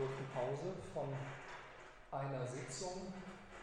kurzen 0.00 0.24
Pause 0.32 0.72
von 0.96 1.12
einer 2.08 2.46
Sitzung. 2.48 3.12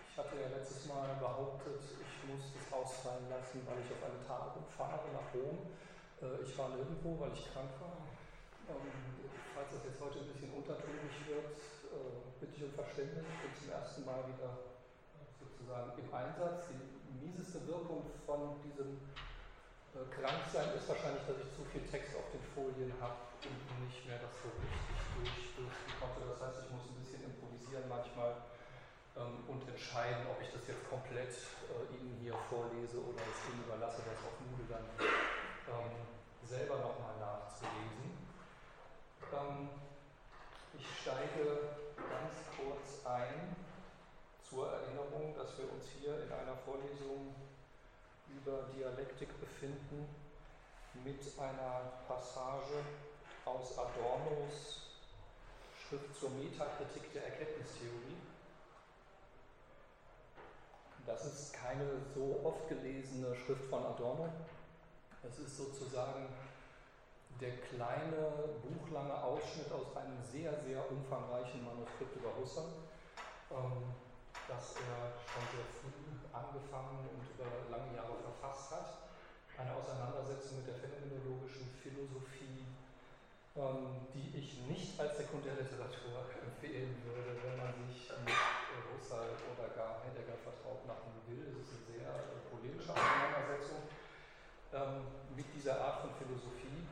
Ich 0.05 0.13
hatte 0.13 0.37
ja 0.37 0.53
letztes 0.53 0.85
Mal 0.85 1.17
behauptet, 1.17 1.81
ich 1.81 2.29
muss 2.29 2.53
das 2.53 2.69
ausfallen 2.69 3.25
lassen, 3.25 3.65
weil 3.65 3.81
ich 3.81 3.89
auf 3.89 4.05
eine 4.05 4.21
Tagung 4.21 4.61
fahre 4.69 5.09
nach 5.17 5.33
Rom. 5.33 5.65
Äh, 6.21 6.45
ich 6.45 6.53
war 6.53 6.69
nirgendwo, 6.77 7.17
weil 7.17 7.33
ich 7.33 7.41
krank 7.49 7.73
war. 7.81 8.05
Ähm, 8.69 8.85
falls 9.57 9.81
das 9.81 9.89
jetzt 9.89 9.97
heute 9.97 10.21
ein 10.21 10.29
bisschen 10.29 10.53
untertönig 10.53 11.09
wird, 11.25 11.57
äh, 11.89 12.21
bitte 12.37 12.53
ich 12.53 12.63
um 12.69 12.73
Verständnis. 12.77 13.25
Ich 13.25 13.41
bin 13.41 13.51
zum 13.57 13.69
ersten 13.73 14.05
Mal 14.05 14.21
wieder 14.29 14.61
sozusagen 15.41 15.89
im 15.97 16.09
Einsatz. 16.13 16.69
Die 16.69 17.17
mieseste 17.17 17.65
Wirkung 17.65 18.05
von 18.29 18.61
diesem 18.61 19.01
äh, 19.95 20.03
Kranksein 20.11 20.73
ist 20.75 20.87
wahrscheinlich, 20.89 21.23
dass 21.27 21.37
ich 21.39 21.49
zu 21.55 21.63
viel 21.71 21.85
Text 21.87 22.15
auf 22.17 22.27
den 22.33 22.43
Folien 22.51 22.91
habe 22.99 23.15
und 23.45 23.87
nicht 23.87 24.01
mehr 24.07 24.19
das 24.19 24.33
so 24.41 24.49
richtig 24.59 24.97
durchfließen 25.15 25.91
konnte. 26.01 26.25
Das 26.27 26.39
heißt, 26.41 26.65
ich 26.65 26.69
muss 26.73 26.83
ein 26.89 26.97
bisschen 26.99 27.21
improvisieren 27.23 27.85
manchmal 27.87 28.33
ähm, 29.15 29.45
und 29.47 29.61
entscheiden, 29.69 30.27
ob 30.27 30.41
ich 30.41 30.51
das 30.51 30.67
jetzt 30.67 30.83
komplett 30.89 31.31
äh, 31.71 31.85
Ihnen 31.95 32.17
hier 32.19 32.35
vorlese 32.49 32.99
oder 32.99 33.21
es 33.23 33.39
Ihnen 33.47 33.63
überlasse, 33.63 34.03
das 34.03 34.19
auf 34.25 34.35
Moodle 34.43 34.67
dann 34.67 34.87
ähm, 34.99 35.95
selber 36.43 36.77
nochmal 36.83 37.15
nachzulesen. 37.19 38.11
Ähm, 39.31 39.69
ich 40.77 40.85
steige 41.01 41.77
ganz 41.95 42.35
kurz 42.55 43.05
ein 43.05 43.55
zur 44.47 44.71
Erinnerung, 44.71 45.35
dass 45.35 45.57
wir 45.57 45.71
uns 45.71 45.85
hier 45.99 46.23
in 46.23 46.31
einer 46.31 46.55
Vorlesung 46.63 47.35
über 48.29 48.63
Dialektik 48.75 49.29
befinden 49.39 50.07
mit 51.03 51.21
einer 51.39 51.91
Passage 52.07 52.83
aus 53.45 53.77
Adornos 53.77 54.87
Schrift 55.87 56.19
zur 56.19 56.31
Metakritik 56.31 57.13
der 57.13 57.25
Erkenntnistheorie. 57.25 58.17
Das 61.05 61.25
ist 61.25 61.53
keine 61.53 61.85
so 62.13 62.41
oft 62.43 62.67
gelesene 62.67 63.33
Schrift 63.35 63.63
von 63.69 63.85
Adorno. 63.85 64.29
Es 65.23 65.39
ist 65.39 65.55
sozusagen 65.55 66.27
der 67.39 67.55
kleine, 67.57 68.59
buchlange 68.63 69.13
Ausschnitt 69.23 69.71
aus 69.71 69.95
einem 69.95 70.21
sehr, 70.23 70.53
sehr 70.63 70.91
umfangreichen 70.91 71.63
Manuskript 71.63 72.15
über 72.17 72.35
Husserl, 72.35 72.65
ähm, 73.51 73.93
das 74.47 74.75
er 74.75 75.13
schon 75.23 75.43
sehr 75.53 75.65
früh 75.79 76.06
angefangen 76.37 77.09
und 77.09 77.25
über 77.25 77.49
lange 77.73 77.95
Jahre 77.97 78.17
verfasst 78.21 78.71
hat. 78.71 78.89
Eine 79.57 79.73
Auseinandersetzung 79.73 80.61
mit 80.61 80.69
der 80.69 80.77
phänomenologischen 80.77 81.73
Philosophie 81.81 82.67
ähm, 83.57 84.05
die 84.13 84.37
ich 84.37 84.61
nicht 84.69 84.93
als 85.01 85.17
Sekundärliteratur 85.17 86.29
empfehlen 86.45 86.93
würde, 87.01 87.41
wenn 87.41 87.57
man 87.57 87.73
sich 87.89 88.05
mit 88.21 88.37
Husserl 88.93 89.33
oder 89.49 89.73
gar 89.73 89.97
Heidegger 90.05 90.37
vertraut 90.45 90.85
machen 90.85 91.09
will. 91.25 91.41
Es 91.57 91.65
ist 91.65 91.73
eine 91.73 92.05
sehr 92.05 92.05
äh, 92.05 92.37
polemische 92.53 92.93
Auseinandersetzung 92.93 93.81
ähm, 94.77 95.09
mit 95.33 95.49
dieser 95.57 95.81
Art 95.81 96.05
von 96.05 96.13
Philosophie, 96.21 96.85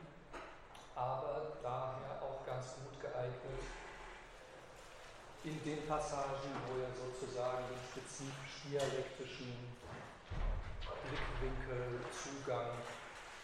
aber 0.98 1.62
daher 1.62 2.18
auch 2.18 2.42
ganz 2.42 2.82
gut 2.82 2.98
geeignet 2.98 3.62
in 5.46 5.62
den 5.62 5.86
Passagen, 5.86 6.50
wo 6.66 6.82
er 6.82 6.90
sozusagen 6.90 7.70
den 7.70 7.78
spezifisch 7.78 8.66
dialektischen 8.66 9.78
Blickwinkel, 11.06 12.02
Zugang 12.10 12.74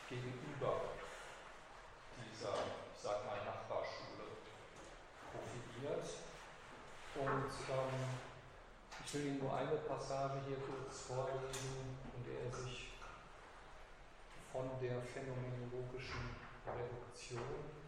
gegenüber 0.08 0.98
dieser 2.18 2.58
sag 3.00 3.24
mal, 3.24 3.38
Nachbarschule 3.46 4.34
profitiert. 5.30 6.26
Und 7.14 7.54
ähm, 7.70 8.18
ich 9.04 9.14
will 9.14 9.26
Ihnen 9.26 9.38
nur 9.38 9.54
eine 9.56 9.76
Passage 9.86 10.42
hier 10.48 10.58
kurz 10.58 11.06
vorlesen, 11.06 12.02
in 12.18 12.24
der 12.26 12.46
er 12.46 12.50
sich 12.50 12.98
von 14.50 14.70
der 14.80 15.00
phänomenologischen 15.02 16.34
Reduktion, 16.66 17.81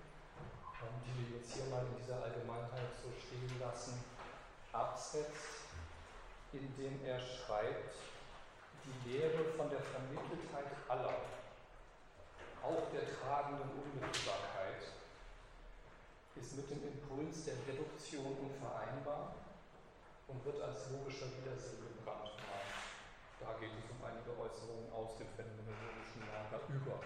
die 1.04 1.14
wir 1.18 1.38
jetzt 1.38 1.54
hier 1.54 1.66
mal 1.66 1.86
in 1.86 1.96
dieser 2.00 2.22
Allgemeinheit 2.22 2.92
so 3.02 3.10
stehen 3.14 3.60
lassen, 3.60 4.02
absetzt, 4.72 5.70
indem 6.52 7.04
er 7.04 7.20
schreibt, 7.20 7.94
die 8.84 9.10
Lehre 9.10 9.44
von 9.56 9.70
der 9.70 9.80
Vermitteltheit 9.80 10.70
aller, 10.88 11.24
auch 12.62 12.84
der 12.92 13.08
tragenden 13.08 13.70
Unmittelbarkeit, 13.70 14.92
ist 16.36 16.56
mit 16.56 16.70
dem 16.70 16.82
Impuls 16.88 17.44
der 17.44 17.54
Reduktion 17.68 18.36
unvereinbar 18.36 19.34
und 20.28 20.44
wird 20.44 20.60
als 20.60 20.90
logischer 20.90 21.30
Widersinn 21.38 21.80
gebrandmarkt. 21.80 22.42
Da 23.40 23.54
geht 23.60 23.70
es 23.70 23.90
um 23.90 24.00
einige 24.04 24.30
Äußerungen 24.34 24.90
aus 24.92 25.16
dem 25.16 25.28
phänomenologischen 25.36 26.26
Lager 26.26 26.60
über 26.68 27.00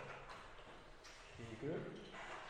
Hegel. 1.37 2.07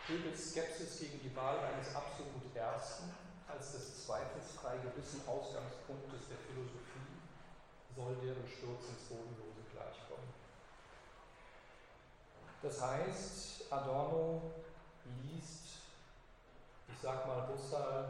Hegels 0.08 0.50
Skepsis 0.50 1.00
gegen 1.00 1.20
die 1.20 1.36
Wahl 1.36 1.58
eines 1.58 1.94
absolut 1.94 2.54
Ersten 2.56 3.14
als 3.46 3.72
des 3.72 4.06
zweifelsfrei 4.06 4.76
gewissen 4.78 5.26
Ausgangspunktes 5.28 6.28
der 6.28 6.38
Philosophie 6.38 7.22
soll 7.94 8.16
deren 8.16 8.46
Sturz 8.48 8.88
ins 8.88 9.02
Bodenlose 9.08 9.62
gleichkommen. 9.70 10.28
Das 12.62 12.80
heißt, 12.80 13.72
Adorno 13.72 14.54
liest 15.22 15.68
ich 16.98 17.02
sage 17.02 17.28
mal 17.28 17.48
Husserl 17.48 18.08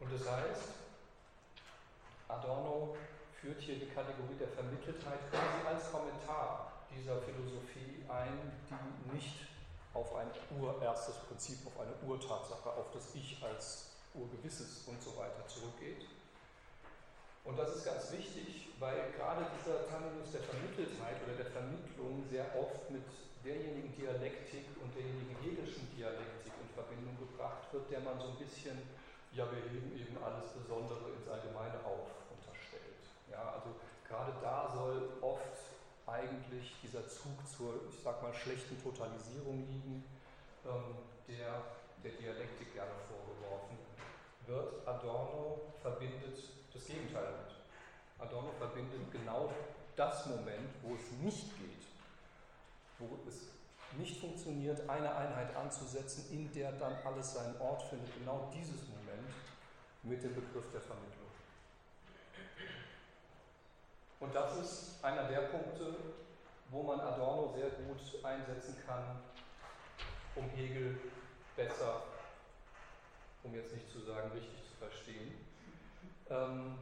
Und 0.00 0.12
das 0.12 0.30
heißt, 0.30 0.68
Adorno 2.28 2.96
führt 3.40 3.60
hier 3.60 3.78
die 3.78 3.86
Kategorie 3.86 4.36
der 4.38 4.48
Vermitteltheit 4.48 5.20
quasi 5.30 5.66
als 5.66 5.90
Kommentar 5.90 6.72
dieser 6.94 7.20
Philosophie 7.22 8.04
ein, 8.08 8.52
die 8.68 9.14
nicht 9.14 9.55
auf 9.96 10.14
ein 10.14 10.28
urerstes 10.60 11.16
Prinzip, 11.26 11.66
auf 11.66 11.80
eine 11.80 11.96
Urtatsache, 12.04 12.68
auf 12.68 12.92
das 12.92 13.14
Ich 13.14 13.42
als 13.42 13.96
Urgewisses 14.12 14.84
und 14.86 15.00
so 15.00 15.16
weiter 15.16 15.40
zurückgeht. 15.48 16.04
Und 17.44 17.56
das 17.56 17.76
ist 17.76 17.84
ganz 17.84 18.12
wichtig, 18.12 18.68
weil 18.78 19.12
gerade 19.16 19.46
dieser 19.56 19.88
Terminus 19.88 20.32
der 20.32 20.42
Vermitteltheit 20.44 21.16
oder 21.24 21.36
der 21.40 21.48
Vermittlung 21.48 22.24
sehr 22.28 22.44
oft 22.58 22.90
mit 22.90 23.06
derjenigen 23.44 23.94
Dialektik 23.94 24.66
und 24.82 24.92
derjenigen 24.92 25.32
hegelischen 25.40 25.88
Dialektik 25.96 26.52
in 26.60 26.68
Verbindung 26.74 27.16
gebracht 27.16 27.72
wird, 27.72 27.88
der 27.88 28.00
man 28.00 28.18
so 28.18 28.34
ein 28.34 28.38
bisschen, 28.42 28.76
ja, 29.32 29.46
wir 29.48 29.62
heben 29.70 29.94
eben 29.94 30.18
alles 30.20 30.50
Besondere 30.52 31.14
ins 31.14 31.28
Allgemeine 31.30 31.78
auf 31.86 32.10
unterstellt. 32.34 33.06
Ja, 33.30 33.54
also 33.54 33.78
gerade 34.02 34.34
da 34.42 34.74
soll 34.74 35.22
oft 35.22 35.56
eigentlich 36.06 36.76
dieser 36.82 37.06
Zug 37.08 37.46
zur, 37.46 37.80
ich 37.90 38.02
sag 38.02 38.22
mal, 38.22 38.32
schlechten 38.32 38.80
Totalisierung 38.82 39.66
liegen, 39.68 40.04
ähm, 40.64 40.96
der 41.28 41.62
der 42.06 42.12
Dialektik 42.12 42.72
gerne 42.74 42.92
vorgeworfen 43.08 43.78
wird, 44.46 44.86
Adorno 44.86 45.72
verbindet 45.82 46.38
das 46.72 46.86
Gegenteil 46.86 47.24
damit. 47.24 47.54
Adorno 48.18 48.52
verbindet 48.58 49.10
genau 49.10 49.50
das 49.96 50.26
Moment, 50.26 50.70
wo 50.82 50.94
es 50.94 51.10
nicht 51.22 51.56
geht, 51.58 51.86
wo 52.98 53.18
es 53.28 53.48
nicht 53.98 54.20
funktioniert, 54.20 54.88
eine 54.88 55.14
Einheit 55.14 55.54
anzusetzen, 55.56 56.26
in 56.30 56.52
der 56.52 56.72
dann 56.72 56.94
alles 57.04 57.34
seinen 57.34 57.58
Ort 57.60 57.82
findet, 57.82 58.12
genau 58.14 58.50
dieses 58.54 58.82
Moment 58.88 59.32
mit 60.02 60.22
dem 60.22 60.34
Begriff 60.34 60.70
der 60.72 60.80
Vermittlung. 60.80 61.25
Und 64.20 64.34
das 64.34 64.56
ist 64.56 65.04
einer 65.04 65.24
der 65.24 65.40
Punkte, 65.42 65.94
wo 66.70 66.82
man 66.82 67.00
Adorno 67.00 67.52
sehr 67.54 67.68
gut 67.70 68.24
einsetzen 68.24 68.76
kann, 68.86 69.20
um 70.34 70.48
Hegel 70.50 70.98
besser, 71.54 72.02
um 73.42 73.54
jetzt 73.54 73.72
nicht 73.72 73.88
zu 73.90 74.00
sagen, 74.00 74.30
richtig 74.32 74.58
zu 74.64 74.74
verstehen. 74.78 75.32
Ähm, 76.30 76.78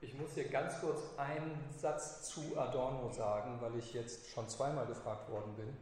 ich 0.00 0.14
muss 0.14 0.34
hier 0.34 0.48
ganz 0.48 0.80
kurz 0.80 1.00
einen 1.16 1.58
Satz 1.76 2.28
zu 2.28 2.58
Adorno 2.58 3.10
sagen, 3.10 3.60
weil 3.60 3.76
ich 3.76 3.94
jetzt 3.94 4.28
schon 4.30 4.48
zweimal 4.48 4.86
gefragt 4.86 5.28
worden 5.30 5.54
bin. 5.56 5.76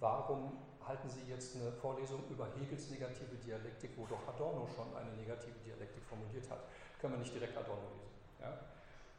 Warum 0.00 0.58
halten 0.86 1.08
Sie 1.10 1.30
jetzt 1.30 1.56
eine 1.56 1.72
Vorlesung 1.72 2.24
über 2.30 2.48
Hegels 2.58 2.90
negative 2.90 3.34
Dialektik, 3.44 3.92
wo 3.96 4.06
doch 4.06 4.26
Adorno 4.28 4.66
schon 4.74 4.96
eine 4.96 5.12
negative 5.12 5.58
Dialektik 5.64 6.04
formuliert 6.04 6.48
hat? 6.50 6.60
Können 7.00 7.14
wir 7.14 7.20
nicht 7.20 7.34
direkt 7.34 7.56
Adorno 7.56 7.88
lesen. 7.98 8.14
Ja? 8.40 8.73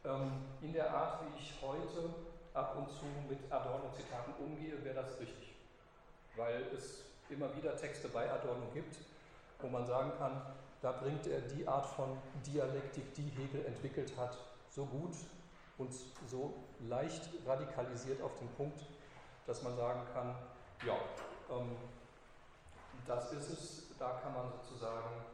Ähm, 0.06 0.32
in 0.62 0.74
der 0.74 0.94
Art, 0.94 1.22
wie 1.22 1.40
ich 1.40 1.54
heute 1.62 2.14
ab 2.54 2.76
und 2.78 2.90
zu 2.90 3.06
mit 3.28 3.52
Adorno-Zitaten 3.52 4.34
umgehe, 4.40 4.84
wäre 4.84 4.96
das 4.96 5.20
richtig. 5.20 5.56
Weil 6.36 6.62
es 6.78 7.06
immer 7.30 7.56
wieder 7.56 7.76
Texte 7.76 8.08
bei 8.10 8.32
Adorno 8.32 8.68
gibt, 8.74 8.98
wo 9.60 9.68
man 9.68 9.86
sagen 9.86 10.12
kann, 10.20 10.42
da 10.82 10.92
bringt 10.92 11.26
er 11.26 11.42
die 11.42 11.68
Art 11.68 11.88
von 11.88 12.18
Dialektik, 12.46 13.14
die 13.16 13.30
Hegel 13.30 13.66
entwickelt 13.66 14.14
hat, 14.18 14.38
so 14.70 14.86
gut 14.86 15.16
und 15.78 15.92
so 16.28 16.54
leicht 16.88 17.30
radikalisiert 17.46 18.22
auf 18.22 18.38
den 18.38 18.50
Punkt, 18.50 18.86
dass 19.48 19.64
man 19.64 19.76
sagen 19.76 20.02
kann, 20.14 20.36
ja, 20.86 20.98
ähm, 21.50 21.76
das 23.08 23.32
ist 23.34 23.50
es, 23.50 23.84
da 23.98 24.20
kann 24.22 24.34
man 24.34 24.52
sozusagen 24.52 25.26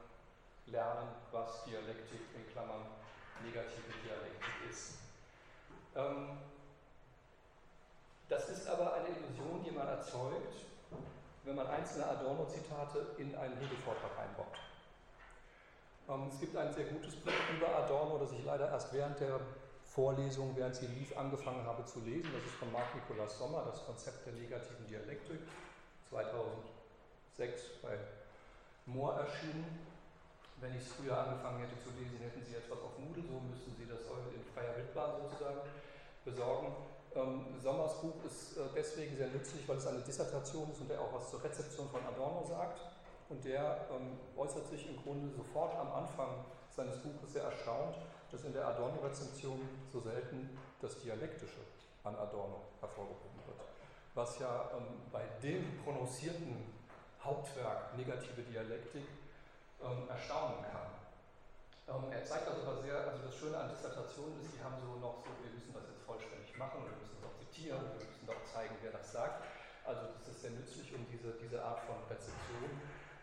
lernen, 0.67 1.09
was 1.31 1.65
Dialektik 1.65 2.21
in 2.35 2.47
Klammern 2.51 2.85
negative 3.43 3.91
Dialektik 4.03 4.69
ist. 4.69 4.99
Ähm, 5.95 6.37
das 8.29 8.49
ist 8.49 8.67
aber 8.67 8.93
eine 8.93 9.09
Illusion, 9.09 9.63
die 9.63 9.71
man 9.71 9.87
erzeugt, 9.87 10.65
wenn 11.43 11.55
man 11.55 11.67
einzelne 11.67 12.07
Adorno-Zitate 12.07 13.15
in 13.17 13.35
einen 13.35 13.57
Hegel-Vortrag 13.57 14.11
einbaut. 14.17 14.57
Ähm, 16.07 16.29
es 16.31 16.39
gibt 16.39 16.55
ein 16.55 16.73
sehr 16.73 16.85
gutes 16.85 17.15
Buch 17.15 17.31
über 17.55 17.75
Adorno, 17.75 18.17
das 18.19 18.31
ich 18.31 18.43
leider 18.45 18.69
erst 18.69 18.93
während 18.93 19.19
der 19.19 19.39
Vorlesung, 19.83 20.55
während 20.55 20.75
sie 20.75 20.87
lief, 20.87 21.17
angefangen 21.17 21.65
habe 21.65 21.83
zu 21.85 21.99
lesen. 21.99 22.31
Das 22.33 22.43
ist 22.43 22.55
von 22.55 22.71
Marc 22.71 22.95
Nikolaus 22.95 23.37
Sommer, 23.37 23.63
das 23.65 23.85
Konzept 23.85 24.25
der 24.25 24.33
negativen 24.33 24.87
Dialektik, 24.87 25.39
2006 26.09 27.61
bei 27.81 27.97
Mohr 28.85 29.15
erschienen. 29.15 29.90
Wenn 30.61 30.77
ich 30.77 30.85
es 30.85 30.93
früher 30.93 31.17
angefangen 31.17 31.57
hätte 31.65 31.73
zu 31.81 31.89
lesen, 31.97 32.21
hätten 32.21 32.45
Sie 32.45 32.53
etwas 32.53 32.77
auf 32.77 32.93
Moodle, 33.01 33.25
so 33.25 33.41
müssten 33.49 33.73
Sie 33.73 33.89
das 33.89 34.05
in 34.05 34.45
freier 34.53 34.77
Wildbahn 34.77 35.17
sozusagen 35.17 35.57
besorgen. 36.23 36.69
Ähm, 37.15 37.59
Sommers 37.59 37.99
Buch 37.99 38.23
ist 38.23 38.57
äh, 38.57 38.69
deswegen 38.75 39.17
sehr 39.17 39.27
nützlich, 39.29 39.67
weil 39.67 39.77
es 39.77 39.87
eine 39.87 40.05
Dissertation 40.05 40.71
ist 40.71 40.79
und 40.81 40.91
er 40.91 41.01
auch 41.01 41.13
was 41.13 41.31
zur 41.31 41.43
Rezeption 41.43 41.89
von 41.89 42.05
Adorno 42.05 42.45
sagt. 42.45 42.79
Und 43.29 43.43
der 43.43 43.87
ähm, 43.89 44.19
äußert 44.37 44.67
sich 44.67 44.87
im 44.87 45.01
Grunde 45.01 45.33
sofort 45.33 45.73
am 45.75 45.91
Anfang 45.91 46.45
seines 46.69 46.97
Buches 46.97 47.33
sehr 47.33 47.43
erstaunt, 47.43 47.97
dass 48.31 48.43
in 48.43 48.53
der 48.53 48.67
Adorno-Rezension 48.67 49.59
so 49.91 49.99
selten 49.99 50.57
das 50.79 50.99
Dialektische 50.99 51.59
an 52.03 52.15
Adorno 52.15 52.61
hervorgehoben 52.79 53.41
wird. 53.47 53.59
Was 54.13 54.37
ja 54.37 54.69
ähm, 54.77 55.09
bei 55.11 55.23
dem 55.41 55.81
prononcierten 55.83 56.55
Hauptwerk 57.23 57.97
Negative 57.97 58.41
Dialektik 58.43 59.03
ähm, 59.83 60.07
erstaunen 60.09 60.61
kann. 60.65 60.91
Ähm, 61.89 62.11
er 62.11 62.23
zeigt 62.23 62.47
also 62.47 62.65
was 62.65 62.81
sehr, 62.81 62.95
also 62.95 63.25
das 63.25 63.35
Schöne 63.35 63.57
an 63.57 63.69
Dissertationen 63.69 64.39
ist, 64.39 64.53
die 64.53 64.61
haben 64.63 64.77
so 64.79 64.95
noch 65.01 65.19
so, 65.25 65.33
wir 65.41 65.51
müssen 65.51 65.73
das 65.73 65.89
jetzt 65.89 66.05
vollständig 66.05 66.55
machen, 66.57 66.85
wir 66.85 66.95
müssen 66.95 67.17
es 67.17 67.25
auch 67.25 67.35
zitieren, 67.35 67.81
wir 67.97 68.05
müssen 68.05 68.29
auch 68.29 68.45
zeigen, 68.45 68.75
wer 68.81 68.93
das 68.93 69.11
sagt. 69.11 69.43
Also 69.83 70.13
das 70.13 70.27
ist 70.29 70.41
sehr 70.41 70.53
nützlich, 70.53 70.93
um 70.93 71.05
diese, 71.09 71.33
diese 71.41 71.57
Art 71.59 71.81
von 71.89 71.97
Rezeption 72.05 72.69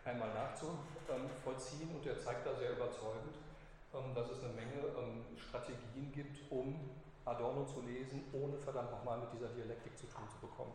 einmal 0.05 0.33
nachzuvollziehen 0.35 1.95
und 1.95 2.05
er 2.07 2.19
zeigt 2.19 2.47
da 2.47 2.55
sehr 2.57 2.73
überzeugend, 2.73 3.39
ähm, 3.95 4.15
dass 4.15 4.31
es 4.31 4.43
eine 4.43 4.53
Menge 4.53 4.85
ähm, 4.99 5.25
Strategien 5.39 6.11
gibt, 6.13 6.51
um 6.51 6.99
Adorno 7.25 7.65
zu 7.65 7.83
lesen, 7.83 8.25
ohne 8.33 8.59
verdammt 8.59 8.91
nochmal 8.91 9.19
mit 9.21 9.33
dieser 9.33 9.49
Dialektik 9.49 9.97
zu 9.97 10.07
tun 10.07 10.29
zu 10.29 10.39
bekommen. 10.47 10.73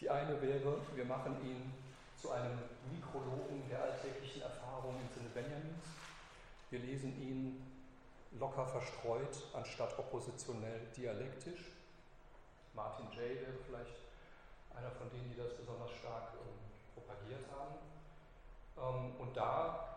Die 0.00 0.08
eine 0.08 0.40
wäre, 0.40 0.78
wir 0.94 1.04
machen 1.04 1.36
ihn 1.44 1.72
zu 2.20 2.30
einem 2.30 2.58
Mikrologen 2.92 3.68
der 3.68 3.82
alltäglichen 3.82 4.42
Erfahrung 4.42 4.96
im 5.00 5.08
Sinne 5.14 5.28
Benjamins. 5.30 5.84
Wir 6.70 6.80
lesen 6.80 7.14
ihn 7.22 7.62
locker 8.38 8.66
verstreut, 8.66 9.36
anstatt 9.54 9.98
oppositionell 9.98 10.80
dialektisch. 10.96 11.72
Martin 12.74 13.06
Jay 13.12 13.40
wäre 13.40 13.58
vielleicht 13.66 13.96
einer 14.74 14.90
von 14.90 15.08
denen, 15.10 15.30
die 15.30 15.36
das 15.36 15.56
besonders 15.56 15.90
stark 15.92 16.34
ähm, 16.34 16.58
propagiert 16.94 17.44
haben. 17.50 17.74
Ähm, 18.76 19.20
und 19.20 19.36
da 19.36 19.96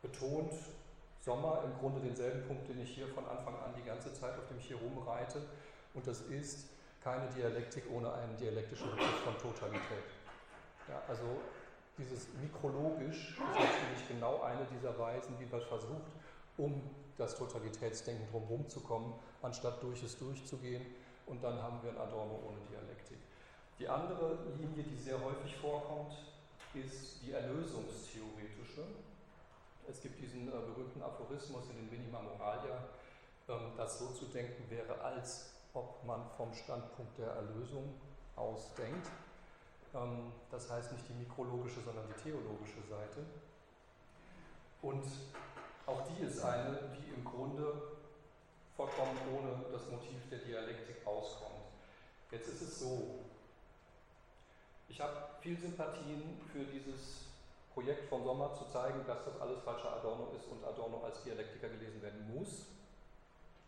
betont 0.00 0.54
Sommer 1.20 1.62
im 1.64 1.78
Grunde 1.78 2.00
denselben 2.00 2.46
Punkt, 2.46 2.68
den 2.68 2.80
ich 2.80 2.94
hier 2.94 3.06
von 3.08 3.24
Anfang 3.28 3.54
an 3.54 3.74
die 3.76 3.84
ganze 3.84 4.12
Zeit, 4.12 4.36
auf 4.38 4.48
dem 4.48 4.58
ich 4.58 4.66
hier 4.66 4.78
rumreite. 4.78 5.42
Und 5.94 6.06
das 6.06 6.22
ist 6.22 6.70
keine 7.02 7.28
Dialektik 7.28 7.84
ohne 7.92 8.12
einen 8.12 8.36
dialektischen 8.36 8.90
Begriff 8.90 9.20
von 9.24 9.38
Totalität. 9.38 10.21
Ja, 10.92 11.00
also 11.08 11.40
dieses 11.96 12.28
Mikrologisch 12.34 13.30
ist 13.30 13.38
natürlich 13.38 14.08
genau 14.08 14.42
eine 14.42 14.66
dieser 14.76 14.98
Weisen, 14.98 15.34
wie 15.40 15.46
man 15.46 15.62
versucht, 15.62 16.12
um 16.58 16.82
das 17.16 17.34
Totalitätsdenken 17.38 18.26
drumherum 18.30 18.68
zu 18.68 18.80
kommen, 18.80 19.14
anstatt 19.40 19.82
durch 19.82 20.02
es 20.02 20.18
durchzugehen. 20.18 20.84
Und 21.26 21.42
dann 21.42 21.62
haben 21.62 21.82
wir 21.82 21.92
ein 21.92 21.96
Adorno 21.96 22.40
ohne 22.46 22.58
Dialektik. 22.70 23.16
Die 23.78 23.88
andere 23.88 24.36
Linie, 24.58 24.82
die 24.82 24.96
sehr 24.98 25.18
häufig 25.18 25.56
vorkommt, 25.56 26.12
ist 26.74 27.22
die 27.22 27.32
erlösungstheoretische. 27.32 28.84
Es 29.88 30.02
gibt 30.02 30.20
diesen 30.20 30.48
äh, 30.48 30.50
berühmten 30.50 31.02
Aphorismus 31.02 31.70
in 31.70 31.76
den 31.76 31.90
Minima 31.90 32.20
Moralia, 32.20 32.84
ähm, 33.48 33.72
dass 33.78 33.98
so 33.98 34.08
zu 34.08 34.26
denken 34.26 34.68
wäre, 34.68 35.00
als 35.00 35.54
ob 35.72 36.04
man 36.04 36.20
vom 36.36 36.52
Standpunkt 36.52 37.18
der 37.18 37.28
Erlösung 37.28 37.94
ausdenkt. 38.36 39.08
Ähm, 39.94 40.32
das 40.50 40.70
heißt 40.70 40.92
nicht 40.92 41.08
die 41.08 41.14
mikrologische, 41.14 41.80
sondern 41.80 42.06
die 42.08 42.22
theologische 42.22 42.82
Seite. 42.88 43.24
Und 44.80 45.04
auch 45.86 46.02
die 46.08 46.24
ist 46.24 46.42
eine, 46.42 46.78
die 46.96 47.12
im 47.14 47.24
Grunde 47.24 47.82
vollkommen 48.76 49.16
ohne 49.36 49.64
das 49.70 49.90
Motiv 49.90 50.28
der 50.30 50.38
Dialektik 50.38 51.06
auskommt. 51.06 51.52
Jetzt 52.30 52.48
ist 52.48 52.62
es 52.62 52.80
so, 52.80 53.20
ich 54.88 55.00
habe 55.00 55.16
viel 55.40 55.58
Sympathien 55.58 56.40
für 56.52 56.64
dieses 56.64 57.26
Projekt 57.72 58.08
von 58.08 58.24
Sommer 58.24 58.52
zu 58.54 58.64
zeigen, 58.66 59.00
dass 59.06 59.24
das 59.24 59.40
alles 59.40 59.60
falscher 59.62 59.96
Adorno 59.96 60.32
ist 60.36 60.46
und 60.46 60.64
Adorno 60.64 61.02
als 61.04 61.22
Dialektiker 61.22 61.68
gelesen 61.68 62.02
werden 62.02 62.34
muss. 62.34 62.66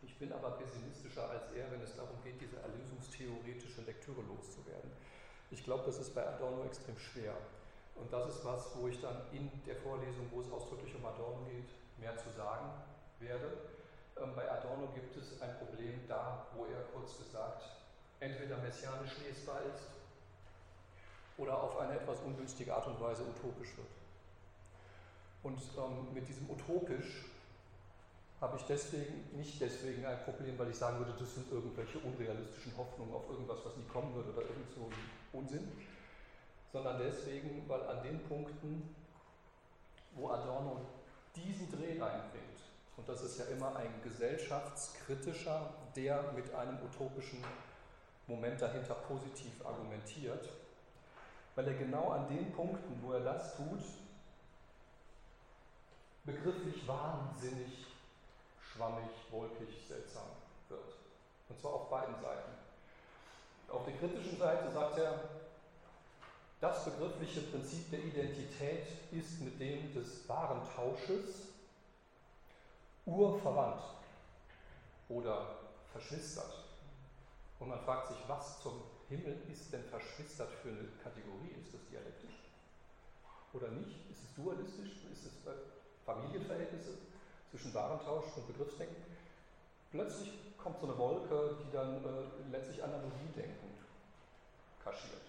Ich 0.02 0.18
bin 0.18 0.32
aber 0.32 0.50
pessimistischer 0.52 1.30
als 1.30 1.44
er, 1.52 1.70
wenn 1.70 1.80
es 1.80 1.96
darum 1.96 2.22
geht, 2.22 2.40
diese 2.40 2.60
erlösungstheoretische 2.60 3.82
Lektüre 3.82 4.20
loszuwerden. 4.22 4.90
Ich 5.54 5.62
glaube, 5.62 5.84
das 5.86 5.98
ist 5.98 6.12
bei 6.14 6.26
Adorno 6.26 6.64
extrem 6.64 6.98
schwer. 6.98 7.32
Und 7.94 8.12
das 8.12 8.28
ist 8.28 8.44
was, 8.44 8.76
wo 8.76 8.88
ich 8.88 9.00
dann 9.00 9.22
in 9.32 9.48
der 9.64 9.76
Vorlesung, 9.76 10.26
wo 10.32 10.40
es 10.40 10.50
ausdrücklich 10.50 10.92
um 10.96 11.06
Adorno 11.06 11.46
geht, 11.46 11.70
mehr 12.00 12.16
zu 12.16 12.28
sagen 12.30 12.70
werde. 13.20 13.52
Ähm, 14.20 14.30
bei 14.34 14.50
Adorno 14.50 14.88
gibt 14.92 15.16
es 15.16 15.40
ein 15.40 15.56
Problem 15.58 16.00
da, 16.08 16.48
wo 16.56 16.64
er 16.64 16.82
kurz 16.92 17.18
gesagt 17.18 17.62
entweder 18.18 18.56
messianisch 18.58 19.12
lesbar 19.24 19.60
ist 19.72 19.86
oder 21.38 21.62
auf 21.62 21.78
eine 21.78 22.00
etwas 22.00 22.18
ungünstige 22.22 22.74
Art 22.74 22.88
und 22.88 23.00
Weise 23.00 23.22
utopisch 23.22 23.76
wird. 23.76 23.86
Und 25.44 25.60
ähm, 25.78 26.12
mit 26.12 26.28
diesem 26.28 26.50
utopisch 26.50 27.26
habe 28.40 28.56
ich 28.56 28.64
deswegen, 28.64 29.36
nicht 29.36 29.60
deswegen 29.60 30.04
ein 30.04 30.18
Problem, 30.24 30.58
weil 30.58 30.70
ich 30.70 30.76
sagen 30.76 30.98
würde, 30.98 31.14
das 31.16 31.34
sind 31.34 31.50
irgendwelche 31.52 31.98
unrealistischen 32.00 32.76
Hoffnungen 32.76 33.14
auf 33.14 33.28
irgendwas, 33.30 33.58
was 33.64 33.76
nie 33.76 33.86
kommen 33.86 34.14
wird 34.16 34.26
oder 34.28 34.42
irgend 34.42 34.70
so 34.74 34.86
ein 34.86 35.23
Unsinn, 35.34 35.70
sondern 36.72 36.98
deswegen, 36.98 37.68
weil 37.68 37.82
an 37.88 38.02
den 38.02 38.22
Punkten, 38.24 38.94
wo 40.14 40.30
Adorno 40.30 40.80
diesen 41.36 41.70
Dreh 41.70 42.00
reinbringt, 42.00 42.44
und 42.96 43.08
das 43.08 43.22
ist 43.22 43.38
ja 43.38 43.46
immer 43.46 43.74
ein 43.76 44.00
gesellschaftskritischer, 44.02 45.74
der 45.96 46.32
mit 46.32 46.54
einem 46.54 46.78
utopischen 46.84 47.42
Moment 48.26 48.60
dahinter 48.62 48.94
positiv 48.94 49.64
argumentiert, 49.66 50.48
weil 51.54 51.68
er 51.68 51.74
genau 51.74 52.10
an 52.10 52.28
den 52.28 52.52
Punkten, 52.52 53.00
wo 53.02 53.12
er 53.12 53.20
das 53.20 53.56
tut, 53.56 53.82
begrifflich 56.24 56.86
wahnsinnig, 56.86 57.86
schwammig, 58.60 59.10
wolkig, 59.30 59.86
seltsam 59.86 60.28
wird. 60.68 60.94
Und 61.48 61.60
zwar 61.60 61.74
auf 61.74 61.90
beiden 61.90 62.14
Seiten. 62.20 62.63
Auf 63.70 63.84
der 63.84 63.94
kritischen 63.94 64.38
Seite 64.38 64.70
sagt 64.72 64.98
er, 64.98 65.18
das 66.60 66.84
begriffliche 66.84 67.42
Prinzip 67.42 67.90
der 67.90 68.00
Identität 68.00 68.86
ist 69.10 69.40
mit 69.40 69.60
dem 69.60 69.92
des 69.92 70.28
wahren 70.28 70.62
Tausches 70.74 71.48
urverwandt 73.04 73.82
oder 75.08 75.46
verschwistert. 75.92 76.64
Und 77.60 77.68
man 77.68 77.80
fragt 77.80 78.08
sich, 78.08 78.16
was 78.26 78.62
zum 78.62 78.80
Himmel 79.08 79.36
ist 79.52 79.72
denn 79.72 79.84
verschwistert 79.84 80.50
für 80.62 80.70
eine 80.70 80.88
Kategorie? 81.02 81.54
Ist 81.60 81.74
das 81.74 81.80
dialektisch 81.90 82.34
oder 83.52 83.68
nicht? 83.68 84.10
Ist 84.10 84.22
es 84.24 84.34
dualistisch? 84.34 85.04
Ist 85.12 85.26
es 85.26 85.32
Familienverhältnisse 86.04 86.98
zwischen 87.50 87.74
Warentausch 87.74 88.24
und 88.36 88.46
Begriffsdenken? 88.46 89.13
Plötzlich 89.94 90.34
kommt 90.58 90.80
so 90.80 90.90
eine 90.90 90.98
Wolke, 90.98 91.54
die 91.62 91.70
dann 91.70 92.02
äh, 92.02 92.26
letztlich 92.50 92.82
Analogiedenken 92.82 93.78
kaschiert. 94.82 95.22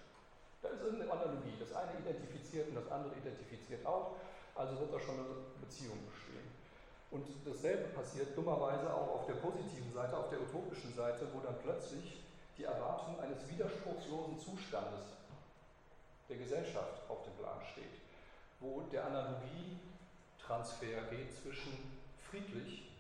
Da 0.64 0.70
ist 0.70 0.82
irgendeine 0.82 1.12
Analogie. 1.12 1.54
Das 1.60 1.72
eine 1.78 1.92
identifiziert 2.02 2.70
und 2.70 2.76
das 2.82 2.90
andere 2.90 3.14
identifiziert 3.14 3.86
auch. 3.86 4.16
Also 4.56 4.80
wird 4.80 4.92
da 4.92 5.00
schon 5.00 5.20
eine 5.22 5.28
Beziehung 5.62 6.02
bestehen. 6.10 6.50
Und 7.12 7.28
dasselbe 7.46 7.94
passiert 7.94 8.36
dummerweise 8.36 8.92
auch 8.92 9.22
auf 9.22 9.28
der 9.28 9.36
positiven 9.36 9.94
Seite, 9.94 10.18
auf 10.18 10.30
der 10.30 10.42
utopischen 10.42 10.92
Seite, 10.96 11.28
wo 11.32 11.42
dann 11.42 11.60
plötzlich 11.62 12.24
die 12.58 12.64
Erwartung 12.64 13.20
eines 13.20 13.48
widerspruchslosen 13.48 14.40
Zustandes 14.40 15.14
der 16.28 16.38
Gesellschaft 16.38 17.08
auf 17.08 17.22
dem 17.22 17.34
Plan 17.34 17.62
steht, 17.72 18.02
wo 18.60 18.82
der 18.92 19.06
Analogietransfer 19.06 21.04
geht 21.12 21.32
zwischen 21.38 22.02
friedlich 22.32 22.95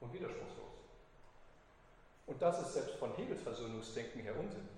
und 0.00 0.12
widerspruchslos. 0.12 0.68
Und 2.26 2.42
das 2.42 2.60
ist 2.60 2.74
selbst 2.74 2.96
von 2.96 3.14
Hegels 3.14 3.42
Versöhnungsdenken 3.42 4.20
her 4.20 4.38
Unsinn. 4.38 4.68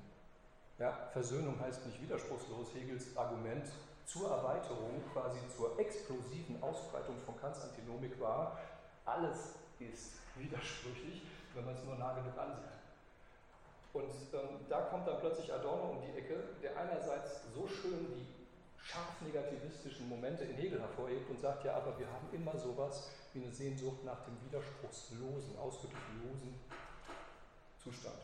Ja, 0.79 0.93
Versöhnung 1.13 1.61
heißt 1.61 1.85
nicht 1.87 2.01
widerspruchslos. 2.01 2.75
Hegels 2.75 3.17
Argument 3.17 3.67
zur 4.07 4.31
Erweiterung, 4.31 5.03
quasi 5.13 5.39
zur 5.55 5.79
explosiven 5.79 6.63
Ausbreitung 6.63 7.17
von 7.27 7.39
Kants 7.41 7.63
Antinomik 7.63 8.19
war, 8.21 8.59
alles 9.05 9.55
ist 9.79 10.15
widersprüchlich, 10.37 11.23
wenn 11.55 11.65
man 11.65 11.75
es 11.75 11.85
nur 11.85 11.97
nah 11.97 12.15
genug 12.15 12.37
ansieht. 12.39 12.65
Und 13.93 14.11
ähm, 14.33 14.67
da 14.69 14.83
kommt 14.83 15.07
dann 15.07 15.19
plötzlich 15.21 15.53
Adorno 15.53 15.91
um 15.91 16.03
die 16.03 16.17
Ecke, 16.19 16.45
der 16.63 16.77
einerseits 16.77 17.53
so 17.53 17.67
schön 17.67 18.15
die 18.15 18.27
scharf 18.83 19.21
negativistischen 19.21 20.09
Momente 20.09 20.45
in 20.45 20.57
Hegel 20.57 20.81
hervorhebt 20.81 21.29
und 21.29 21.41
sagt, 21.41 21.65
ja, 21.65 21.75
aber 21.75 21.99
wir 21.99 22.07
haben 22.07 22.29
immer 22.33 22.57
sowas 22.57 23.11
wie 23.33 23.43
eine 23.43 23.53
Sehnsucht 23.53 24.05
nach 24.05 24.25
dem 24.25 24.37
widerspruchslosen, 24.47 25.57
ausdruckslosen 25.59 26.55
Zustand. 27.83 28.19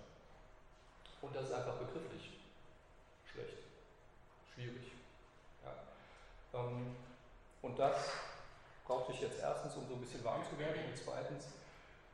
Und 1.23 1.35
das 1.35 1.45
ist 1.45 1.53
einfach 1.53 1.77
begrifflich 1.77 2.39
schlecht, 3.25 3.59
schwierig. 4.55 4.93
Ja. 5.65 6.61
Ähm, 6.61 6.97
und 7.63 7.79
das 7.79 7.97
brauchte 8.87 9.13
ich 9.13 9.21
jetzt 9.21 9.41
erstens, 9.41 9.75
um 9.77 9.87
so 9.89 9.95
ein 9.95 10.01
bisschen 10.01 10.25
warm 10.25 10.43
zu 10.45 10.59
werden, 10.59 10.85
und 10.89 10.97
zweitens, 10.97 11.47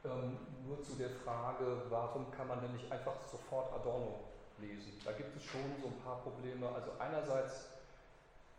ähm, 0.04 0.38
nur 0.66 0.82
zu 0.82 0.94
der 0.94 1.10
Frage, 1.10 1.82
warum 1.88 2.30
kann 2.32 2.48
man 2.48 2.60
denn 2.60 2.72
nicht 2.72 2.90
einfach 2.90 3.14
sofort 3.30 3.72
Adorno 3.72 4.20
lesen? 4.58 5.00
Da 5.04 5.12
gibt 5.12 5.36
es 5.36 5.44
schon 5.44 5.60
so 5.80 5.88
ein 5.88 6.00
paar 6.04 6.20
Probleme. 6.22 6.68
Also 6.68 6.92
einerseits 6.98 7.66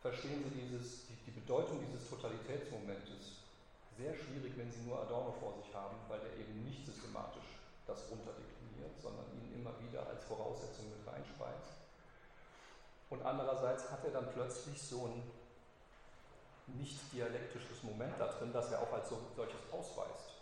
verstehen 0.01 0.43
Sie 0.43 0.61
dieses, 0.61 1.07
die, 1.07 1.15
die 1.25 1.31
Bedeutung 1.31 1.79
dieses 1.85 2.09
Totalitätsmomentes 2.09 3.42
sehr 3.97 4.13
schwierig, 4.15 4.53
wenn 4.57 4.71
Sie 4.71 4.81
nur 4.81 5.01
Adorno 5.01 5.31
vor 5.39 5.53
sich 5.53 5.73
haben, 5.73 5.97
weil 6.07 6.19
er 6.19 6.37
eben 6.37 6.63
nicht 6.63 6.85
systematisch 6.85 7.59
das 7.85 8.09
runterdekliniert, 8.09 8.99
sondern 9.01 9.25
ihn 9.33 9.59
immer 9.59 9.73
wieder 9.79 10.07
als 10.07 10.23
Voraussetzung 10.25 10.85
mit 10.89 11.05
reinspeist. 11.05 11.77
Und 13.09 13.21
andererseits 13.25 13.91
hat 13.91 14.03
er 14.05 14.11
dann 14.11 14.31
plötzlich 14.33 14.81
so 14.81 15.05
ein 15.07 15.23
nicht 16.79 17.11
dialektisches 17.11 17.83
Moment 17.83 18.13
da 18.17 18.27
drin, 18.27 18.53
das 18.53 18.71
er 18.71 18.81
auch 18.81 18.93
als 18.93 19.09
solches 19.09 19.59
ausweist 19.71 20.33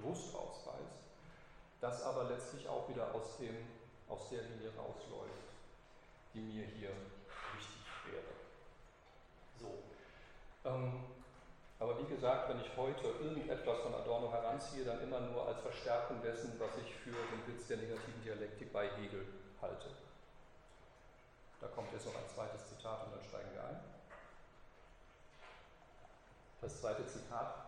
bewusst 0.00 0.34
ausweist, 0.34 1.02
das 1.80 2.02
aber 2.02 2.24
letztlich 2.24 2.68
auch 2.68 2.88
wieder 2.88 3.14
aus, 3.14 3.36
dem, 3.38 3.54
aus 4.08 4.28
der 4.30 4.42
Linie 4.42 4.70
rausläuft, 4.76 5.32
die 6.34 6.40
mir 6.40 6.64
hier 6.66 6.90
wichtig 7.54 7.84
wäre. 8.10 8.32
So. 9.60 9.82
Ähm, 10.64 11.04
aber 11.98 12.08
wie 12.08 12.14
gesagt, 12.14 12.48
wenn 12.48 12.60
ich 12.60 12.76
heute 12.76 13.08
irgendetwas 13.20 13.80
von 13.80 13.94
Adorno 13.94 14.32
heranziehe, 14.32 14.84
dann 14.84 15.02
immer 15.02 15.20
nur 15.20 15.46
als 15.46 15.60
Verstärkung 15.60 16.22
dessen, 16.22 16.58
was 16.58 16.70
ich 16.78 16.94
für 16.94 17.10
den 17.10 17.46
Witz 17.46 17.66
der 17.66 17.78
negativen 17.78 18.22
Dialektik 18.22 18.72
bei 18.72 18.88
Hegel 18.96 19.26
halte. 19.60 19.88
Da 21.60 21.66
kommt 21.68 21.92
jetzt 21.92 22.06
noch 22.06 22.14
ein 22.14 22.28
zweites 22.28 22.68
Zitat 22.68 23.04
und 23.04 23.16
dann 23.16 23.24
steigen 23.24 23.52
wir 23.52 23.64
ein. 23.64 23.80
Das 26.60 26.80
zweite 26.80 27.06
Zitat 27.06 27.66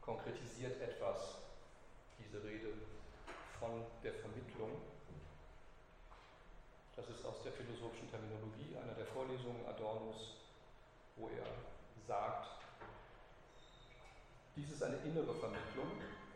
konkretisiert 0.00 0.80
etwas 0.80 1.36
diese 2.18 2.42
Rede 2.42 2.72
von 3.60 3.84
der 4.02 4.14
Vermittlung. 4.14 4.70
Das 6.96 7.08
ist 7.08 7.24
aus 7.24 7.42
der 7.42 7.52
philosophischen 7.52 8.10
Terminologie 8.10 8.76
einer 8.82 8.94
der 8.94 9.06
Vorlesungen 9.06 9.66
Adornos, 9.66 10.38
wo 11.18 11.28
er 11.28 11.46
sagt, 12.06 12.48
dies 14.56 14.70
ist 14.70 14.82
eine 14.82 14.96
innere 15.06 15.34
Vermittlung, 15.34 15.86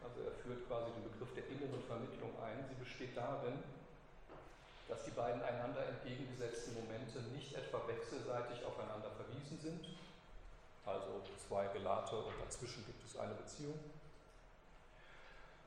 also 0.05 0.23
er 0.23 0.33
führt 0.43 0.67
quasi 0.69 0.93
den 0.93 1.11
Begriff 1.11 1.35
der 1.35 1.47
inneren 1.49 1.83
Vermittlung 1.87 2.31
ein. 2.43 2.65
Sie 2.69 2.79
besteht 2.79 3.17
darin, 3.17 3.59
dass 4.89 5.05
die 5.05 5.11
beiden 5.11 5.43
einander 5.43 5.87
entgegengesetzten 5.89 6.75
Momente 6.75 7.19
nicht 7.35 7.55
etwa 7.55 7.81
wechselseitig 7.89 8.65
aufeinander 8.65 9.11
verwiesen 9.11 9.59
sind, 9.59 9.87
also 10.85 11.23
zwei 11.49 11.67
Gelate 11.69 12.17
und 12.17 12.35
dazwischen 12.45 12.85
gibt 12.87 13.05
es 13.05 13.19
eine 13.19 13.35
Beziehung, 13.35 13.79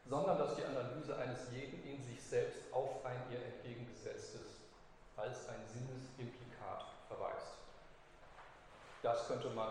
sondern 0.08 0.38
dass 0.38 0.56
die 0.56 0.64
Analyse 0.64 1.18
eines 1.18 1.52
jeden 1.52 1.84
in 1.84 2.04
sich 2.04 2.22
selbst 2.22 2.62
auf 2.72 3.04
ein 3.06 3.20
ihr 3.32 3.42
entgegengesetztes 3.42 4.62
als 5.18 5.48
ein 5.50 5.64
Sinnesimplikat. 5.68 6.95
Das 9.06 9.28
könnte 9.28 9.52
man 9.52 9.70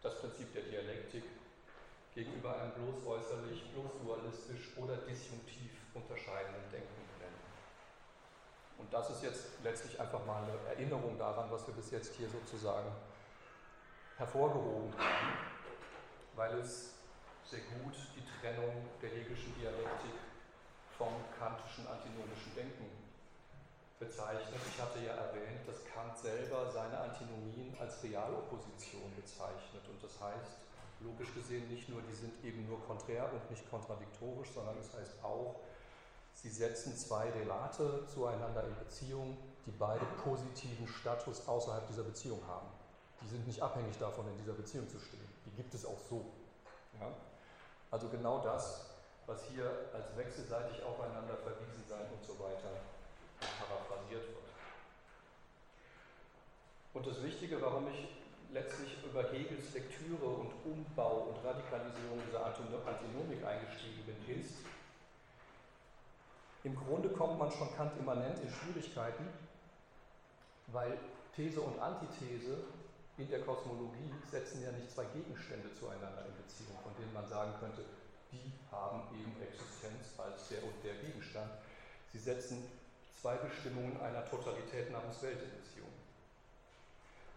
das 0.00 0.20
Prinzip 0.20 0.52
der 0.52 0.62
Dialektik 0.62 1.24
gegenüber 2.14 2.56
einem 2.56 2.70
bloß 2.70 3.04
äußerlich, 3.04 3.64
bloß 3.72 3.98
dualistisch 4.00 4.76
oder 4.76 4.94
disjunktiv 4.98 5.72
unterscheidenden 5.92 6.70
Denken 6.70 7.02
nennen. 7.18 7.40
Und 8.78 8.94
das 8.94 9.10
ist 9.10 9.24
jetzt 9.24 9.46
letztlich 9.64 10.00
einfach 10.00 10.24
mal 10.24 10.44
eine 10.44 10.56
Erinnerung 10.68 11.18
daran, 11.18 11.50
was 11.50 11.66
wir 11.66 11.74
bis 11.74 11.90
jetzt 11.90 12.14
hier 12.14 12.28
sozusagen 12.28 12.92
hervorgehoben 14.18 14.96
haben, 14.96 15.36
weil 16.36 16.54
es 16.60 16.94
sehr 17.44 17.62
gut 17.82 17.94
die 18.14 18.22
Trennung 18.38 18.86
der 19.02 19.10
hegelischen 19.10 19.52
Dialektik 19.58 20.14
vom 20.96 21.14
kantischen 21.36 21.88
antinomischen 21.88 22.54
Denken 22.54 23.09
bezeichnet. 24.00 24.58
Ich 24.66 24.80
hatte 24.80 24.98
ja 25.04 25.12
erwähnt, 25.12 25.62
dass 25.68 25.84
Kant 25.84 26.18
selber 26.18 26.72
seine 26.72 26.98
Antinomien 26.98 27.76
als 27.78 28.02
Realopposition 28.02 29.14
bezeichnet. 29.14 29.86
Und 29.86 30.02
das 30.02 30.18
heißt, 30.20 30.58
logisch 31.00 31.32
gesehen, 31.34 31.68
nicht 31.68 31.88
nur, 31.88 32.02
die 32.02 32.14
sind 32.14 32.32
eben 32.42 32.66
nur 32.66 32.82
konträr 32.86 33.30
und 33.32 33.50
nicht 33.50 33.68
kontradiktorisch, 33.70 34.50
sondern 34.52 34.76
es 34.78 34.90
das 34.90 35.00
heißt 35.00 35.22
auch, 35.22 35.60
sie 36.34 36.50
setzen 36.50 36.96
zwei 36.96 37.30
Relate 37.30 38.06
zueinander 38.12 38.64
in 38.66 38.74
Beziehung, 38.76 39.36
die 39.66 39.70
beide 39.70 40.04
positiven 40.24 40.88
Status 40.88 41.46
außerhalb 41.46 41.86
dieser 41.86 42.02
Beziehung 42.02 42.40
haben 42.48 42.66
die 43.22 43.28
sind 43.28 43.46
nicht 43.46 43.60
abhängig 43.60 43.98
davon, 43.98 44.26
in 44.28 44.36
dieser 44.38 44.52
Beziehung 44.52 44.88
zu 44.88 44.98
stehen. 44.98 45.28
Die 45.46 45.50
gibt 45.50 45.74
es 45.74 45.84
auch 45.84 45.98
so. 46.08 46.24
Ja? 46.98 47.08
Also 47.90 48.08
genau 48.08 48.42
das, 48.42 48.86
was 49.26 49.44
hier 49.44 49.70
als 49.92 50.16
wechselseitig 50.16 50.82
aufeinander 50.82 51.36
verwiesen 51.36 51.84
sein 51.88 52.06
und 52.12 52.24
so 52.24 52.38
weiter 52.42 52.80
paraphrasiert 53.40 54.26
wird. 54.28 54.50
Und 56.94 57.06
das 57.06 57.22
Wichtige, 57.22 57.60
warum 57.62 57.88
ich 57.88 58.08
letztlich 58.52 58.96
über 59.04 59.30
Hegels 59.30 59.72
Lektüre 59.74 60.26
und 60.26 60.52
Umbau 60.64 61.30
und 61.30 61.44
Radikalisierung 61.44 62.18
dieser 62.26 62.46
Antinomik 62.46 63.44
eingestiegen 63.44 64.02
bin, 64.04 64.40
ist, 64.40 64.54
im 66.62 66.76
Grunde 66.76 67.08
kommt 67.08 67.38
man 67.38 67.50
schon 67.50 67.74
Kant 67.74 67.92
immanent 67.98 68.38
in 68.40 68.50
Schwierigkeiten, 68.50 69.26
weil 70.66 70.98
These 71.34 71.60
und 71.60 71.78
Antithese 71.78 72.64
in 73.16 73.28
der 73.30 73.40
Kosmologie 73.40 74.12
setzen 74.30 74.62
ja 74.62 74.72
nicht 74.72 74.90
zwei 74.90 75.04
Gegenstände 75.14 75.72
zueinander 75.74 76.26
in 76.26 76.36
Beziehung, 76.36 76.76
von 76.82 76.92
denen 76.98 77.12
man 77.14 77.26
sagen 77.28 77.52
könnte, 77.60 77.84
die 78.32 78.52
haben 78.70 79.02
eben 79.14 79.32
Existenz 79.42 80.18
als 80.18 80.48
der 80.48 80.62
und 80.64 80.74
der 80.84 80.94
Gegenstand. 80.94 81.50
Sie 82.12 82.18
setzen 82.18 82.62
zwei 83.20 83.36
Bestimmungen 83.36 84.00
einer 84.00 84.24
Totalität 84.24 84.90
namens 84.90 85.22
Welt 85.22 85.42
in 85.42 85.50
Beziehung. 85.60 85.88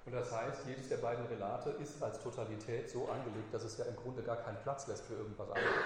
Und 0.06 0.14
das 0.14 0.32
heißt, 0.32 0.66
jedes 0.66 0.88
der 0.90 0.98
beiden 0.98 1.26
Relate 1.26 1.72
ist 1.72 2.02
als 2.02 2.22
Totalität 2.22 2.90
so 2.90 3.10
angelegt, 3.10 3.54
dass 3.54 3.64
es 3.64 3.78
ja 3.78 3.86
im 3.86 3.96
Grunde 3.96 4.22
gar 4.22 4.38
keinen 4.38 4.58
Platz 4.64 4.88
lässt 4.88 5.06
für 5.06 5.16
irgendwas 5.16 5.50
anderes. 5.50 5.86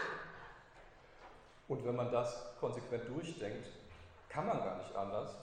Und 1.68 1.86
wenn 1.86 1.96
man 1.96 2.12
das 2.12 2.56
konsequent 2.60 3.08
durchdenkt, 3.10 3.68
kann 4.30 4.48
man 4.48 4.60
gar 4.60 4.78
nicht 4.78 4.96
anders, 4.96 5.36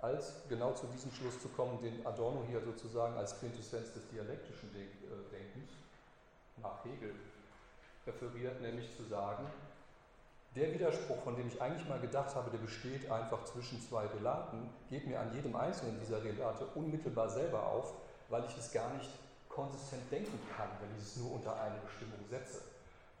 als 0.00 0.46
genau 0.48 0.72
zu 0.72 0.86
diesem 0.88 1.10
Schluss 1.10 1.40
zu 1.40 1.48
kommen, 1.48 1.80
den 1.82 2.06
Adorno 2.06 2.44
hier 2.48 2.60
sozusagen 2.60 3.16
als 3.16 3.38
Quintessenz 3.38 3.92
des 3.92 4.08
dialektischen 4.08 4.68
äh, 4.74 5.30
Denkens 5.32 5.72
nach 6.62 6.84
Hegel 6.84 7.14
referiert, 8.06 8.60
nämlich 8.60 8.94
zu 8.96 9.04
sagen, 9.04 9.46
der 10.56 10.72
Widerspruch, 10.72 11.22
von 11.22 11.36
dem 11.36 11.48
ich 11.48 11.60
eigentlich 11.60 11.86
mal 11.86 12.00
gedacht 12.00 12.34
habe, 12.34 12.50
der 12.50 12.58
besteht 12.58 13.10
einfach 13.10 13.44
zwischen 13.44 13.80
zwei 13.80 14.06
Relaten, 14.06 14.70
geht 14.88 15.06
mir 15.06 15.20
an 15.20 15.32
jedem 15.34 15.54
einzelnen 15.54 16.00
dieser 16.00 16.24
Relate 16.24 16.64
unmittelbar 16.74 17.28
selber 17.28 17.66
auf, 17.66 17.92
weil 18.30 18.42
ich 18.48 18.56
es 18.56 18.72
gar 18.72 18.92
nicht 18.94 19.10
konsistent 19.50 20.10
denken 20.10 20.38
kann, 20.56 20.68
wenn 20.80 20.96
ich 20.96 21.02
es 21.02 21.16
nur 21.16 21.32
unter 21.32 21.60
eine 21.60 21.78
Bestimmung 21.80 22.18
setze. 22.28 22.62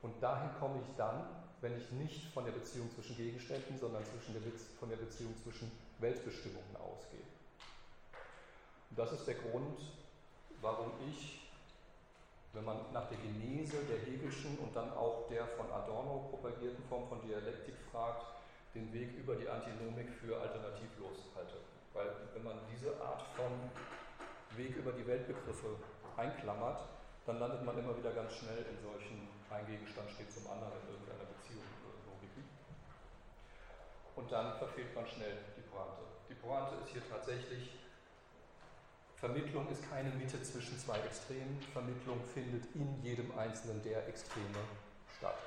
Und 0.02 0.22
dahin 0.22 0.50
komme 0.58 0.80
ich 0.80 0.96
dann, 0.96 1.26
wenn 1.60 1.76
ich 1.76 1.90
nicht 1.92 2.32
von 2.32 2.44
der 2.44 2.52
Beziehung 2.52 2.90
zwischen 2.94 3.16
Gegenständen, 3.16 3.78
sondern 3.78 4.04
zwischen 4.04 4.32
der 4.34 4.42
von 4.78 4.88
der 4.88 4.96
Beziehung 4.96 5.34
zwischen 5.42 5.70
Weltbestimmungen 5.98 6.76
ausgehe. 6.76 7.24
Und 8.90 8.98
das 8.98 9.12
ist 9.12 9.26
der 9.26 9.34
Grund, 9.34 9.80
warum 10.60 10.92
ich, 11.10 11.45
wenn 12.56 12.64
man 12.64 12.90
nach 12.92 13.06
der 13.12 13.18
Genese 13.18 13.84
der 13.84 14.00
Hegelschen 14.00 14.56
und 14.58 14.74
dann 14.74 14.90
auch 14.96 15.28
der 15.28 15.46
von 15.60 15.70
Adorno 15.70 16.32
propagierten 16.32 16.82
Form 16.88 17.06
von 17.06 17.20
Dialektik 17.20 17.76
fragt, 17.92 18.24
den 18.74 18.90
Weg 18.92 19.12
über 19.12 19.36
die 19.36 19.46
Antinomik 19.46 20.08
für 20.08 20.40
alternativlos 20.40 21.28
halte. 21.36 21.60
Weil 21.92 22.08
wenn 22.32 22.44
man 22.44 22.56
diese 22.72 22.96
Art 23.00 23.22
von 23.36 23.52
Weg 24.56 24.74
über 24.76 24.92
die 24.92 25.06
Weltbegriffe 25.06 25.76
einklammert, 26.16 26.80
dann 27.26 27.38
landet 27.38 27.62
man 27.62 27.76
immer 27.78 27.96
wieder 27.96 28.12
ganz 28.12 28.32
schnell 28.32 28.64
in 28.64 28.80
solchen, 28.80 29.28
ein 29.50 29.66
Gegenstand 29.66 30.10
steht 30.10 30.32
zum 30.32 30.48
anderen 30.48 30.72
in 30.80 30.96
irgendeiner 30.96 31.28
Beziehung 31.36 31.64
Logiken. 32.08 32.44
Und 34.16 34.32
dann 34.32 34.56
verfehlt 34.56 34.94
man 34.94 35.06
schnell 35.06 35.44
die 35.56 35.66
Pointe. 35.68 36.08
Die 36.28 36.34
Pointe 36.34 36.80
ist 36.80 36.88
hier 36.88 37.04
tatsächlich, 37.04 37.76
Vermittlung 39.16 39.66
ist 39.70 39.88
keine 39.88 40.10
Mitte 40.10 40.42
zwischen 40.42 40.78
zwei 40.78 40.98
Extremen, 40.98 41.58
Vermittlung 41.72 42.20
findet 42.34 42.66
in 42.74 43.02
jedem 43.02 43.36
einzelnen 43.38 43.82
der 43.82 44.06
Extreme 44.08 44.58
statt. 45.16 45.38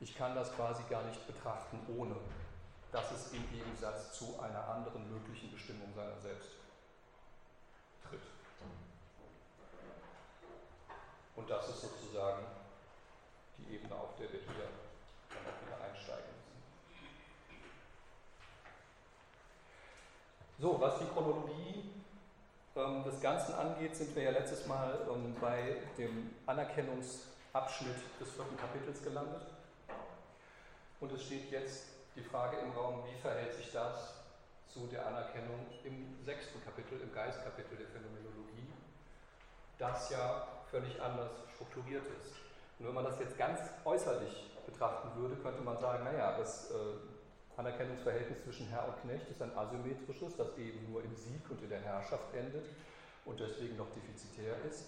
Ich 0.00 0.16
kann 0.16 0.34
das 0.34 0.52
quasi 0.56 0.82
gar 0.90 1.04
nicht 1.04 1.24
betrachten, 1.26 1.78
ohne 1.96 2.16
dass 2.90 3.12
es 3.12 3.32
im 3.32 3.48
Gegensatz 3.50 4.18
zu 4.18 4.38
einer 4.40 4.66
anderen 4.68 5.10
möglichen 5.12 5.52
Bestimmung 5.52 5.92
seiner 5.94 6.18
selbst 6.20 6.50
tritt. 8.08 8.22
Und 11.36 11.48
das 11.48 11.68
ist 11.68 11.82
sozusagen 11.82 12.46
die 13.58 13.74
Ebene, 13.74 13.94
auf 13.94 14.16
der 14.16 14.32
wir 14.32 14.40
hier 14.40 14.68
dann 15.28 15.46
auch 15.46 15.66
wieder 15.66 15.84
einsteigen 15.84 16.30
müssen. 16.34 16.46
So, 20.58 20.80
was 20.80 20.98
die 20.98 21.04
Chronologie 21.04 21.84
ähm, 22.74 23.04
des 23.04 23.20
Ganzen 23.20 23.54
angeht, 23.56 23.94
sind 23.94 24.16
wir 24.16 24.22
ja 24.22 24.30
letztes 24.30 24.66
Mal 24.66 25.00
ähm, 25.12 25.36
bei 25.38 25.76
dem 25.98 26.30
Anerkennungsabschnitt 26.46 27.96
des 28.18 28.30
vierten 28.30 28.56
Kapitels 28.56 29.04
gelandet. 29.04 29.42
Und 30.98 31.12
es 31.12 31.24
steht 31.24 31.50
jetzt 31.50 31.88
die 32.16 32.22
Frage 32.22 32.56
im 32.56 32.70
Raum, 32.70 33.02
wie 33.04 33.20
verhält 33.20 33.54
sich 33.54 33.70
das 33.70 34.14
zu 34.66 34.86
der 34.86 35.06
Anerkennung 35.06 35.66
im 35.84 36.24
sechsten 36.24 36.64
Kapitel, 36.64 37.02
im 37.02 37.12
Geistkapitel 37.12 37.76
der 37.76 37.88
Phänomenologie, 37.88 38.72
das 39.78 40.08
ja 40.08 40.48
völlig 40.70 40.98
anders 41.02 41.32
strukturiert 41.54 42.06
ist. 42.06 42.32
Und 42.78 42.86
wenn 42.86 42.94
man 42.94 43.04
das 43.04 43.20
jetzt 43.20 43.36
ganz 43.36 43.60
äußerlich 43.84 44.50
betrachten 44.64 45.20
würde, 45.20 45.36
könnte 45.36 45.60
man 45.60 45.76
sagen, 45.76 46.04
naja, 46.04 46.38
das 46.38 46.70
äh, 46.70 46.74
Anerkennungsverhältnis 47.56 48.42
zwischen 48.44 48.68
Herr 48.68 48.88
und 48.88 49.00
Knecht 49.02 49.28
ist 49.30 49.40
ein 49.40 49.56
asymmetrisches, 49.56 50.36
das 50.36 50.56
eben 50.58 50.90
nur 50.90 51.02
im 51.02 51.14
Sieg 51.16 51.40
und 51.48 51.62
in 51.62 51.70
der 51.70 51.80
Herrschaft 51.80 52.34
endet 52.34 52.66
und 53.24 53.40
deswegen 53.40 53.76
noch 53.76 53.88
defizitär 53.90 54.54
ist. 54.68 54.86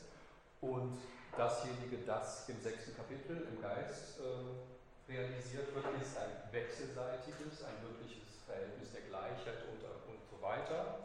Und 0.60 0.98
dasjenige, 1.36 1.98
das 2.04 2.48
im 2.48 2.60
sechsten 2.60 2.94
Kapitel 2.96 3.46
im 3.50 3.62
Geist 3.62 4.20
äh, 4.20 5.12
realisiert 5.12 5.74
wird, 5.74 5.86
ist 6.02 6.18
ein 6.18 6.52
wechselseitiges, 6.52 7.64
ein 7.64 7.82
wirkliches 7.82 8.42
Verhältnis 8.44 8.92
der 8.92 9.02
Gleichheit 9.02 9.64
und, 9.72 9.80
und 10.12 10.20
so 10.28 10.42
weiter. 10.42 10.98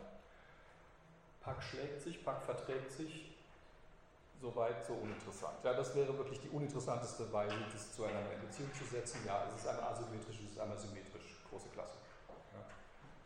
Pack 1.41 1.62
schlägt 1.62 2.02
sich, 2.02 2.23
Pack 2.23 2.41
verträgt 2.43 2.91
sich, 2.91 3.36
soweit 4.41 4.84
so 4.86 4.93
uninteressant. 4.93 5.56
Ja, 5.63 5.73
das 5.73 5.95
wäre 5.95 6.17
wirklich 6.17 6.39
die 6.41 6.49
uninteressanteste 6.49 7.32
Weise, 7.32 7.56
das 7.71 7.95
zueinander 7.95 8.34
in 8.34 8.41
Beziehung 8.41 8.73
zu 8.73 8.84
setzen. 8.84 9.19
Ja, 9.26 9.45
es 9.47 9.62
ist 9.62 9.67
einmal 9.67 9.91
asymmetrisch, 9.91 10.39
es 10.45 10.52
ist 10.52 10.60
einmal 10.60 10.78
symmetrisch. 10.78 11.12
Große 11.53 11.69
Klasse. 11.69 11.97
Ja, 12.51 12.65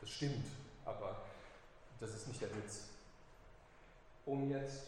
das 0.02 0.10
stimmt, 0.10 0.48
aber 0.84 1.16
das 2.02 2.10
ist 2.10 2.28
nicht 2.28 2.42
der 2.42 2.54
Witz. 2.58 2.90
Um 4.26 4.52
jetzt 4.52 4.88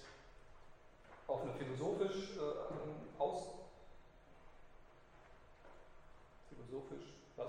auf 1.26 1.44
eine 1.44 1.54
philosophisch 1.54 2.36
äh, 2.36 3.18
aus 3.18 3.44
philosophisch, 6.50 7.14
was? 7.38 7.48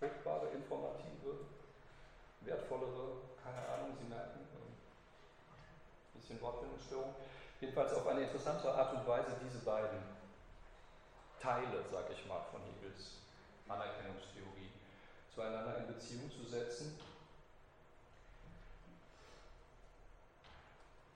Fruchtbare, 0.00 0.48
informative, 0.48 1.46
wertvollere, 2.40 3.18
keine 3.44 3.68
Ahnung, 3.68 3.96
Sie 3.96 4.08
merken, 4.08 4.40
ein 4.40 6.20
bisschen 6.20 6.40
Wortfindungsstörung 6.40 7.14
jedenfalls 7.60 7.92
auf 7.94 8.06
eine 8.08 8.22
interessante 8.22 8.74
Art 8.74 8.92
und 8.92 9.06
Weise 9.06 9.36
diese 9.42 9.64
beiden 9.64 10.02
Teile, 11.40 11.84
sage 11.92 12.12
ich 12.12 12.26
mal, 12.26 12.40
von 12.50 12.60
Hegels 12.62 13.23
Anerkennungstheorie 13.68 14.72
zueinander 15.34 15.78
in 15.78 15.94
Beziehung 15.94 16.30
zu 16.30 16.44
setzen, 16.44 16.98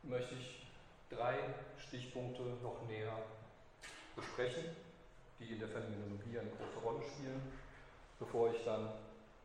möchte 0.02 0.34
ich 0.34 0.66
drei 1.10 1.36
Stichpunkte 1.78 2.42
noch 2.62 2.82
näher 2.88 3.16
besprechen, 4.16 4.64
die 5.38 5.52
in 5.52 5.60
der 5.60 5.68
Phänomenologie 5.68 6.38
eine 6.38 6.50
große 6.50 6.78
Rolle 6.84 7.02
spielen, 7.02 7.42
bevor 8.18 8.50
ich 8.50 8.64
dann 8.64 8.90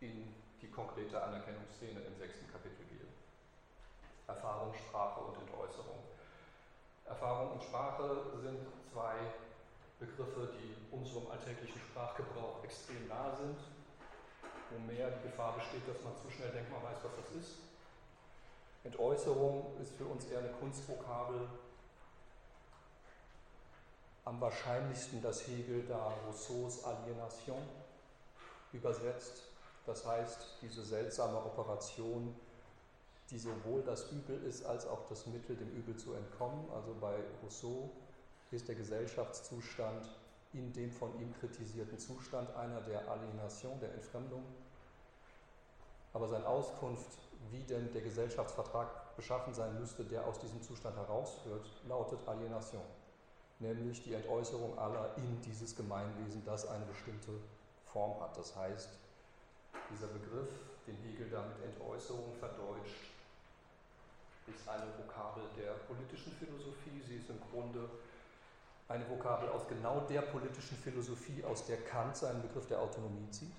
in 0.01 0.33
die 0.61 0.69
konkrete 0.69 1.21
Anerkennungsszene 1.21 1.99
im 1.99 2.17
sechsten 2.17 2.51
Kapitel 2.51 2.83
gehe. 2.85 3.07
Erfahrung, 4.27 4.73
Sprache 4.73 5.19
und 5.19 5.37
Entäußerung. 5.37 5.99
Erfahrung 7.05 7.51
und 7.51 7.63
Sprache 7.63 8.23
sind 8.41 8.65
zwei 8.91 9.15
Begriffe, 10.05 10.49
die 10.59 10.95
unserem 10.95 11.27
alltäglichen 11.31 11.79
Sprachgebrauch 11.79 12.63
extrem 12.63 13.07
nah 13.07 13.35
sind, 13.35 13.57
wo 14.69 14.79
mehr 14.91 15.09
die 15.11 15.29
Gefahr 15.29 15.55
besteht, 15.55 15.87
dass 15.87 16.03
man 16.03 16.15
zu 16.17 16.29
schnell 16.29 16.51
denkt, 16.51 16.71
man 16.71 16.83
weiß, 16.83 16.97
was 17.03 17.11
das 17.15 17.41
ist. 17.41 17.57
Entäußerung 18.83 19.77
ist 19.81 19.93
für 19.95 20.05
uns 20.05 20.25
eher 20.25 20.39
eine 20.39 20.51
Kunstvokabel. 20.51 21.47
Am 24.25 24.41
wahrscheinlichsten 24.41 25.21
das 25.21 25.47
Hegel 25.47 25.85
da 25.87 26.13
Rousseaus 26.27 26.83
Alienation 26.83 27.61
übersetzt. 28.73 29.43
Das 29.85 30.05
heißt, 30.05 30.57
diese 30.61 30.83
seltsame 30.83 31.37
Operation, 31.37 32.35
die 33.29 33.39
sowohl 33.39 33.83
das 33.83 34.11
Übel 34.11 34.43
ist 34.43 34.65
als 34.65 34.85
auch 34.85 35.07
das 35.09 35.27
Mittel, 35.27 35.55
dem 35.55 35.69
Übel 35.71 35.95
zu 35.95 36.13
entkommen. 36.13 36.69
Also 36.73 36.93
bei 36.99 37.15
Rousseau 37.41 37.89
ist 38.53 38.67
der 38.67 38.75
Gesellschaftszustand 38.75 40.07
in 40.53 40.71
dem 40.73 40.91
von 40.91 41.19
ihm 41.19 41.33
kritisierten 41.39 41.97
Zustand 41.97 42.55
einer 42.55 42.81
der 42.81 43.07
Alienation, 43.09 43.79
der 43.79 43.93
Entfremdung. 43.93 44.43
Aber 46.13 46.27
seine 46.27 46.47
Auskunft, 46.47 47.17
wie 47.49 47.63
denn 47.63 47.91
der 47.91 48.01
Gesellschaftsvertrag 48.01 49.15
beschaffen 49.15 49.53
sein 49.53 49.79
müsste, 49.79 50.03
der 50.03 50.25
aus 50.27 50.39
diesem 50.39 50.61
Zustand 50.61 50.95
herausführt, 50.95 51.67
lautet 51.87 52.19
Alienation, 52.27 52.83
nämlich 53.59 54.03
die 54.03 54.13
Entäußerung 54.13 54.77
aller 54.77 55.17
in 55.17 55.41
dieses 55.41 55.75
Gemeinwesen, 55.75 56.43
das 56.45 56.67
eine 56.67 56.85
bestimmte 56.85 57.31
Form 57.85 58.21
hat. 58.21 58.37
Das 58.37 58.55
heißt, 58.55 58.89
dieser 59.91 60.07
Begriff, 60.07 60.49
den 60.85 60.95
Hegel 60.97 61.29
damit 61.31 61.57
Entäußerung 61.63 62.33
verdeutscht, 62.39 63.09
ist 64.45 64.67
eine 64.67 64.85
Vokabel 64.97 65.43
der 65.57 65.71
politischen 65.87 66.33
Philosophie. 66.33 67.01
Sie 67.07 67.15
ist 67.15 67.29
im 67.29 67.39
Grunde 67.49 67.89
eine 68.87 69.09
Vokabel 69.09 69.49
aus 69.49 69.67
genau 69.67 70.01
der 70.01 70.21
politischen 70.21 70.77
Philosophie, 70.77 71.43
aus 71.43 71.65
der 71.65 71.77
Kant 71.77 72.17
seinen 72.17 72.41
Begriff 72.41 72.67
der 72.67 72.81
Autonomie 72.81 73.29
zieht. 73.31 73.53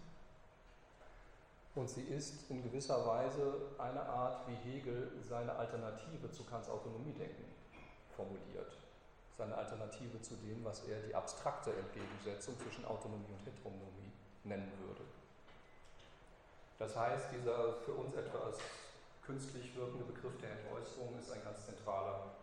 Und 1.74 1.88
sie 1.90 2.02
ist 2.02 2.48
in 2.50 2.62
gewisser 2.62 3.04
Weise 3.04 3.54
eine 3.78 4.02
Art, 4.02 4.46
wie 4.46 4.54
Hegel 4.54 5.10
seine 5.22 5.54
Alternative 5.56 6.30
zu 6.30 6.44
Kants 6.44 6.68
Autonomiedenken 6.68 7.44
formuliert. 8.14 8.76
Seine 9.36 9.56
Alternative 9.56 10.22
zu 10.22 10.36
dem, 10.36 10.64
was 10.64 10.84
er 10.84 11.00
die 11.00 11.14
abstrakte 11.14 11.72
Entgegensetzung 11.72 12.54
zwischen 12.60 12.84
Autonomie 12.84 13.32
und 13.36 13.44
Heteronomie 13.44 14.12
nennen 14.44 14.70
würde. 14.86 15.02
Das 16.78 16.94
heißt, 16.94 17.32
dieser 17.32 17.74
für 17.84 17.94
uns 17.94 18.14
etwas 18.14 18.58
künstlich 19.24 19.74
wirkende 19.74 20.04
Begriff 20.04 20.38
der 20.40 20.52
Entäußerung 20.52 21.18
ist 21.18 21.32
ein 21.32 21.42
ganz 21.42 21.66
zentraler, 21.66 22.34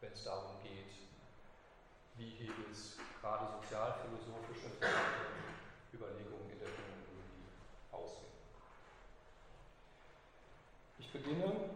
wenn 0.00 0.12
es 0.12 0.24
darum 0.24 0.62
geht, 0.62 0.92
wie 2.16 2.30
Hegels 2.30 2.96
gerade 3.20 3.46
sozialphilosophische 3.60 4.68
Überlegungen 5.92 6.50
in 6.50 6.58
der 6.58 6.68
Phänomenologie 6.68 7.46
aussehen. 7.90 8.32
Ich 10.98 11.10
beginne 11.12 11.70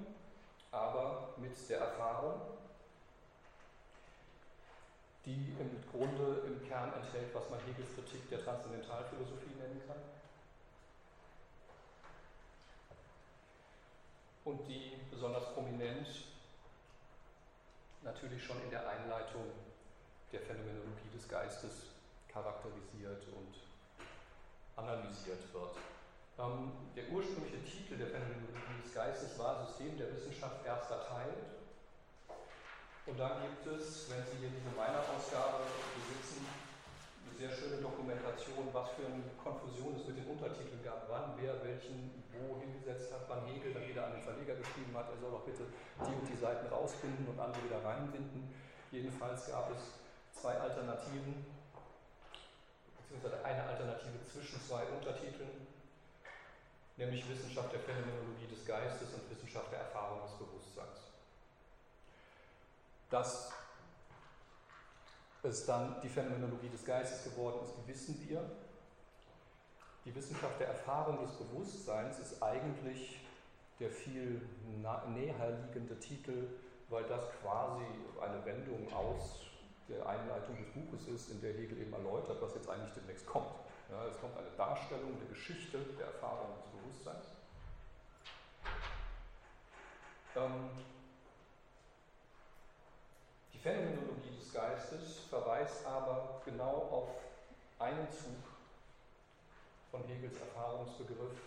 aber 0.70 1.34
mit 1.38 1.68
der 1.68 1.80
Erfahrung, 1.80 2.40
die 5.24 5.54
im 5.58 5.84
Grunde 5.90 6.42
im 6.46 6.66
Kern 6.68 6.92
enthält, 6.94 7.34
was 7.34 7.48
man 7.50 7.60
Hegels 7.60 7.94
Kritik 7.94 8.28
der 8.30 8.42
Transzendentalphilosophie 8.42 9.54
nennen 9.58 9.82
kann. 9.86 9.98
Und 14.44 14.66
die 14.66 14.98
besonders 15.10 15.52
prominent 15.52 16.08
natürlich 18.02 18.42
schon 18.42 18.62
in 18.62 18.70
der 18.70 18.88
Einleitung 18.88 19.44
der 20.32 20.40
Phänomenologie 20.40 21.08
des 21.14 21.28
Geistes 21.28 21.96
charakterisiert 22.28 23.24
und 23.32 23.54
analysiert 24.76 25.42
wird. 25.52 25.74
Ähm, 26.38 26.70
der 26.94 27.10
ursprüngliche 27.10 27.64
Titel 27.64 27.96
der 27.98 28.08
Phänomenologie 28.08 28.78
des 28.84 28.94
Geistes 28.94 29.38
war 29.38 29.66
System 29.66 29.98
der 29.98 30.14
Wissenschaft 30.14 30.64
erster 30.64 31.02
Teil. 31.08 31.34
Und 33.06 33.18
dann 33.18 33.40
gibt 33.40 33.66
es, 33.66 34.06
wenn 34.12 34.22
Sie 34.28 34.36
hier 34.38 34.52
diese 34.52 34.70
meiner 34.76 35.00
Ausgabe 35.00 35.64
besitzen, 35.96 36.44
eine 36.44 37.34
sehr 37.34 37.50
schöne 37.50 37.80
Dokumentation, 37.80 38.68
was 38.72 38.92
für 38.92 39.08
eine 39.08 39.24
Konfusion 39.42 39.96
es 39.96 40.06
mit 40.06 40.20
den 40.20 40.28
Untertiteln 40.28 40.84
gab, 40.84 41.08
wann 41.08 41.34
wer 41.40 41.56
welchen 41.64 42.12
wo 42.38 42.60
hingesetzt 42.60 43.12
hat, 43.12 43.26
wann 43.26 43.46
Hegel 43.46 43.72
dann 43.72 43.88
wieder 43.88 44.06
an 44.06 44.12
den 44.12 44.22
Verleger 44.22 44.54
geschrieben 44.54 44.94
hat, 44.94 45.10
er 45.10 45.18
soll 45.18 45.32
doch 45.32 45.42
bitte 45.42 45.64
die 46.06 46.14
und 46.14 46.28
die 46.28 46.36
Seiten 46.36 46.66
rausbinden 46.68 47.26
und 47.26 47.40
andere 47.40 47.64
wieder 47.64 47.82
reinbinden. 47.82 48.54
Jedenfalls 48.92 49.50
gab 49.50 49.72
es 49.74 49.98
zwei 50.40 50.54
Alternativen, 50.58 51.46
beziehungsweise 52.96 53.44
eine 53.44 53.64
Alternative 53.64 54.24
zwischen 54.30 54.60
zwei 54.62 54.84
Untertiteln, 54.84 55.66
nämlich 56.96 57.28
Wissenschaft 57.28 57.72
der 57.72 57.80
Phänomenologie 57.80 58.46
des 58.46 58.64
Geistes 58.66 59.14
und 59.14 59.28
Wissenschaft 59.30 59.72
der 59.72 59.80
Erfahrung 59.80 60.22
des 60.22 60.32
Bewusstseins. 60.32 60.98
Dass 63.10 63.52
es 65.42 65.66
dann 65.66 66.00
die 66.02 66.08
Phänomenologie 66.08 66.68
des 66.68 66.84
Geistes 66.84 67.24
geworden 67.24 67.64
ist, 67.64 67.86
wissen 67.86 68.28
wir. 68.28 68.44
Die 70.04 70.14
Wissenschaft 70.14 70.60
der 70.60 70.68
Erfahrung 70.68 71.20
des 71.20 71.36
Bewusstseins 71.36 72.18
ist 72.18 72.42
eigentlich 72.42 73.20
der 73.80 73.90
viel 73.90 74.42
näher 75.08 75.50
liegende 75.50 75.98
Titel, 75.98 76.48
weil 76.88 77.04
das 77.04 77.30
quasi 77.42 77.84
eine 78.20 78.44
Wendung 78.44 78.92
aus 78.92 79.47
der 79.88 80.06
Einleitung 80.06 80.56
des 80.56 80.68
Buches 80.68 81.08
ist, 81.08 81.30
in 81.30 81.40
der 81.40 81.54
Hegel 81.54 81.78
eben 81.78 81.92
erläutert, 81.92 82.40
was 82.40 82.54
jetzt 82.54 82.68
eigentlich 82.68 82.92
demnächst 82.94 83.26
kommt. 83.26 83.56
Ja, 83.90 84.04
es 84.06 84.20
kommt 84.20 84.36
eine 84.36 84.50
Darstellung 84.56 85.18
der 85.18 85.28
Geschichte 85.28 85.78
der 85.98 86.06
Erfahrung 86.06 86.48
des 86.60 86.66
Bewusstseins. 86.72 87.24
Ähm, 90.36 90.70
die 93.54 93.58
Phänomenologie 93.58 94.36
des 94.38 94.52
Geistes 94.52 95.20
verweist 95.30 95.86
aber 95.86 96.42
genau 96.44 96.88
auf 96.92 97.08
einen 97.78 98.10
Zug 98.10 98.44
von 99.90 100.04
Hegels 100.04 100.38
Erfahrungsbegriff, 100.38 101.40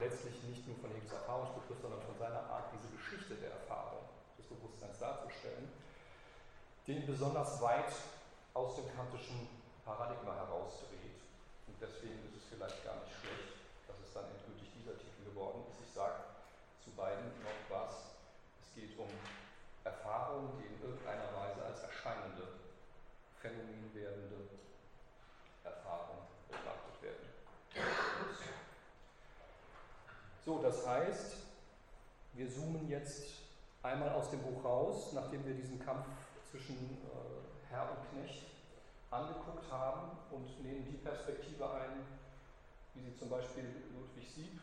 letztlich 0.00 0.42
nicht 0.44 0.66
nur 0.66 0.76
von 0.78 0.90
Hegels 0.90 1.12
Erfahrungsbegriff, 1.12 1.82
sondern 1.82 2.00
von 2.00 2.16
seiner 2.16 2.48
Art, 2.48 2.72
diese 2.72 2.96
Geschichte 2.96 3.34
der 3.34 3.50
Erfahrung 3.50 4.08
des 4.38 4.46
Bewusstseins 4.46 4.98
darzustellen 4.98 5.68
den 6.86 7.06
besonders 7.06 7.60
weit 7.60 7.92
aus 8.54 8.76
dem 8.76 8.84
kantischen 8.96 9.48
Paradigma 9.84 10.34
herausdreht. 10.34 11.22
Und 11.66 11.76
deswegen 11.80 12.18
ist 12.26 12.36
es 12.36 12.44
vielleicht 12.50 12.84
gar 12.84 12.96
nicht 13.02 13.14
schlecht, 13.20 13.54
dass 13.86 13.96
es 14.04 14.12
dann 14.12 14.26
endgültig 14.30 14.68
dieser 14.74 14.98
Titel 14.98 15.30
geworden 15.30 15.62
ist. 15.70 15.80
Ich 15.86 15.94
sage 15.94 16.18
zu 16.82 16.90
beiden 16.90 17.30
noch 17.42 17.62
was. 17.70 18.18
Es 18.60 18.74
geht 18.74 18.98
um 18.98 19.08
Erfahrungen, 19.84 20.50
die 20.58 20.74
in 20.74 20.82
irgendeiner 20.82 21.30
Weise 21.34 21.64
als 21.64 21.80
erscheinende, 21.82 22.60
Phänomen 23.40 23.90
werdende 23.94 24.48
Erfahrung 25.64 26.26
betrachtet 26.48 27.02
werden. 27.02 27.26
So, 30.44 30.62
das 30.62 30.86
heißt, 30.86 31.36
wir 32.34 32.50
zoomen 32.50 32.88
jetzt 32.88 33.22
einmal 33.82 34.10
aus 34.10 34.30
dem 34.30 34.42
Buch 34.42 34.64
raus, 34.64 35.12
nachdem 35.12 35.44
wir 35.44 35.54
diesen 35.54 35.84
Kampf 35.84 36.06
zwischen 36.52 36.76
äh, 36.76 37.70
Herr 37.70 37.88
und 37.96 38.10
Knecht 38.12 38.44
angeguckt 39.10 39.70
haben 39.70 40.18
und 40.30 40.62
nehmen 40.62 40.86
die 40.86 40.98
Perspektive 40.98 41.64
ein, 41.64 42.04
wie 42.92 43.00
sie 43.00 43.16
zum 43.16 43.30
Beispiel 43.30 43.64
Ludwig 43.94 44.28
Sieb 44.28 44.60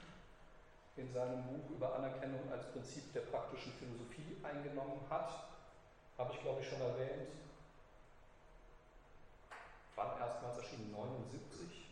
in 0.97 1.11
seinem 1.11 1.43
Buch 1.47 1.71
über 1.71 1.95
Anerkennung 1.95 2.41
als 2.51 2.71
Prinzip 2.71 3.11
der 3.13 3.21
praktischen 3.21 3.73
Philosophie 3.73 4.37
eingenommen 4.43 5.01
hat. 5.09 5.31
Habe 6.17 6.33
ich, 6.33 6.41
glaube 6.41 6.61
ich, 6.61 6.69
schon 6.69 6.81
erwähnt. 6.81 7.33
Wann 9.95 10.19
erstmals 10.19 10.57
erschienen? 10.57 10.91
79. 10.91 11.87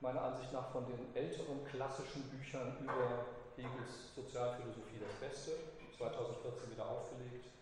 Meiner 0.00 0.22
Ansicht 0.22 0.52
nach 0.52 0.70
von 0.72 0.84
den 0.86 1.16
älteren 1.16 1.64
klassischen 1.64 2.22
Büchern 2.28 2.76
über 2.82 3.24
Hegels 3.56 4.14
Sozialphilosophie 4.14 5.00
das 5.00 5.14
Beste. 5.20 5.52
2014 5.96 6.72
wieder 6.72 6.86
aufgelegt 6.86 7.55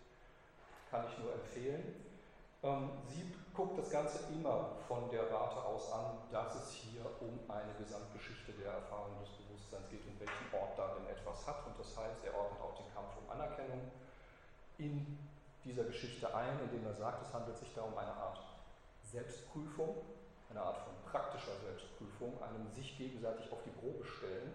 kann 0.95 1.07
ich 1.11 1.19
nur 1.19 1.35
empfehlen. 1.35 1.83
Ähm, 2.63 2.91
sie 3.11 3.35
guckt 3.53 3.77
das 3.77 3.91
Ganze 3.91 4.31
immer 4.33 4.79
von 4.87 5.11
der 5.11 5.31
Warte 5.33 5.59
aus 5.65 5.91
an, 5.91 6.23
dass 6.31 6.55
es 6.55 6.71
hier 6.71 7.03
um 7.21 7.35
eine 7.51 7.75
Gesamtgeschichte 7.75 8.53
der 8.53 8.79
Erfahrung 8.79 9.19
des 9.19 9.31
Bewusstseins 9.31 9.91
geht 9.91 10.07
und 10.07 10.21
welchen 10.21 10.55
Ort 10.55 10.79
darin 10.79 11.07
etwas 11.11 11.47
hat. 11.47 11.67
Und 11.67 11.75
das 11.79 11.91
heißt, 11.99 12.23
er 12.25 12.39
ordnet 12.39 12.63
auch 12.63 12.79
den 12.79 12.87
Kampf 12.95 13.11
um 13.19 13.29
Anerkennung 13.29 13.91
in 14.79 15.19
dieser 15.65 15.85
Geschichte 15.85 16.33
ein, 16.33 16.61
indem 16.63 16.87
er 16.87 16.95
sagt, 16.95 17.27
es 17.27 17.35
handelt 17.35 17.59
sich 17.59 17.75
da 17.75 17.83
um 17.83 17.99
eine 17.99 18.13
Art 18.13 18.39
Selbstprüfung, 19.03 19.97
eine 20.51 20.63
Art 20.63 20.79
von 20.79 20.95
praktischer 21.11 21.59
Selbstprüfung, 21.65 22.41
einem 22.43 22.71
sich 22.71 22.97
gegenseitig 22.99 23.51
auf 23.51 23.59
die 23.65 23.71
Probe 23.71 24.05
stellen. 24.05 24.53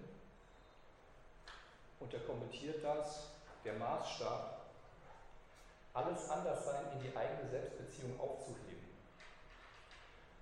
Und 2.00 2.14
er 2.14 2.22
kommentiert 2.22 2.82
das, 2.84 3.32
der 3.66 3.74
Maßstab 3.74 4.59
alles 5.94 6.30
Anderssein 6.30 6.86
in 6.94 7.02
die 7.02 7.16
eigene 7.16 7.50
Selbstbeziehung 7.50 8.20
aufzuheben, 8.20 8.88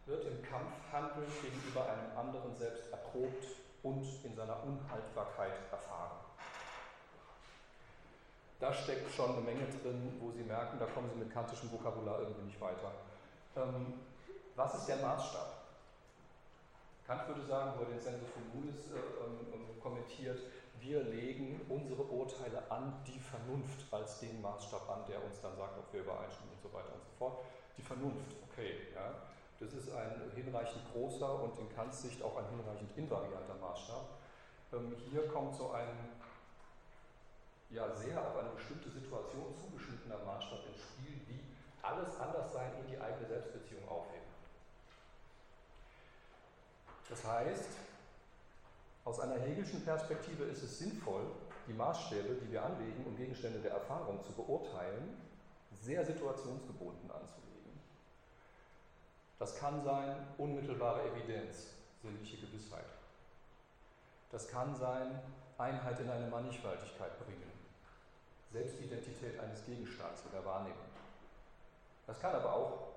wird 0.06 0.26
im 0.26 0.42
Kampfhandeln 0.44 1.32
gegenüber 1.42 1.90
einem 1.90 2.18
anderen 2.18 2.56
selbst 2.56 2.92
erprobt 2.92 3.46
und 3.84 4.04
in 4.24 4.36
seiner 4.36 4.64
Unhaltbarkeit 4.64 5.54
erfahren. 5.72 6.20
Da 8.60 8.74
steckt 8.74 9.14
schon 9.14 9.34
eine 9.34 9.42
Menge 9.42 9.68
drin, 9.68 10.18
wo 10.20 10.32
Sie 10.32 10.44
merken, 10.44 10.80
da 10.80 10.86
kommen 10.88 11.10
Sie 11.14 11.20
mit 11.20 11.32
kantischem 11.32 11.72
Vokabular 11.72 12.20
irgendwie 12.20 12.46
nicht 12.46 12.60
weiter. 12.60 12.92
Ähm, 13.56 14.00
was 14.56 14.74
ist 14.76 14.88
der 14.88 14.98
Maßstab? 14.98 15.58
Kant 17.06 17.28
würde 17.28 17.46
sagen, 17.46 17.74
wo 17.78 17.84
er 17.84 17.90
den 17.90 18.02
Sensus 18.02 18.30
Communis 18.34 18.92
äh, 18.92 18.98
ähm, 18.98 19.80
kommentiert, 19.82 20.40
wir 20.88 21.04
legen 21.04 21.60
unsere 21.68 22.04
Urteile 22.04 22.64
an 22.72 22.94
die 23.06 23.20
Vernunft 23.20 23.92
als 23.92 24.20
den 24.20 24.42
Maßstab 24.42 24.90
an, 24.90 25.06
der 25.08 25.24
uns 25.24 25.42
dann 25.42 25.56
sagt, 25.58 25.78
ob 25.78 25.92
wir 25.92 26.02
übereinstimmen 26.02 26.54
und 26.54 26.62
so 26.62 26.72
weiter 26.74 26.94
und 26.94 27.04
so 27.04 27.12
fort. 27.18 27.44
Die 27.78 27.82
Vernunft, 27.82 28.36
okay, 28.50 28.88
ja. 28.96 29.14
Das 29.60 29.74
ist 29.74 29.92
ein 29.92 30.32
hinreichend 30.36 30.84
großer 30.94 31.44
und 31.44 31.58
in 31.60 31.68
Kants 31.76 32.04
Sicht 32.04 32.22
auch 32.22 32.38
ein 32.38 32.46
hinreichend 32.50 32.96
invarianter 32.96 33.56
Maßstab. 33.60 34.06
Ähm, 34.72 34.96
hier 35.10 35.28
kommt 35.28 35.56
so 35.56 35.72
ein 35.72 35.90
ja, 37.70 37.94
sehr 37.96 38.22
auf 38.22 38.38
eine 38.38 38.50
bestimmte 38.52 38.90
Situation 38.90 39.54
zugeschnittener 39.60 40.20
Maßstab 40.26 40.60
ins 40.68 40.80
Spiel, 40.80 41.20
wie 41.28 41.42
alles 41.82 42.18
Anderssein 42.20 42.72
in 42.80 42.92
die 42.92 43.00
eigene 43.00 43.28
Selbstbeziehung 43.28 43.90
aufheben. 43.90 44.24
Das 47.10 47.26
heißt, 47.26 47.87
aus 49.08 49.22
einer 49.22 49.40
hegelischen 49.40 49.86
Perspektive 49.86 50.44
ist 50.44 50.62
es 50.64 50.80
sinnvoll, 50.80 51.24
die 51.66 51.74
Maßstäbe, 51.74 52.36
die 52.42 52.52
wir 52.52 52.62
anlegen, 52.62 53.06
um 53.06 53.16
Gegenstände 53.16 53.60
der 53.60 53.72
Erfahrung 53.72 54.22
zu 54.22 54.34
beurteilen, 54.34 55.16
sehr 55.82 56.06
situationsgebunden 56.06 57.10
anzulegen. 57.10 57.80
Das 59.40 59.56
kann 59.56 59.82
sein 59.82 60.28
unmittelbare 60.38 61.04
Evidenz, 61.10 61.68
sinnliche 62.02 62.36
Gewissheit. 62.46 62.84
Das 64.30 64.50
kann 64.50 64.76
sein 64.76 65.22
Einheit 65.58 66.02
in 66.02 66.10
eine 66.10 66.28
Mannigfaltigkeit 66.28 67.18
bringen, 67.26 67.52
Selbstidentität 68.52 69.40
eines 69.40 69.66
Gegenstands 69.66 70.24
in 70.26 70.32
der 70.32 70.44
Wahrnehmung. 70.44 70.92
Das 72.08 72.20
kann 72.20 72.36
aber 72.36 72.54
auch 72.54 72.88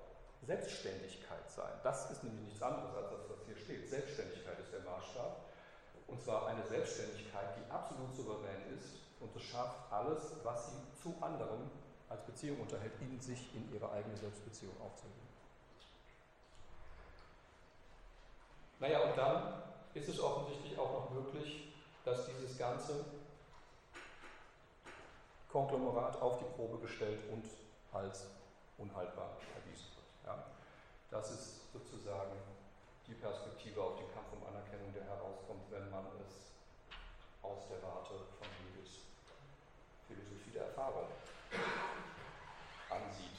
Selbstständigkeit 0.45 1.49
sein. 1.49 1.71
Das 1.83 2.11
ist 2.11 2.21
nämlich 2.25 2.43
nichts 2.47 2.61
anderes 2.61 2.93
als 2.95 3.11
das, 3.11 3.29
was 3.29 3.45
hier 3.45 3.55
steht. 3.55 3.89
Selbstständigkeit 3.89 4.59
ist 4.59 4.73
der 4.73 4.81
Maßstab. 4.81 5.50
Und 6.11 6.21
zwar 6.21 6.47
eine 6.47 6.63
Selbstständigkeit, 6.67 7.55
die 7.57 7.71
absolut 7.71 8.13
es 9.35 9.43
schafft, 9.43 9.91
alles, 9.91 10.35
was 10.43 10.71
sie 10.71 11.01
zu 11.01 11.15
anderen 11.21 11.71
als 12.09 12.25
Beziehung 12.25 12.59
unterhält, 12.59 12.91
in 12.99 13.19
sich, 13.19 13.55
in 13.55 13.73
ihre 13.73 13.89
eigene 13.91 14.17
Selbstbeziehung 14.17 14.73
aufzunehmen. 14.81 15.29
Naja, 18.79 18.99
und 19.03 19.17
dann 19.17 19.63
ist 19.93 20.09
es 20.09 20.19
offensichtlich 20.19 20.77
auch 20.77 20.91
noch 20.91 21.09
möglich, 21.11 21.73
dass 22.03 22.25
dieses 22.25 22.57
ganze 22.57 23.05
Konglomerat 25.51 26.21
auf 26.21 26.39
die 26.39 26.45
Probe 26.55 26.79
gestellt 26.79 27.21
und 27.31 27.45
als 27.91 28.27
unhaltbar 28.77 29.37
erwiesen 29.55 29.87
wird. 29.95 30.07
Ja. 30.25 30.45
Das 31.09 31.29
ist 31.31 31.71
sozusagen 31.71 32.31
die 33.11 33.19
Perspektive 33.19 33.81
auf 33.83 33.97
den 33.97 34.07
Kampf 34.13 34.31
um 34.31 34.47
Anerkennung, 34.47 34.93
der 34.93 35.03
herauskommt, 35.03 35.67
wenn 35.69 35.91
man 35.91 36.05
es 36.23 36.47
aus 37.43 37.67
der 37.67 37.83
Warte 37.83 38.15
von 38.39 38.47
Hegels 38.63 39.03
Philosophie 40.07 40.51
der 40.51 40.67
Erfahrung 40.67 41.11
ansieht. 42.89 43.35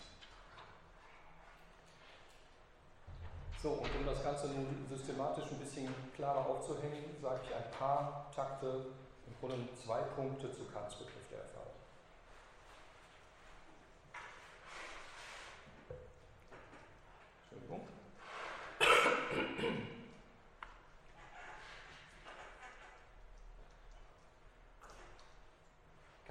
So, 3.62 3.70
und 3.70 3.96
um 3.96 4.04
das 4.04 4.22
Ganze 4.22 4.48
nun 4.48 4.86
systematisch 4.90 5.50
ein 5.50 5.58
bisschen 5.58 5.94
klarer 6.14 6.44
aufzuhängen, 6.44 7.16
sage 7.22 7.40
ich 7.44 7.54
ein 7.54 7.70
paar 7.70 8.30
Takte, 8.34 8.92
im 9.26 9.34
Grunde 9.40 9.56
zwei 9.74 10.02
Punkte 10.02 10.52
zu 10.52 10.64
Kants 10.66 10.96
Begriff 10.96 11.28
der 11.30 11.38
Erfahrung. 11.38 11.72
Entschuldigung. 17.50 17.88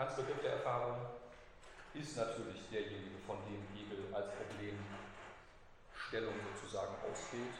Kants 0.01 0.15
Begriff 0.15 0.41
der 0.41 0.53
Erfahrung 0.53 0.97
ist 1.93 2.17
natürlich 2.17 2.67
derjenige, 2.71 3.21
von 3.27 3.37
dem 3.45 3.61
Hegel 3.69 4.09
als 4.11 4.33
Problemstellung 4.33 6.33
sozusagen 6.41 6.95
ausgeht 7.05 7.53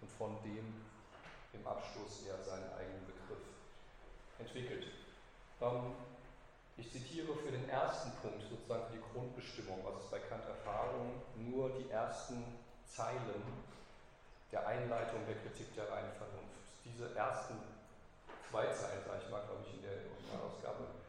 und 0.00 0.08
von 0.12 0.38
dem 0.44 0.86
im 1.52 1.66
Abschluss 1.66 2.22
er 2.30 2.38
seinen 2.44 2.70
eigenen 2.78 3.04
Begriff 3.04 3.42
entwickelt. 4.38 4.86
Ich 6.76 6.92
zitiere 6.92 7.34
für 7.34 7.50
den 7.50 7.68
ersten 7.68 8.12
Punkt, 8.22 8.46
sozusagen 8.48 8.86
für 8.86 8.94
die 8.94 9.02
Grundbestimmung, 9.12 9.82
was 9.82 10.04
ist 10.04 10.10
bei 10.12 10.20
Kant 10.20 10.46
Erfahrung, 10.46 11.20
nur 11.34 11.70
die 11.82 11.90
ersten 11.90 12.44
Zeilen 12.86 13.42
der 14.52 14.64
Einleitung 14.68 15.26
der 15.26 15.34
Kritik 15.42 15.74
der 15.74 15.90
reinen 15.90 16.12
Vernunft. 16.12 16.62
Diese 16.84 17.12
ersten 17.16 17.58
zwei 18.48 18.70
Zeilen, 18.70 19.02
sage 19.02 19.22
ich 19.24 19.30
mal, 19.32 19.42
glaube 19.42 19.64
ich, 19.66 19.74
in 19.74 19.82
der 19.82 19.98
Originalausgabe, 20.14 21.07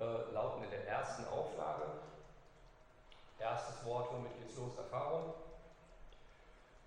äh, 0.00 0.32
lauten 0.32 0.64
in 0.64 0.70
der 0.70 0.86
ersten 0.86 1.26
Auflage. 1.28 1.84
Erstes 3.38 3.84
Wort, 3.84 4.12
womit 4.12 4.36
geht 4.38 4.50
es 4.50 4.56
los? 4.56 4.76
Erfahrung. 4.76 5.34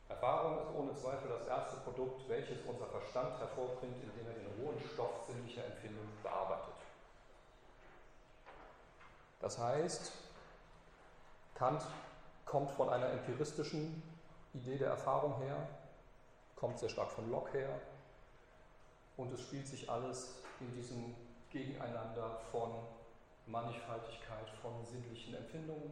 Erfahrung 0.10 0.60
ist 0.60 0.76
ohne 0.76 0.96
Zweifel 0.96 1.30
das 1.30 1.48
erste 1.48 1.78
Produkt, 1.78 2.28
welches 2.28 2.58
unser 2.66 2.88
Verstand 2.88 3.40
hervorbringt, 3.40 4.04
indem 4.04 4.28
er 4.28 4.34
den 4.34 4.64
rohen 4.64 4.80
Stoff 4.94 5.26
sinnlicher 5.28 5.66
Empfindung 5.66 6.08
bearbeitet. 6.24 6.74
Das 9.40 9.58
heißt, 9.58 10.12
Kant 11.56 11.84
kommt 12.46 12.72
von 12.72 12.90
einer 12.90 13.10
empiristischen 13.12 14.02
Idee 14.54 14.78
der 14.78 14.90
Erfahrung 14.90 15.38
her, 15.38 15.68
kommt 16.56 16.80
sehr 16.80 16.90
stark 16.90 17.12
von 17.12 17.30
Locke 17.30 17.60
her 17.60 17.80
und 19.18 19.32
es 19.32 19.42
spielt 19.42 19.68
sich 19.68 19.90
alles 19.90 20.42
in 20.60 20.74
diesem 20.74 21.16
Gegeneinander 21.52 22.40
von 22.52 22.72
Mannigfaltigkeit 23.52 24.50
von 24.62 24.86
sinnlichen 24.86 25.34
Empfindungen 25.34 25.92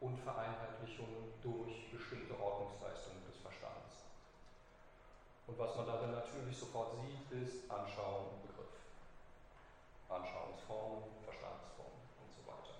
und 0.00 0.18
Vereinheitlichungen 0.18 1.32
durch 1.42 1.90
bestimmte 1.92 2.38
Ordnungsleistungen 2.40 3.24
des 3.26 3.36
Verstandes. 3.36 4.08
Und 5.46 5.58
was 5.58 5.76
man 5.76 5.86
darin 5.86 6.12
natürlich 6.12 6.56
sofort 6.56 6.92
sieht, 7.00 7.42
ist 7.42 7.70
Anschauung, 7.70 8.40
Begriff. 8.42 8.68
Anschauungsformen, 10.08 11.04
Verstandesformen 11.24 12.00
und 12.16 12.32
so 12.32 12.42
weiter. 12.48 12.74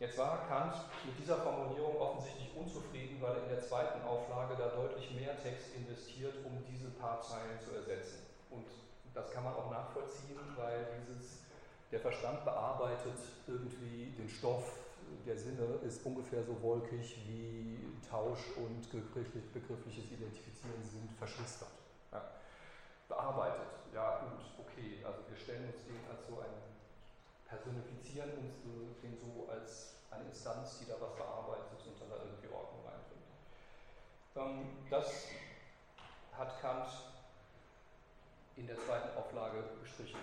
Jetzt 0.00 0.18
war 0.18 0.46
Kant 0.48 0.74
mit 1.04 1.18
dieser 1.18 1.38
Formulierung 1.38 2.00
offensichtlich 2.00 2.50
unzufrieden, 2.56 3.20
weil 3.20 3.36
er 3.36 3.42
in 3.44 3.48
der 3.50 3.62
zweiten 3.62 4.02
Auflage 4.02 4.56
da 4.56 4.68
deutlich 4.68 5.10
mehr 5.12 5.40
Text 5.40 5.74
investiert, 5.76 6.34
um 6.44 6.64
diese 6.66 6.90
paar 6.90 7.20
Zeilen 7.20 7.60
zu 7.60 7.74
ersetzen. 7.74 8.26
Und 8.50 8.66
das 9.14 9.30
kann 9.30 9.44
man 9.44 9.54
auch 9.54 9.70
nachvollziehen, 9.70 10.38
weil 10.56 10.86
dieses, 11.00 11.40
der 11.90 12.00
Verstand 12.00 12.44
bearbeitet 12.44 13.18
irgendwie 13.46 14.12
den 14.16 14.28
Stoff, 14.28 14.72
der 15.26 15.36
Sinne 15.36 15.64
ist 15.82 16.04
ungefähr 16.06 16.44
so 16.44 16.60
wolkig 16.62 17.18
wie 17.26 17.78
Tausch 18.08 18.46
und 18.56 18.90
begriffliches 18.90 20.12
Identifizieren 20.12 20.82
sind 20.84 21.10
verschwistert. 21.18 21.72
Ja. 22.12 22.22
Bearbeitet, 23.08 23.66
ja 23.92 24.20
gut, 24.20 24.66
okay, 24.66 25.04
also 25.04 25.18
wir 25.28 25.36
stellen 25.36 25.66
uns 25.66 25.84
den 25.84 25.98
als 26.10 26.26
so 26.26 26.38
ein, 26.38 26.54
personifizieren 27.48 28.30
uns 28.38 28.54
den 29.02 29.16
so 29.18 29.48
als 29.50 29.94
eine 30.10 30.24
Instanz, 30.26 30.78
die 30.78 30.86
da 30.86 30.94
was 31.00 31.14
bearbeitet 31.16 31.78
und 31.86 32.00
dann 32.00 32.10
da 32.10 32.16
irgendwie 32.22 32.48
Ordnung 32.48 32.82
reinbringt. 32.86 33.30
Ähm, 34.36 34.86
das 34.90 35.26
hat 36.36 36.60
Kant 36.60 36.88
in 38.60 38.66
der 38.66 38.76
zweiten 38.76 39.16
Auflage 39.16 39.64
gestrichen. 39.80 40.20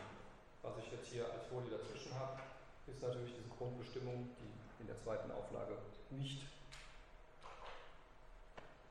Was 0.62 0.78
ich 0.78 0.92
jetzt 0.92 1.08
hier 1.10 1.26
als 1.26 1.46
Folie 1.50 1.74
dazwischen 1.74 2.14
habe, 2.14 2.38
ist 2.86 3.02
natürlich 3.02 3.34
diese 3.34 3.50
Grundbestimmung, 3.50 4.30
die 4.38 4.54
in 4.82 4.86
der 4.86 4.98
zweiten 5.02 5.32
Auflage 5.32 5.74
nicht 6.12 6.46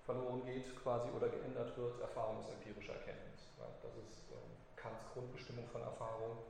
verloren 0.05 0.43
geht 0.45 0.67
quasi 0.83 1.09
oder 1.11 1.29
geändert 1.29 1.77
wird. 1.79 2.01
Erfahrung 2.01 2.41
ist 2.41 2.51
empirische 2.51 2.93
Erkenntnis. 2.93 3.55
Das 3.83 3.95
ist 3.95 4.31
ähm, 4.35 4.51
Kants 4.75 5.07
Grundbestimmung 5.15 5.67
von 5.71 5.83
Erfahrung. 5.83 6.43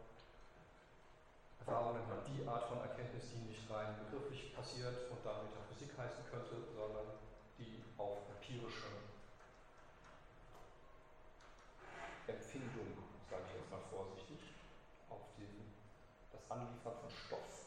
Erfahrung 1.60 2.00
nennt 2.00 2.08
man 2.08 2.24
die 2.32 2.48
Art 2.48 2.64
von 2.68 2.80
Erkenntnis, 2.80 3.28
die 3.32 3.44
nicht 3.44 3.68
rein 3.68 3.92
begrifflich 4.08 4.56
passiert 4.56 5.10
und 5.10 5.20
dann 5.24 5.44
Metaphysik 5.44 5.92
heißen 5.96 6.24
könnte, 6.32 6.64
sondern 6.72 7.20
die 7.58 7.84
auf 7.96 8.24
empirische 8.28 9.15
Empfindung, 12.28 12.92
sage 13.30 13.42
ich 13.48 13.54
jetzt 13.60 13.70
mal 13.70 13.80
vorsichtig, 13.90 14.38
auf 15.10 15.20
den, 15.38 15.74
das 16.32 16.50
Anliefern 16.50 16.94
von 17.00 17.10
Stoff 17.10 17.66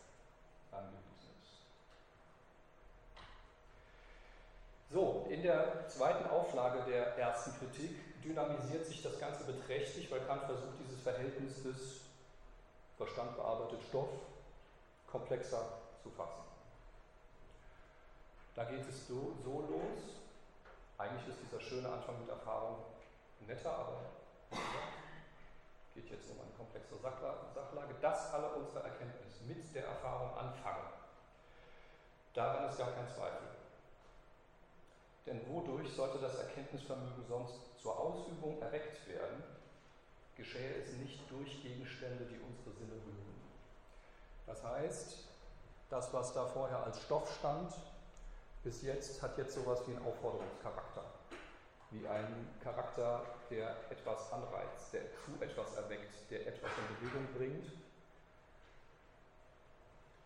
angewiesen 0.72 1.30
ist. 1.42 1.64
So, 4.92 5.28
in 5.30 5.44
der 5.44 5.88
zweiten 5.88 6.30
Auflage 6.30 6.84
der 6.90 7.18
ersten 7.18 7.58
Kritik 7.60 8.22
dynamisiert 8.24 8.86
sich 8.86 9.02
das 9.02 9.20
Ganze 9.20 9.44
beträchtlich, 9.46 10.12
weil 10.12 10.22
Kant 10.22 10.44
versucht, 10.44 10.80
dieses 10.80 11.02
Verhältnis 11.02 11.64
des 11.64 12.02
Verstand 12.98 13.36
bearbeitet 13.38 13.80
Stoff 13.88 14.10
komplexer 15.08 15.80
zu 16.04 16.10
fassen. 16.10 16.44
Da 18.56 18.66
geht 18.66 18.88
es 18.90 19.08
so, 19.08 19.34
so 19.44 19.62
los. 19.62 20.20
Eigentlich 20.98 21.30
ist 21.30 21.42
dieser 21.42 21.62
schöne 21.62 21.88
Anfang 21.88 22.20
mit 22.20 22.30
Erfahrung 22.30 22.80
netter, 23.48 23.72
aber 23.72 24.02
Geht 25.94 26.10
jetzt 26.10 26.30
um 26.30 26.40
eine 26.40 26.52
komplexe 26.52 26.96
Sachlage, 26.98 27.96
dass 28.02 28.34
alle 28.34 28.50
unsere 28.56 28.84
Erkenntnis 28.84 29.42
mit 29.48 29.76
der 29.76 29.86
Erfahrung 29.86 30.38
anfangen. 30.38 30.94
Daran 32.34 32.70
ist 32.70 32.78
gar 32.78 32.92
kein 32.92 33.08
Zweifel. 33.10 33.48
Denn 35.26 35.48
wodurch 35.48 35.94
sollte 35.94 36.20
das 36.20 36.40
Erkenntnisvermögen 36.40 37.26
sonst 37.28 37.60
zur 37.82 38.00
Ausübung 38.00 38.62
erweckt 38.62 39.08
werden, 39.08 39.44
geschehe 40.36 40.76
es 40.76 40.94
nicht 40.94 41.30
durch 41.30 41.62
Gegenstände, 41.62 42.26
die 42.26 42.40
unsere 42.40 42.72
Sinne 42.72 42.94
rühren. 42.94 43.42
Das 44.48 44.64
heißt, 44.64 45.28
das, 45.90 46.14
was 46.14 46.34
da 46.34 46.46
vorher 46.46 46.84
als 46.84 47.02
Stoff 47.02 47.32
stand, 47.40 47.74
bis 48.64 48.82
jetzt 48.82 49.22
hat 49.22 49.38
jetzt 49.38 49.54
sowas 49.54 49.82
wie 49.88 49.96
einen 49.96 50.06
Aufforderungscharakter 50.06 51.04
wie 51.92 52.08
ein 52.08 52.48
Charakter, 52.64 53.26
der 53.50 53.76
etwas 53.90 54.32
anreizt, 54.32 54.94
der 54.94 55.02
zu 55.14 55.44
etwas 55.44 55.76
erweckt, 55.76 56.30
der 56.30 56.48
etwas 56.48 56.72
in 56.78 56.96
Bewegung 56.96 57.28
bringt. 57.36 57.72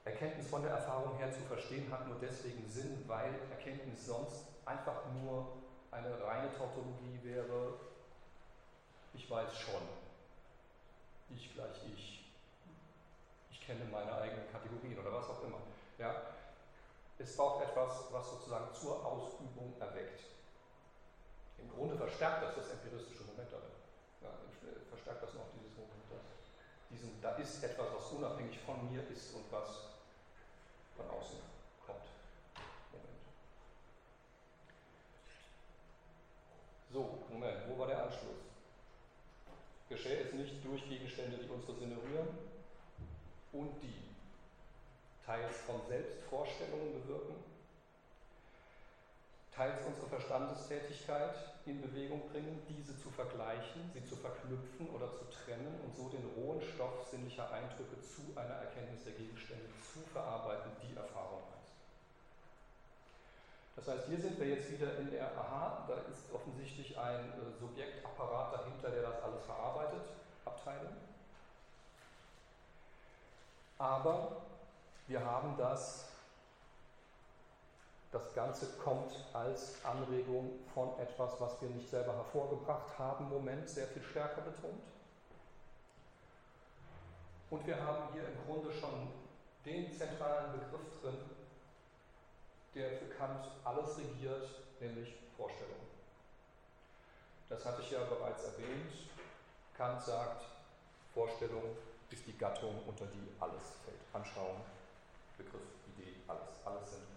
Erkenntnis 0.05 0.49
von 0.49 0.61
der 0.63 0.71
Erfahrung 0.71 1.17
her 1.17 1.31
zu 1.31 1.39
verstehen 1.41 1.89
hat 1.89 2.07
nur 2.07 2.17
deswegen 2.19 2.69
Sinn, 2.69 3.05
weil 3.07 3.33
Erkenntnis 3.49 4.05
sonst 4.05 4.45
einfach 4.65 5.05
nur 5.13 5.47
eine 5.91 6.21
reine 6.23 6.51
Tautologie 6.53 7.19
wäre, 7.23 7.75
ich 9.13 9.29
weiß 9.29 9.57
schon, 9.57 9.81
ich 11.29 11.53
gleich 11.53 11.81
ich, 11.95 12.33
ich 13.51 13.61
kenne 13.61 13.85
meine 13.85 14.13
eigenen 14.15 14.51
Kategorien 14.51 14.99
oder 14.99 15.13
was 15.13 15.29
auch 15.29 15.43
immer. 15.43 15.59
Ja? 15.97 16.15
Es 17.17 17.37
braucht 17.37 17.63
etwas, 17.63 18.11
was 18.11 18.29
sozusagen 18.29 18.73
zur 18.73 19.05
Ausübung 19.05 19.73
erweckt. 19.79 20.19
Im 21.63 21.71
Grunde 21.71 21.95
verstärkt 21.95 22.43
das 22.43 22.55
das 22.55 22.71
empiristische 22.71 23.23
Moment 23.23 23.47
darin. 23.51 23.71
Ja, 24.21 24.29
verstärkt 24.89 25.23
das 25.23 25.33
noch 25.33 25.47
dieses 25.55 25.71
Moment, 25.79 26.03
dass 26.11 26.19
Diesem, 26.91 27.09
da 27.21 27.35
ist 27.37 27.63
etwas, 27.63 27.87
was 27.95 28.11
unabhängig 28.11 28.59
von 28.59 28.91
mir 28.91 29.01
ist 29.09 29.33
und 29.33 29.49
was 29.49 29.95
von 30.97 31.09
außen 31.09 31.39
kommt. 31.85 32.05
Moment. 32.91 33.23
So, 36.91 37.23
Moment, 37.31 37.59
wo 37.69 37.79
war 37.79 37.87
der 37.87 38.03
Anschluss? 38.03 38.43
Geschehe 39.89 40.21
es 40.21 40.33
nicht 40.33 40.65
durch 40.65 40.87
Gegenstände, 40.89 41.37
die 41.37 41.49
unsere 41.49 41.75
Sinne 41.75 41.95
rühren 41.95 42.27
und 43.53 43.81
die 43.81 44.03
teils 45.25 45.57
von 45.65 45.81
Selbstvorstellungen 45.87 47.01
bewirken, 47.01 47.52
teils 49.55 49.85
unsere 49.85 50.07
Verstandestätigkeit 50.07 51.35
in 51.65 51.81
Bewegung 51.81 52.27
bringen, 52.29 52.65
diese 52.67 52.97
zu 52.97 53.09
vergleichen, 53.09 53.89
sie 53.93 54.03
zu 54.03 54.15
verknüpfen 54.15 54.89
oder 54.89 55.11
zu 55.11 55.25
trennen 55.29 55.79
und 55.85 55.95
so 55.95 56.09
den 56.09 56.25
rohen 56.35 56.61
Stoff 56.61 57.07
sinnlicher 57.09 57.51
Eindrücke 57.51 58.01
zu 58.01 58.21
einer 58.35 58.55
Erkenntnis 58.55 59.03
der 59.03 59.13
Gegenstände 59.13 59.69
zu 59.81 59.99
verarbeiten, 60.11 60.71
die 60.81 60.95
Erfahrung 60.95 61.43
heißt. 61.55 61.73
Das 63.75 63.87
heißt, 63.87 64.07
hier 64.07 64.19
sind 64.19 64.39
wir 64.39 64.47
jetzt 64.47 64.71
wieder 64.71 64.97
in 64.97 65.11
der 65.11 65.37
Aha, 65.37 65.85
da 65.87 65.95
ist 66.11 66.33
offensichtlich 66.33 66.97
ein 66.97 67.25
äh, 67.31 67.59
Subjektapparat 67.59 68.53
dahinter, 68.53 68.89
der 68.89 69.03
das 69.03 69.21
alles 69.23 69.43
verarbeitet, 69.45 70.01
Abteilung. 70.45 70.93
Aber 73.77 74.43
wir 75.07 75.23
haben 75.23 75.55
das 75.57 76.12
das 78.13 78.31
Ganze 78.35 78.67
kommt 78.77 79.11
als 79.33 79.83
Anregung 79.83 80.59
von 80.75 80.97
etwas, 80.99 81.41
was 81.41 81.59
wir 81.61 81.69
nicht 81.69 81.89
selber 81.89 82.13
hervorgebracht 82.13 82.97
haben, 82.99 83.27
Moment 83.27 83.67
sehr 83.67 83.87
viel 83.87 84.03
stärker 84.03 84.41
betont. 84.41 84.83
Und 87.49 87.65
wir 87.65 87.75
haben 87.83 88.13
hier 88.13 88.27
im 88.27 88.45
Grunde 88.45 88.71
schon 88.71 89.07
den 89.65 89.91
zentralen 89.91 90.51
Begriff 90.53 91.01
drin, 91.01 91.17
der 92.75 92.91
für 92.91 93.05
Kant 93.05 93.47
alles 93.63 93.97
regiert, 93.97 94.47
nämlich 94.79 95.15
Vorstellung. 95.35 95.73
Das 97.49 97.65
hatte 97.65 97.81
ich 97.81 97.91
ja 97.91 98.03
bereits 98.03 98.43
erwähnt. 98.43 98.91
Kant 99.75 100.01
sagt, 100.03 100.45
Vorstellung 101.15 101.63
ist 102.11 102.27
die 102.27 102.37
Gattung, 102.37 102.79
unter 102.87 103.07
die 103.07 103.27
alles 103.39 103.71
fällt. 103.83 104.01
Anschauung, 104.13 104.61
Begriff, 105.35 105.61
Idee, 105.97 106.13
alles. 106.27 106.49
Alles 106.63 106.91
sind 106.91 107.12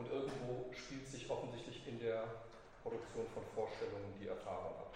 Und 0.00 0.10
irgendwo 0.10 0.72
spielt 0.72 1.06
sich 1.06 1.28
offensichtlich 1.28 1.86
in 1.86 2.00
der 2.00 2.24
Produktion 2.82 3.26
von 3.34 3.44
Vorstellungen 3.54 4.14
die 4.18 4.28
Erfahrung 4.28 4.72
ab. 4.78 4.94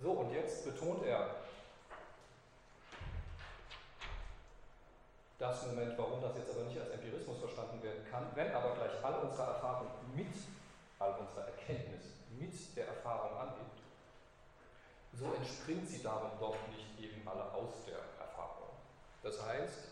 So, 0.00 0.12
und 0.12 0.32
jetzt 0.32 0.64
betont 0.64 1.04
er 1.04 1.36
das 5.38 5.66
Moment, 5.66 5.98
warum 5.98 6.22
das 6.22 6.34
jetzt 6.38 6.50
aber 6.50 6.64
nicht 6.64 6.80
als 6.80 6.88
Empirismus 6.88 7.40
verstanden 7.40 7.82
werden 7.82 8.06
kann, 8.10 8.32
wenn 8.34 8.50
aber 8.50 8.74
gleich 8.74 9.04
all 9.04 9.20
unsere 9.20 9.48
Erfahrung 9.48 9.88
mit 10.14 10.34
all 10.98 11.12
unserer 11.20 11.44
Erkenntnis 11.48 12.04
mit 12.40 12.54
der 12.74 12.86
Erfahrung 12.86 13.36
angibt, 13.36 13.82
so 15.12 15.26
entspringt 15.34 15.86
sie 15.86 16.02
darum 16.02 16.30
doch 16.40 16.56
nicht 16.70 16.98
eben 16.98 17.28
alle 17.28 17.52
aus 17.52 17.84
der 17.86 17.98
Erfahrung. 18.18 18.70
Das 19.22 19.44
heißt, 19.44 19.91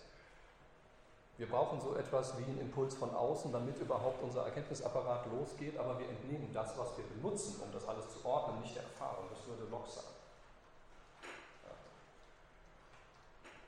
wir 1.40 1.48
brauchen 1.48 1.80
so 1.80 1.96
etwas 1.96 2.36
wie 2.36 2.44
einen 2.44 2.60
Impuls 2.60 2.94
von 2.94 3.08
außen, 3.14 3.50
damit 3.50 3.78
überhaupt 3.80 4.22
unser 4.22 4.44
Erkenntnisapparat 4.44 5.24
losgeht, 5.32 5.72
aber 5.78 5.98
wir 5.98 6.06
entnehmen 6.06 6.52
das, 6.52 6.76
was 6.76 6.92
wir 6.98 7.04
benutzen, 7.16 7.64
um 7.64 7.72
das 7.72 7.88
alles 7.88 8.12
zu 8.12 8.22
ordnen, 8.28 8.60
nicht 8.60 8.76
der 8.76 8.82
Erfahrung. 8.82 9.24
Das 9.32 9.40
würde 9.48 9.64
Locke 9.72 9.88
sein. 9.88 10.12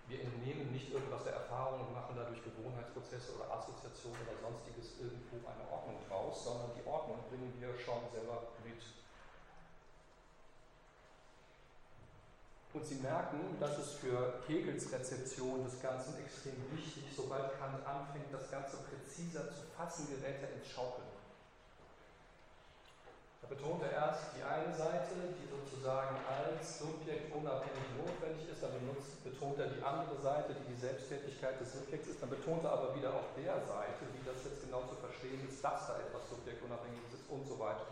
Wir 0.06 0.20
entnehmen 0.20 0.70
nicht 0.70 0.92
irgendwas 0.92 1.24
der 1.24 1.32
Erfahrung 1.32 1.80
und 1.88 1.94
machen 1.94 2.12
dadurch 2.12 2.44
Gewohnheitsprozesse 2.44 3.40
oder 3.40 3.48
Assoziationen 3.56 4.20
oder 4.20 4.36
sonstiges 4.52 5.00
irgendwo 5.00 5.40
eine 5.48 5.64
Ordnung 5.72 5.96
draus, 6.12 6.44
sondern 6.44 6.76
die 6.76 6.84
Ordnung 6.84 7.24
bringen 7.32 7.56
wir 7.56 7.72
schon 7.80 8.04
selber 8.12 8.52
mit 8.68 8.84
Und 12.72 12.86
Sie 12.86 12.96
merken, 12.96 13.60
dass 13.60 13.76
es 13.76 13.92
für 14.00 14.40
Hegels 14.48 14.90
Rezeption 14.90 15.62
des 15.64 15.80
Ganzen 15.82 16.16
extrem 16.24 16.56
wichtig, 16.72 17.04
sobald 17.14 17.52
Kant 17.60 17.84
anfängt, 17.84 18.32
das 18.32 18.50
Ganze 18.50 18.78
präziser 18.88 19.52
zu 19.52 19.68
fassen, 19.76 20.08
gerät 20.08 20.40
er 20.40 20.56
ins 20.56 20.72
Schaukeln. 20.72 21.12
Da 23.42 23.48
betont 23.48 23.82
er 23.82 23.92
erst 23.92 24.32
die 24.38 24.42
eine 24.42 24.72
Seite, 24.72 25.12
die 25.36 25.44
sozusagen 25.52 26.16
als 26.24 26.78
Subjekt 26.78 27.34
unabhängig 27.36 27.92
notwendig 28.00 28.48
ist, 28.48 28.62
dann 28.62 28.72
benutzt, 28.80 29.20
betont 29.20 29.58
er 29.58 29.68
die 29.68 29.82
andere 29.82 30.16
Seite, 30.22 30.56
die 30.56 30.72
die 30.72 30.80
Selbsttätigkeit 30.80 31.60
des 31.60 31.74
Subjekts 31.74 32.08
ist, 32.08 32.22
dann 32.22 32.30
betont 32.30 32.64
er 32.64 32.72
aber 32.72 32.96
wieder 32.96 33.12
auf 33.12 33.36
der 33.36 33.60
Seite, 33.68 34.08
wie 34.16 34.24
das 34.24 34.48
jetzt 34.48 34.64
genau 34.64 34.88
zu 34.88 34.96
verstehen 34.96 35.44
ist, 35.44 35.60
dass 35.60 35.92
da 35.92 36.00
etwas 36.00 36.24
subjektunabhängiges 36.30 37.20
ist 37.20 37.28
und 37.28 37.44
so 37.44 37.58
weiter. 37.58 37.84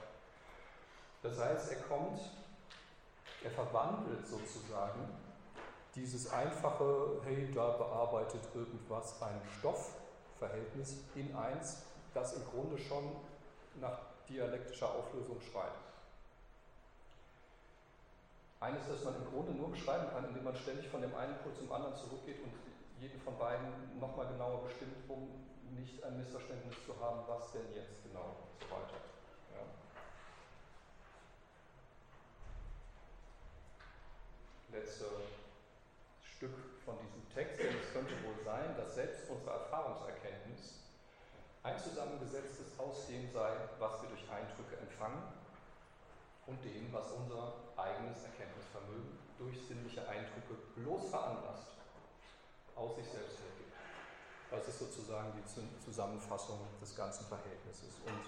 Das 1.20 1.36
heißt, 1.36 1.68
er 1.68 1.82
kommt 1.84 2.22
er 3.42 3.50
verwandelt 3.50 4.26
sozusagen 4.26 5.08
dieses 5.94 6.32
einfache, 6.32 7.20
hey, 7.24 7.50
da 7.52 7.70
bearbeitet 7.72 8.42
irgendwas 8.54 9.20
ein 9.22 9.40
Stoffverhältnis 9.58 11.04
in 11.14 11.34
eins, 11.34 11.82
das 12.14 12.34
im 12.34 12.44
Grunde 12.46 12.78
schon 12.78 13.16
nach 13.80 13.98
dialektischer 14.28 14.88
Auflösung 14.88 15.40
schreit. 15.40 15.72
Eines, 18.60 18.86
das 18.88 19.04
man 19.04 19.16
im 19.16 19.24
Grunde 19.30 19.52
nur 19.52 19.70
beschreiben 19.70 20.10
kann, 20.12 20.28
indem 20.28 20.44
man 20.44 20.54
ständig 20.54 20.88
von 20.88 21.00
dem 21.00 21.14
einen 21.14 21.36
Pol 21.38 21.54
zum 21.54 21.72
anderen 21.72 21.96
zurückgeht 21.96 22.42
und 22.44 22.52
jeden 23.00 23.18
von 23.20 23.36
beiden 23.38 23.98
nochmal 23.98 24.26
genauer 24.28 24.62
bestimmt, 24.64 24.96
um 25.08 25.28
nicht 25.74 26.04
ein 26.04 26.18
Missverständnis 26.18 26.74
zu 26.84 26.92
haben, 27.00 27.20
was 27.26 27.52
denn 27.52 27.72
jetzt 27.74 28.02
genau 28.04 28.36
so 28.60 28.66
weiter. 28.66 29.09
Letzte 34.72 35.06
Stück 36.20 36.54
von 36.84 36.96
diesem 36.98 37.28
Text, 37.34 37.58
denn 37.58 37.74
es 37.76 37.92
könnte 37.92 38.12
wohl 38.24 38.42
sein, 38.44 38.76
dass 38.76 38.94
selbst 38.94 39.28
unsere 39.28 39.50
Erfahrungserkenntnis 39.50 40.80
ein 41.62 41.78
zusammengesetztes 41.78 42.78
aus 42.78 43.06
dem 43.06 43.30
sei, 43.30 43.52
was 43.78 44.02
wir 44.02 44.08
durch 44.08 44.24
Eindrücke 44.30 44.76
empfangen 44.80 45.22
und 46.46 46.64
dem, 46.64 46.92
was 46.92 47.12
unser 47.12 47.52
eigenes 47.76 48.24
Erkenntnisvermögen 48.24 49.18
durch 49.38 49.60
sinnliche 49.66 50.06
Eindrücke 50.08 50.54
bloß 50.76 51.10
veranlasst, 51.10 51.68
aus 52.76 52.96
sich 52.96 53.06
selbst 53.06 53.38
hergibt. 53.38 53.76
Das 54.50 54.66
ist 54.66 54.78
sozusagen 54.78 55.32
die 55.36 55.80
Zusammenfassung 55.84 56.58
des 56.80 56.96
ganzen 56.96 57.26
Verhältnisses. 57.26 58.00
Und 58.06 58.24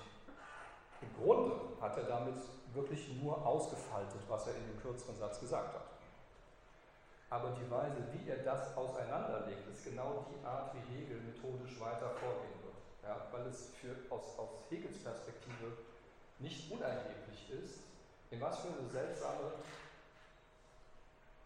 im 1.00 1.14
Grunde 1.22 1.56
hat 1.80 1.96
er 1.96 2.04
damit 2.04 2.36
wirklich 2.72 3.08
nur 3.20 3.44
ausgefaltet, 3.44 4.20
was 4.28 4.46
er 4.46 4.56
in 4.56 4.66
dem 4.66 4.80
kürzeren 4.80 5.16
Satz 5.16 5.40
gesagt 5.40 5.74
hat. 5.74 5.91
Aber 7.32 7.56
die 7.56 7.70
Weise, 7.70 7.96
wie 8.12 8.28
er 8.28 8.44
das 8.44 8.76
auseinanderlegt, 8.76 9.66
ist 9.72 9.84
genau 9.84 10.26
die 10.28 10.46
Art, 10.46 10.74
wie 10.74 10.94
Hegel 10.94 11.16
methodisch 11.22 11.80
weiter 11.80 12.10
vorgehen 12.20 12.60
wird. 12.60 12.76
Ja, 13.02 13.26
weil 13.32 13.46
es 13.46 13.70
für, 13.80 13.96
aus, 14.10 14.38
aus 14.38 14.50
Hegels 14.68 15.02
Perspektive 15.02 15.72
nicht 16.40 16.70
unerheblich 16.70 17.50
ist, 17.50 17.80
in 18.30 18.38
was 18.38 18.58
für 18.58 18.68
eine 18.68 18.86
seltsame 18.86 19.50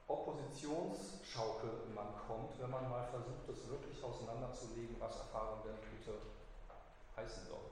Oppositionsschaukel 0.08 1.70
man 1.94 2.08
kommt, 2.26 2.60
wenn 2.60 2.70
man 2.70 2.90
mal 2.90 3.06
versucht, 3.06 3.46
das 3.46 3.70
wirklich 3.70 4.02
auseinanderzulegen, 4.02 4.96
was 4.98 5.16
Erfahrung 5.18 5.60
denn 5.62 5.78
bitte 5.96 6.18
heißen 7.16 7.46
soll. 7.46 7.62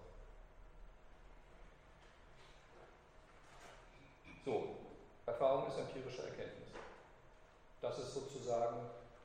So, 4.44 4.76
Erfahrung 5.26 5.66
ist 5.66 5.78
empirische 5.78 6.22
Erkenntnis. 6.22 6.63
Das 7.84 7.98
ist 7.98 8.14
sozusagen 8.14 8.80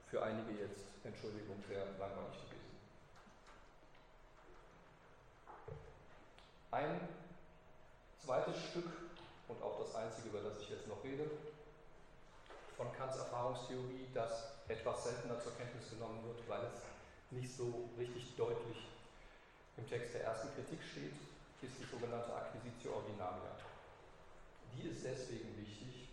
für 0.09 0.21
einige 0.21 0.51
jetzt, 0.59 0.83
Entschuldigung, 1.05 1.63
sehr 1.65 1.79
langweilig 1.97 2.43
gewesen. 2.43 2.75
Ein 6.69 6.99
zweites 8.21 8.57
Stück 8.61 8.91
und 9.47 9.63
auch 9.63 9.79
das 9.79 9.95
einzige, 9.95 10.27
über 10.27 10.41
das 10.41 10.59
ich 10.59 10.71
jetzt 10.71 10.89
noch 10.89 11.01
rede, 11.05 11.31
von 12.75 12.91
Kants 12.91 13.15
Erfahrungstheorie, 13.19 14.07
das 14.13 14.51
etwas 14.67 15.05
seltener 15.05 15.39
zur 15.39 15.55
Kenntnis 15.55 15.91
genommen 15.91 16.21
wird, 16.25 16.49
weil 16.49 16.65
es 16.65 16.81
nicht 17.31 17.55
so 17.55 17.87
richtig 17.97 18.35
deutlich 18.35 18.89
im 19.77 19.87
Text 19.87 20.15
der 20.15 20.25
ersten 20.25 20.53
Kritik 20.55 20.83
steht, 20.83 21.15
ist 21.61 21.79
die 21.79 21.85
sogenannte 21.85 22.35
Acquisitio 22.35 22.91
Ordinaria. 22.91 23.55
Die 24.75 24.89
ist 24.89 25.05
deswegen 25.05 25.55
wichtig, 25.55 26.08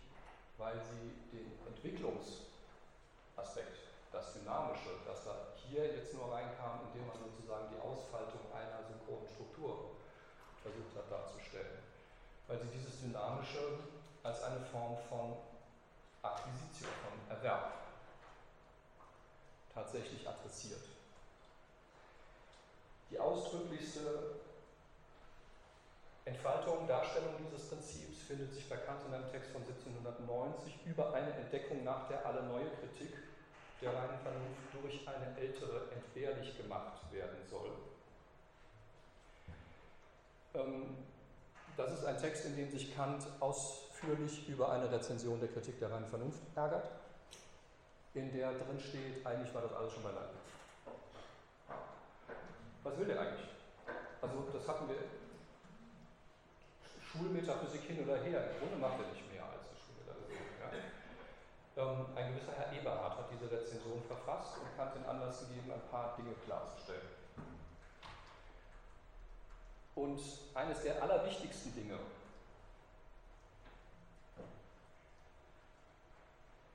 weil 0.57 0.81
sie 0.81 1.13
den 1.31 1.53
Entwicklungsaspekt, 1.67 3.77
das 4.11 4.33
Dynamische, 4.33 4.89
das 5.05 5.23
da 5.25 5.53
hier 5.55 5.95
jetzt 5.95 6.13
nur 6.13 6.33
reinkam, 6.33 6.81
indem 6.87 7.07
man 7.07 7.17
sozusagen 7.19 7.69
die 7.69 7.79
Ausfaltung 7.79 8.41
einer 8.53 8.83
synchronen 8.83 9.27
Struktur 9.27 9.91
versucht 10.61 10.95
hat 10.97 11.09
darzustellen, 11.11 11.79
weil 12.47 12.59
sie 12.59 12.67
dieses 12.73 13.01
Dynamische 13.01 13.79
als 14.23 14.41
eine 14.43 14.59
Form 14.59 14.97
von 15.09 15.37
Akquisition, 16.23 16.89
von 17.03 17.13
Erwerb 17.29 17.73
tatsächlich 19.73 20.27
adressiert. 20.27 20.81
Die 23.11 23.19
ausdrücklichste 23.19 24.39
Entfaltung, 26.27 26.85
Darstellung 26.87 27.31
dieses 27.39 27.69
Prinzips 27.69 28.23
findet 28.27 28.53
sich 28.53 28.67
bei 28.67 28.75
Kant 28.75 28.99
in 29.07 29.13
einem 29.13 29.31
Text 29.31 29.51
von 29.51 29.61
1790 29.61 30.85
über 30.85 31.13
eine 31.13 31.31
Entdeckung, 31.31 31.83
nach 31.83 32.07
der 32.09 32.25
alle 32.25 32.43
neue 32.43 32.69
Kritik 32.81 33.15
der 33.81 33.93
reinen 33.93 34.19
Vernunft 34.19 34.73
durch 34.81 35.07
eine 35.07 35.37
ältere 35.37 35.91
entbehrlich 35.91 36.57
gemacht 36.57 37.01
werden 37.11 37.37
soll. 37.49 37.71
Ähm, 40.55 40.97
das 41.77 41.93
ist 41.93 42.05
ein 42.05 42.17
Text, 42.17 42.45
in 42.45 42.55
dem 42.55 42.71
sich 42.71 42.95
Kant 42.95 43.23
ausführlich 43.39 44.49
über 44.49 44.71
eine 44.71 44.91
Rezension 44.91 45.39
der 45.39 45.49
Kritik 45.49 45.79
der 45.79 45.91
reinen 45.91 46.07
Vernunft 46.07 46.41
ärgert, 46.55 46.89
in 48.15 48.33
der 48.33 48.51
drin 48.51 48.79
steht, 48.79 49.25
eigentlich 49.25 49.53
war 49.53 49.61
das 49.61 49.73
alles 49.73 49.93
schon 49.93 50.03
bei 50.03 50.09
Leibniz. 50.09 50.41
Was 52.83 52.97
will 52.97 53.05
der 53.05 53.21
eigentlich? 53.21 53.47
Also 54.21 54.47
das 54.51 54.67
hatten 54.67 54.89
wir 54.89 54.95
Schulmetaphysik 57.17 57.81
hin 57.81 58.03
oder 58.03 58.17
her. 58.21 58.51
Im 58.51 58.59
Grunde 58.59 58.77
macht 58.77 58.99
er 59.01 59.09
nicht 59.09 59.25
mehr 59.33 59.43
als 59.43 59.65
die 59.73 59.77
Schulmetaphysik. 59.81 60.37
Ja? 60.61 60.69
Ähm, 61.81 62.05
ein 62.15 62.33
gewisser 62.33 62.53
Herr 62.53 62.71
Eberhard 62.73 63.17
hat 63.17 63.29
diese 63.31 63.51
Rezension 63.51 64.01
verfasst 64.03 64.57
und 64.57 64.77
Kant 64.77 64.95
den 64.95 65.05
Anlass 65.05 65.41
gegeben, 65.41 65.71
ein 65.71 65.89
paar 65.89 66.15
Dinge 66.17 66.33
klarzustellen. 66.45 67.07
Und 69.95 70.21
eines 70.53 70.83
der 70.83 71.01
allerwichtigsten 71.01 71.73
Dinge, 71.73 71.97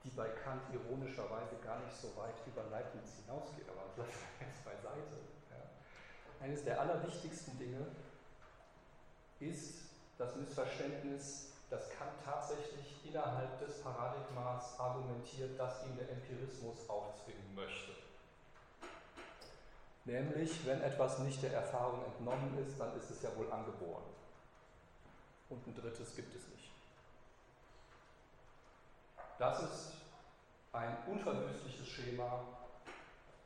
die 0.03 0.11
bei 0.11 0.29
Kant 0.29 0.63
ironischerweise 0.75 1.55
gar 1.63 1.79
nicht 1.79 1.97
so 1.97 2.09
weit 2.17 2.35
über 2.45 2.65
Leibniz 2.65 3.23
hinausgeht, 3.25 3.69
aber 3.69 3.87
das 3.97 4.07
lassen 4.09 4.19
jetzt 4.41 4.65
beiseite. 4.65 5.23
Ja. 5.51 6.45
Eines 6.45 6.65
der 6.65 6.81
allerwichtigsten 6.81 7.57
Dinge 7.59 7.87
ist 9.39 9.92
das 10.23 10.37
Missverständnis, 10.37 11.49
dass 11.69 11.91
Kant 11.91 12.13
tatsächlich 12.25 13.05
innerhalb 13.05 13.59
des 13.59 13.83
Paradigmas 13.83 14.79
argumentiert, 14.79 15.59
das 15.59 15.85
ihm 15.85 15.97
der 15.97 16.11
Empirismus 16.11 16.89
aufzwingen 16.89 17.55
möchte. 17.55 17.93
Nämlich, 20.05 20.65
wenn 20.67 20.81
etwas 20.83 21.19
nicht 21.21 21.43
der 21.43 21.53
Erfahrung 21.55 22.05
entnommen 22.05 22.57
ist, 22.65 22.79
dann 22.79 22.97
ist 22.97 23.11
es 23.11 23.23
ja 23.23 23.35
wohl 23.37 23.51
angeboren. 23.51 24.05
Und 25.49 25.67
ein 25.67 25.75
drittes 25.75 26.15
gibt 26.15 26.35
es 26.35 26.47
nicht. 26.49 26.71
Das 29.39 29.63
ist 29.63 29.93
ein 30.73 30.97
unverwüstliches 31.07 31.89
Schema, 31.89 32.45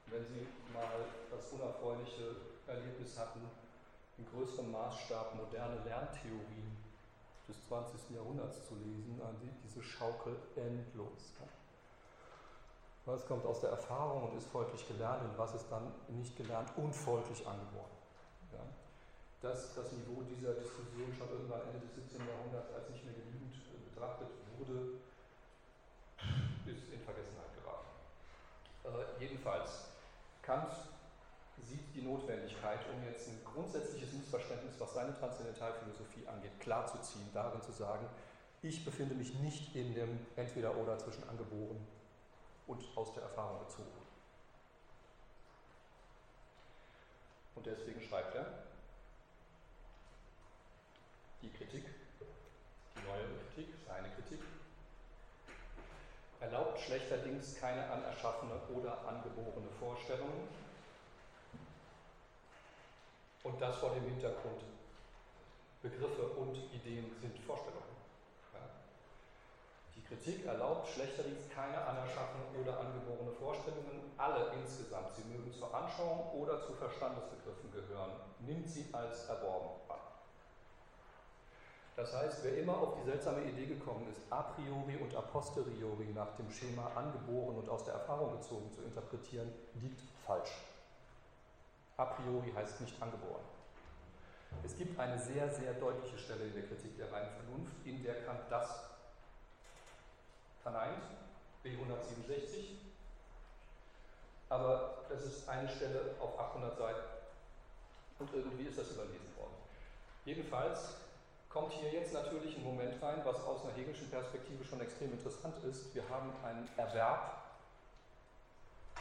wenn 0.07 0.27
Sie 0.27 0.47
mal 0.73 1.07
das 1.31 1.53
unerfreuliche 1.53 2.37
Erlebnis 2.67 3.19
hatten, 3.19 3.41
in 4.19 4.27
größerem 4.27 4.71
Maßstab 4.73 5.35
moderne 5.35 5.77
Lerntheorien 5.85 6.77
des 7.49 7.67
20. 7.69 8.17
Jahrhunderts 8.17 8.67
zu 8.67 8.75
lesen, 8.75 9.21
diese 9.65 9.83
Schaukel 9.83 10.37
endlos. 10.57 11.35
Was 13.05 13.25
kommt 13.27 13.47
aus 13.47 13.61
der 13.61 13.71
Erfahrung 13.71 14.31
und 14.31 14.37
ist 14.37 14.49
folglich 14.49 14.87
gelernt 14.89 15.23
und 15.23 15.39
was 15.39 15.55
ist 15.55 15.67
dann 15.71 15.93
nicht 16.09 16.37
gelernt 16.37 16.71
und 16.77 16.93
folglich 16.93 17.47
angeboren. 17.47 17.95
Ja. 18.53 18.59
Dass 19.41 19.77
das 19.77 19.93
Niveau 19.93 20.23
dieser 20.23 20.55
Diskussion 20.55 21.15
schon 21.17 21.31
irgendwann 21.31 21.61
Ende 21.71 21.87
des 21.87 21.95
17. 21.95 22.27
Jahrhunderts 22.27 22.75
als 22.75 22.91
nicht 22.91 23.05
mehr 23.05 23.15
genügend 23.15 23.55
betrachtet 23.95 24.27
wurde, 24.59 24.99
ist 26.67 26.93
in 26.93 27.01
Vergessenheit 27.01 27.55
geraten. 27.55 27.87
Äh, 28.85 29.23
jedenfalls, 29.23 29.85
Kant 30.43 30.73
sieht 31.69 31.95
die 31.95 32.03
Notwendigkeit, 32.03 32.81
um 32.93 33.03
jetzt 33.05 33.29
ein 33.29 33.41
grundsätzliches 33.45 34.13
Missverständnis, 34.13 34.75
was 34.79 34.95
seine 34.95 35.15
Transzendentalphilosophie 35.19 36.27
angeht, 36.27 36.59
klarzuziehen, 36.61 37.29
darin 37.35 37.61
zu 37.61 37.73
sagen, 37.73 38.07
ich 38.63 38.85
befinde 38.85 39.15
mich 39.15 39.35
nicht 39.35 39.75
in 39.75 39.95
dem 39.95 40.27
Entweder-Oder 40.37 40.99
zwischen 40.99 41.29
angeboren 41.29 41.87
und 42.67 42.85
aus 42.97 43.13
der 43.15 43.25
Erfahrung 43.25 43.61
gezogen. 43.61 43.91
Und 47.55 47.67
deswegen 47.67 48.01
schreibt 48.01 48.35
er, 48.35 48.47
die 51.43 51.51
Kritik, 51.51 51.85
die 52.97 53.07
neue 53.07 53.25
Kritik, 53.55 53.75
seine 53.87 54.09
Kritik, 54.11 54.41
erlaubt 56.41 56.81
schlechterdings 56.81 57.59
keine 57.59 57.91
anerschaffene 57.91 58.61
oder 58.75 59.07
angeborene 59.09 59.71
Vorstellungen. 59.81 60.49
Und 63.47 63.63
das 63.63 63.77
vor 63.77 63.91
dem 63.91 64.05
Hintergrund, 64.05 64.61
Begriffe 65.81 66.27
und 66.37 66.57
Ideen 66.75 67.15
sind 67.21 67.39
Vorstellungen. 67.39 67.97
Kritik 70.09 70.47
erlaubt 70.47 70.89
schlechterdings 70.89 71.49
keine 71.53 71.79
anerschaffenen 71.83 72.63
oder 72.63 72.79
angeborene 72.79 73.33
Vorstellungen, 73.33 74.15
alle 74.17 74.53
insgesamt, 74.55 75.13
sie 75.17 75.25
mögen 75.25 75.53
zur 75.53 75.75
Anschauung 75.75 76.31
oder 76.41 76.63
zu 76.63 76.75
Verstandesbegriffen 76.75 77.73
gehören, 77.73 78.13
nimmt 78.41 78.69
sie 78.69 78.87
als 78.93 79.29
erworben 79.29 79.81
an. 79.89 79.99
Das 81.97 82.15
heißt, 82.15 82.45
wer 82.45 82.59
immer 82.59 82.79
auf 82.79 82.95
die 83.01 83.11
seltsame 83.11 83.43
Idee 83.45 83.67
gekommen 83.67 84.07
ist, 84.09 84.21
a 84.31 84.43
priori 84.43 84.97
und 84.97 85.15
a 85.17 85.23
posteriori 85.23 86.13
nach 86.15 86.37
dem 86.37 86.51
Schema 86.51 86.93
angeboren 86.95 87.57
und 87.57 87.69
aus 87.69 87.85
der 87.85 87.95
Erfahrung 87.95 88.39
gezogen 88.39 88.71
zu 88.73 88.83
interpretieren, 88.83 89.51
liegt 89.75 90.01
falsch. 90.25 90.53
A 91.97 92.05
priori 92.05 92.53
heißt 92.53 92.81
nicht 92.81 93.01
angeboren. 93.01 93.43
Es 94.65 94.77
gibt 94.77 94.99
eine 94.99 95.19
sehr, 95.19 95.49
sehr 95.49 95.75
deutliche 95.75 96.19
Stelle 96.19 96.45
in 96.45 96.55
der 96.55 96.65
Kritik 96.65 96.97
der 96.97 97.11
reinen 97.11 97.31
Vernunft, 97.31 97.75
in 97.85 98.03
der 98.03 98.23
Kant 98.25 98.41
das 98.51 98.91
verneint, 100.63 101.03
B167. 101.65 102.77
Aber 104.49 105.05
das 105.09 105.25
ist 105.25 105.49
eine 105.49 105.69
Stelle 105.69 106.15
auf 106.21 106.39
800 106.39 106.77
Seiten 106.77 107.01
und 108.19 108.33
irgendwie 108.35 108.65
ist 108.65 108.79
das 108.79 108.91
überlesen 108.93 109.37
worden. 109.37 109.55
Jedenfalls 110.25 110.97
kommt 111.49 111.73
hier 111.73 111.93
jetzt 111.93 112.13
natürlich 112.13 112.57
ein 112.57 112.65
Moment 112.65 113.03
rein, 113.03 113.23
was 113.25 113.43
aus 113.45 113.65
einer 113.65 113.73
hegelischen 113.75 114.11
Perspektive 114.11 114.65
schon 114.65 114.81
extrem 114.81 115.13
interessant 115.13 115.57
ist. 115.65 115.95
Wir 115.95 116.09
haben 116.09 116.33
einen 116.45 116.69
Erwerb 116.77 117.43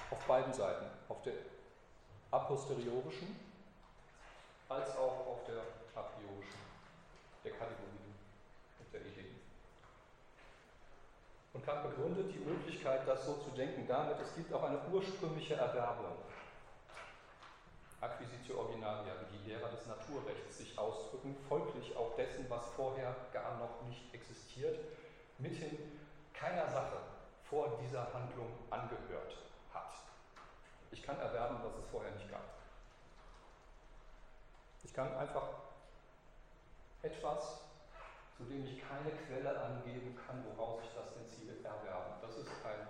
auf 0.09 0.25
beiden 0.25 0.53
Seiten, 0.53 0.85
auf 1.09 1.21
der 1.23 1.33
a 2.35 2.39
posteriorischen 2.39 3.39
als 4.67 4.89
auch 4.97 5.25
auf 5.25 5.45
der 5.47 5.61
a 5.95 6.01
priorischen, 6.01 6.59
der 7.45 7.51
Kategorien 7.53 8.13
und 8.79 8.93
der 8.93 9.01
Ideen. 9.01 9.39
Und 11.53 11.65
Kant 11.65 11.83
begründet 11.83 12.33
die 12.33 12.43
Möglichkeit, 12.43 13.07
das 13.07 13.25
so 13.25 13.35
zu 13.35 13.51
denken, 13.51 13.87
damit, 13.87 14.19
es 14.19 14.35
gibt 14.35 14.51
auch 14.51 14.63
eine 14.63 14.79
ursprüngliche 14.91 15.53
Erwerbung. 15.53 16.17
Acquisitio 18.01 18.59
originaria, 18.59 19.13
wie 19.21 19.37
die 19.37 19.49
Lehrer 19.51 19.69
des 19.69 19.85
Naturrechts 19.85 20.57
sich 20.57 20.77
ausdrücken, 20.77 21.37
folglich 21.47 21.95
auch 21.95 22.17
dessen, 22.17 22.49
was 22.49 22.65
vorher 22.75 23.15
gar 23.31 23.57
noch 23.59 23.81
nicht 23.87 24.13
existiert, 24.13 24.77
mithin 25.37 25.77
keiner 26.33 26.67
Sache 26.67 26.97
vor 27.49 27.79
dieser 27.81 28.13
Handlung 28.13 28.51
angehört. 28.69 29.37
Ich 30.95 31.03
kann 31.03 31.19
erwerben, 31.19 31.57
was 31.61 31.75
es 31.75 31.85
vorher 31.91 32.11
nicht 32.13 32.31
gab. 32.31 32.55
Ich 34.83 34.93
kann 34.93 35.13
einfach 35.17 35.49
etwas 37.01 37.65
zu 38.37 38.43
dem 38.43 38.65
ich 38.65 38.81
keine 38.81 39.11
Quelle 39.11 39.59
angeben 39.59 40.15
kann, 40.15 40.43
woraus 40.45 40.81
ich 40.83 40.89
das 40.93 41.15
Ziel 41.31 41.49
erwerben. 41.63 42.15
Das 42.21 42.35
ist 42.37 42.47
ein 42.47 42.87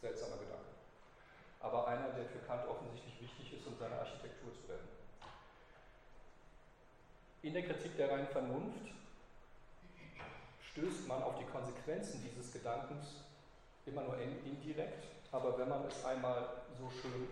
seltsamer 0.00 0.36
Gedanke. 0.36 0.70
Aber 1.60 1.88
einer, 1.88 2.10
der 2.10 2.26
für 2.26 2.38
Kant 2.46 2.66
offensichtlich 2.68 3.20
wichtig 3.20 3.58
ist, 3.58 3.66
um 3.66 3.76
seine 3.76 3.98
Architektur 3.98 4.52
zu 4.54 4.70
retten. 4.70 4.88
In 7.42 7.54
der 7.54 7.64
Kritik 7.64 7.96
der 7.96 8.10
reinen 8.10 8.28
Vernunft 8.28 8.92
stößt 10.72 11.08
man 11.08 11.22
auf 11.22 11.38
die 11.38 11.46
Konsequenzen 11.46 12.22
dieses 12.22 12.52
Gedankens 12.52 13.24
immer 13.86 14.02
nur 14.02 14.18
indirekt, 14.18 15.04
aber 15.32 15.58
wenn 15.58 15.68
man 15.68 15.84
es 15.86 16.04
einmal 16.04 16.62
so 16.78 16.90
schön 16.90 17.28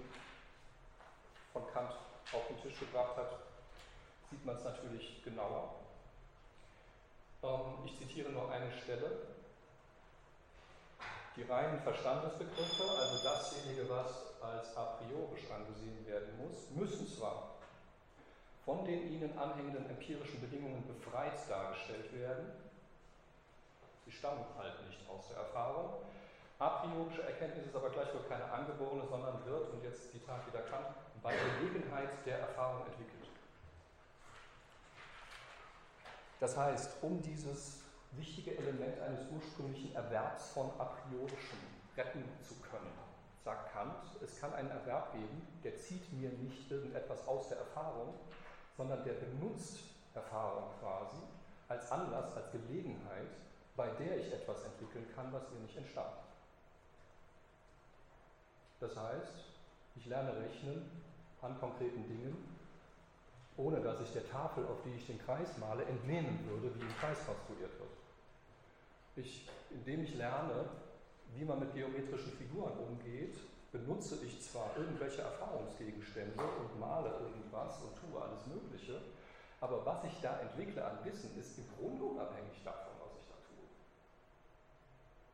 von 1.52 1.66
Kant 1.72 1.92
auf 2.32 2.46
den 2.48 2.60
Tisch 2.62 2.78
gebracht 2.78 3.16
hat, 3.16 3.38
sieht 4.30 4.44
man 4.44 4.56
es 4.56 4.64
natürlich 4.64 5.22
genauer. 5.24 5.74
Ähm, 7.42 7.84
ich 7.84 7.96
zitiere 7.98 8.30
nur 8.30 8.50
eine 8.50 8.70
Stelle. 8.70 9.10
Die 11.36 11.42
reinen 11.44 11.80
Verstandesbegriffe, 11.80 12.82
also 12.82 13.22
dasjenige, 13.22 13.88
was 13.88 14.42
als 14.42 14.76
a 14.76 14.96
priorisch 14.96 15.48
angesehen 15.50 16.04
werden 16.06 16.36
muss, 16.36 16.70
müssen 16.70 17.06
zwar 17.06 17.54
von 18.64 18.84
den 18.84 19.12
ihnen 19.12 19.38
anhängenden 19.38 19.88
empirischen 19.88 20.40
Bedingungen 20.40 20.86
befreit 20.86 21.48
dargestellt 21.48 22.12
werden. 22.12 22.52
Sie 24.04 24.12
stammen 24.12 24.44
halt 24.58 24.84
nicht 24.86 24.98
aus 25.08 25.28
der 25.28 25.38
Erfahrung. 25.38 26.02
A 26.60 26.68
priorische 26.70 27.22
Erkenntnis 27.22 27.66
ist 27.66 27.76
aber 27.76 27.90
gleichwohl 27.90 28.22
keine 28.28 28.50
angeborene, 28.50 29.06
sondern 29.06 29.44
wird, 29.44 29.70
und 29.70 29.82
jetzt 29.84 30.10
Zitat 30.10 30.44
wieder 30.48 30.62
Kant, 30.62 30.86
bei 31.22 31.32
Gelegenheit 31.60 32.08
der 32.26 32.40
Erfahrung 32.40 32.84
entwickelt. 32.86 33.30
Das 36.40 36.56
heißt, 36.56 36.96
um 37.02 37.22
dieses 37.22 37.82
wichtige 38.12 38.58
Element 38.58 39.00
eines 39.00 39.20
ursprünglichen 39.30 39.94
Erwerbs 39.94 40.50
von 40.50 40.70
a 40.80 40.90
retten 41.96 42.24
zu 42.42 42.54
können, 42.56 42.90
sagt 43.44 43.72
Kant, 43.72 44.20
es 44.20 44.40
kann 44.40 44.52
einen 44.54 44.70
Erwerb 44.70 45.12
geben, 45.12 45.46
der 45.62 45.76
zieht 45.76 46.12
mir 46.12 46.30
nicht 46.30 46.68
irgendetwas 46.68 47.26
aus 47.28 47.48
der 47.50 47.58
Erfahrung, 47.58 48.14
sondern 48.76 49.04
der 49.04 49.14
benutzt 49.14 49.78
Erfahrung 50.12 50.70
quasi 50.80 51.18
als 51.68 51.90
Anlass, 51.92 52.36
als 52.36 52.50
Gelegenheit, 52.50 53.30
bei 53.76 53.88
der 53.90 54.18
ich 54.18 54.32
etwas 54.32 54.64
entwickeln 54.64 55.06
kann, 55.14 55.32
was 55.32 55.48
mir 55.50 55.60
nicht 55.60 55.76
entstand. 55.76 56.27
Das 58.80 58.96
heißt, 58.96 59.44
ich 59.96 60.06
lerne 60.06 60.36
rechnen 60.36 60.88
an 61.42 61.58
konkreten 61.58 62.06
Dingen, 62.06 62.36
ohne 63.56 63.80
dass 63.80 64.00
ich 64.00 64.12
der 64.12 64.28
Tafel, 64.28 64.64
auf 64.66 64.82
die 64.84 64.94
ich 64.94 65.06
den 65.06 65.18
Kreis 65.18 65.58
male, 65.58 65.84
entnehmen 65.84 66.38
würde, 66.48 66.74
wie 66.76 66.82
ein 66.82 66.96
Kreis 67.00 67.18
konstruiert 67.26 67.72
wird. 67.78 67.90
Ich, 69.16 69.48
indem 69.70 70.04
ich 70.04 70.14
lerne, 70.14 70.66
wie 71.34 71.44
man 71.44 71.58
mit 71.58 71.74
geometrischen 71.74 72.32
Figuren 72.32 72.72
umgeht, 72.78 73.36
benutze 73.72 74.24
ich 74.24 74.40
zwar 74.40 74.70
irgendwelche 74.76 75.22
Erfahrungsgegenstände 75.22 76.42
und 76.42 76.78
male 76.78 77.10
irgendwas 77.18 77.82
und 77.82 77.96
tue 77.98 78.22
alles 78.22 78.46
Mögliche, 78.46 79.00
aber 79.60 79.84
was 79.84 80.04
ich 80.04 80.20
da 80.22 80.38
entwickle 80.38 80.84
an 80.84 81.04
Wissen, 81.04 81.36
ist 81.38 81.58
im 81.58 81.64
Grunde 81.76 82.04
unabhängig 82.04 82.62
davon, 82.64 82.92
was 83.02 83.12
ich 83.18 83.26
da 83.26 83.34
tue. 83.42 83.66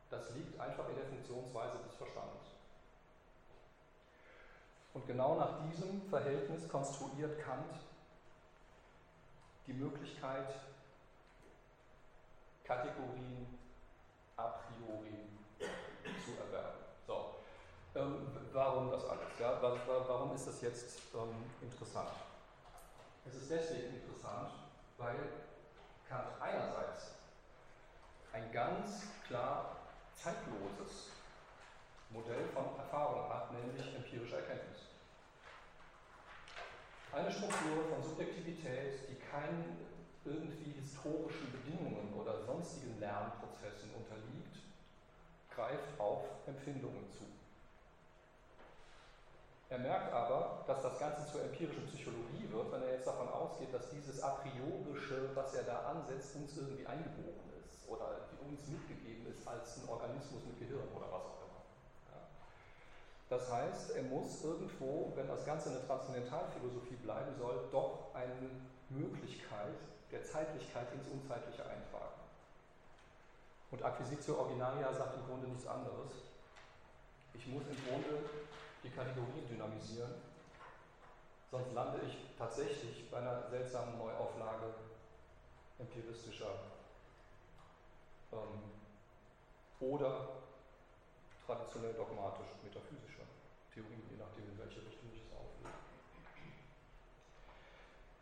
Das 0.09 0.35
liegt 0.35 0.59
einfach 0.59 0.89
in 0.89 0.97
der 0.97 1.05
Funktionsweise 1.05 1.79
des 1.85 1.95
Verstandes. 1.95 2.54
Und 4.95 5.07
genau 5.09 5.35
nach 5.35 5.59
diesem 5.69 6.03
Verhältnis 6.09 6.69
konstruiert 6.69 7.41
Kant 7.45 7.75
die 9.67 9.73
Möglichkeit, 9.73 10.55
Kategorien 12.63 13.59
a 14.37 14.45
priori 14.45 15.29
zu 16.25 16.31
erwerben. 16.41 16.79
So, 17.07 17.35
ähm, 17.97 18.29
warum 18.53 18.91
das 18.91 19.05
alles? 19.05 19.39
Ja? 19.39 19.61
Warum 19.61 20.35
ist 20.35 20.47
das 20.47 20.61
jetzt 20.63 21.01
ähm, 21.15 21.45
interessant? 21.61 22.11
Es 23.27 23.35
ist 23.35 23.51
deswegen 23.51 23.95
interessant, 23.97 24.53
weil 24.99 25.17
Kant 26.09 26.29
einerseits 26.41 27.15
ein 28.33 28.51
ganz 28.53 29.09
klar 29.27 29.77
zeitloses 30.15 31.14
Modell 32.15 32.47
von 32.55 32.79
Erfahrung 32.79 33.29
hat, 33.29 33.51
nämlich 33.53 33.93
empirische 33.95 34.37
Erkenntnis. 34.37 34.87
Eine 37.13 37.31
Struktur 37.31 37.91
von 37.91 38.03
Subjektivität, 38.03 39.11
die 39.11 39.19
keinen 39.19 39.83
irgendwie 40.25 40.79
historischen 40.79 41.51
Bedingungen 41.51 42.15
oder 42.15 42.41
sonstigen 42.47 42.99
Lernprozessen 43.01 43.91
unterliegt, 43.95 44.63
greift 45.51 45.99
auf 45.99 46.25
Empfindungen 46.47 47.11
zu. 47.11 47.25
Er 49.69 49.79
merkt 49.79 50.13
aber, 50.13 50.63
dass 50.69 50.83
das 50.83 50.99
Ganze 50.99 51.27
zur 51.33 51.43
empirischen 51.43 51.87
Psychologie 51.87 52.47
wird, 52.51 52.71
wenn 52.71 52.83
er 52.83 52.93
jetzt 52.95 53.07
davon 53.07 53.29
ausgeht, 53.29 53.75
dass 53.75 53.91
dieses 53.91 54.23
A 54.23 54.39
priorische, 54.39 55.35
was 55.35 55.55
er 55.55 55.65
da 55.65 55.91
ansetzt, 55.91 56.37
uns 56.37 56.57
irgendwie 56.57 56.87
eingeboren 56.87 57.51
ist 57.59 57.89
oder 57.89 58.31
uns 58.47 58.67
mitgegeben 58.69 59.27
ist 59.27 59.47
als 59.49 59.83
ein 59.83 59.89
Organismus 59.89 60.45
mit 60.47 60.59
Gehirn 60.61 60.89
oder 60.95 61.11
was 61.11 61.27
auch 61.27 61.44
das 63.29 63.51
heißt, 63.51 63.97
er 63.97 64.03
muss 64.03 64.45
irgendwo, 64.45 65.13
wenn 65.17 65.27
das 65.27 65.45
Ganze 65.45 65.71
eine 65.71 65.87
Transzendentalphilosophie 65.87 66.97
bleiben 66.97 67.35
soll, 67.39 67.69
doch 67.73 68.15
eine 68.15 68.51
Möglichkeit 68.91 69.75
der 70.11 70.23
Zeitlichkeit 70.23 70.93
ins 70.93 71.09
Unzeitliche 71.09 71.63
eintragen. 71.63 72.21
Und 73.71 73.83
Acquisitio 73.83 74.39
Originaria 74.39 74.93
sagt 74.93 75.17
im 75.17 75.27
Grunde 75.27 75.49
nichts 75.49 75.67
anderes. 75.67 76.11
Ich 77.33 77.47
muss 77.49 77.65
im 77.67 77.77
Grunde 77.89 78.25
die 78.85 78.91
Kategorien 78.91 79.49
dynamisieren, 79.49 80.15
sonst 81.51 81.73
lande 81.73 82.01
ich 82.07 82.17
tatsächlich 82.39 83.11
bei 83.11 83.19
einer 83.19 83.49
seltsamen 83.49 83.99
Neuauflage 83.99 84.75
empiristischer 85.79 86.55
ähm, 88.33 88.71
oder 89.81 90.44
traditionell 91.47 91.93
dogmatisch 91.95 92.49
metaphysischer 92.63 93.27
Theorien, 93.73 94.03
je 94.11 94.17
nachdem, 94.17 94.49
in 94.49 94.59
welche 94.59 94.81
Richtung 94.81 95.11
ich 95.13 95.21
es 95.21 95.31
auflege. 95.33 95.79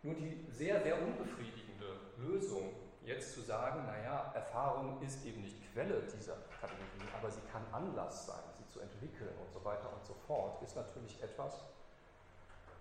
Nur 0.03 0.15
die 0.15 0.47
sehr, 0.51 0.83
sehr 0.83 1.01
unbefriedigende 1.01 2.01
Lösung, 2.19 2.75
jetzt 3.05 3.35
zu 3.35 3.43
sagen, 3.43 3.87
naja, 3.87 4.33
Erfahrung 4.35 5.01
ist 5.03 5.25
eben 5.25 5.43
nicht 5.43 5.57
Quelle 5.73 6.03
dieser 6.03 6.37
Kategorien, 6.61 7.09
aber 7.17 7.31
sie 7.31 7.41
kann 7.51 7.63
Anlass 7.73 8.27
sein, 8.27 8.45
sie 8.59 8.67
zu 8.69 8.81
entwickeln 8.81 9.35
und 9.41 9.51
so 9.53 9.65
weiter 9.65 9.93
und 9.93 10.05
so 10.05 10.15
fort, 10.27 10.63
ist 10.63 10.77
natürlich 10.77 11.23
etwas, 11.23 11.65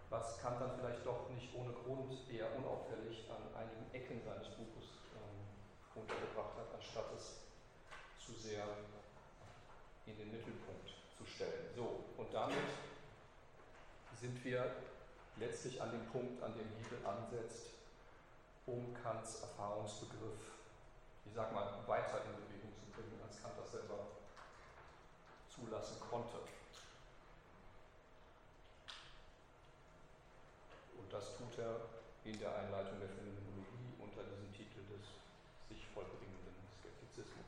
was 0.10 0.42
Kant 0.42 0.60
dann 0.60 0.78
vielleicht 0.78 1.06
doch 1.06 1.30
nicht 1.30 1.56
ohne 1.56 1.72
Grund 1.72 2.14
eher 2.30 2.54
unauffällig 2.58 3.30
an 3.32 3.42
einigen 3.56 3.88
Ecken 3.94 4.22
seines 4.22 4.50
Buches 4.50 4.92
ähm, 5.16 6.02
untergebracht 6.02 6.58
hat, 6.58 6.76
anstatt 6.76 7.06
es 7.16 7.39
zu 8.20 8.34
sehr 8.34 8.66
in 10.06 10.18
den 10.18 10.32
Mittelpunkt 10.32 10.89
zu 11.18 11.26
stellen. 11.26 11.70
So, 11.76 12.04
und 12.18 12.34
damit 12.34 12.58
sind 14.20 14.43
wir 14.43 14.76
letztlich 15.38 15.82
an 15.82 15.91
dem 15.91 16.06
Punkt, 16.08 16.41
an 16.43 16.54
dem 16.54 16.68
Hegel 16.78 17.06
ansetzt, 17.06 17.72
um 18.66 18.93
Kants 18.93 19.41
Erfahrungsbegriff, 19.41 20.39
ich 21.26 21.34
sag 21.34 21.52
mal, 21.54 21.68
weiter 21.88 22.22
in 22.26 22.36
Bewegung 22.45 22.72
zu 22.76 22.86
bringen, 22.93 23.20
als 23.26 23.41
Kant 23.41 23.54
das 23.58 23.72
selber 23.72 24.08
zulassen 25.49 25.99
konnte. 25.99 26.38
Und 30.97 31.12
das 31.12 31.38
tut 31.38 31.58
er 31.58 31.82
in 32.24 32.38
der 32.39 32.56
Einleitung 32.56 32.99
der 32.99 33.10
Phänomenologie 33.10 33.97
unter 33.99 34.24
diesem 34.24 34.54
Titel 34.54 34.82
des 34.86 35.02
sich 35.68 35.88
vollbringenden 35.88 36.54
Skeptizismus. 36.80 37.45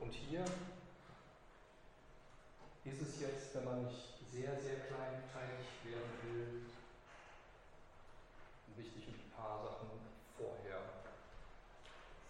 Und 0.00 0.14
hier 0.30 0.44
ist 2.84 3.02
es 3.02 3.20
jetzt, 3.20 3.52
wenn 3.54 3.64
man 3.64 3.84
nicht 3.84 4.14
sehr, 4.30 4.56
sehr 4.60 4.76
kleinteilig 4.86 5.66
werden 5.82 6.12
will, 6.22 6.66
wichtig, 8.76 9.08
ein 9.08 9.30
paar 9.36 9.60
Sachen 9.64 9.90
vorher 10.38 10.78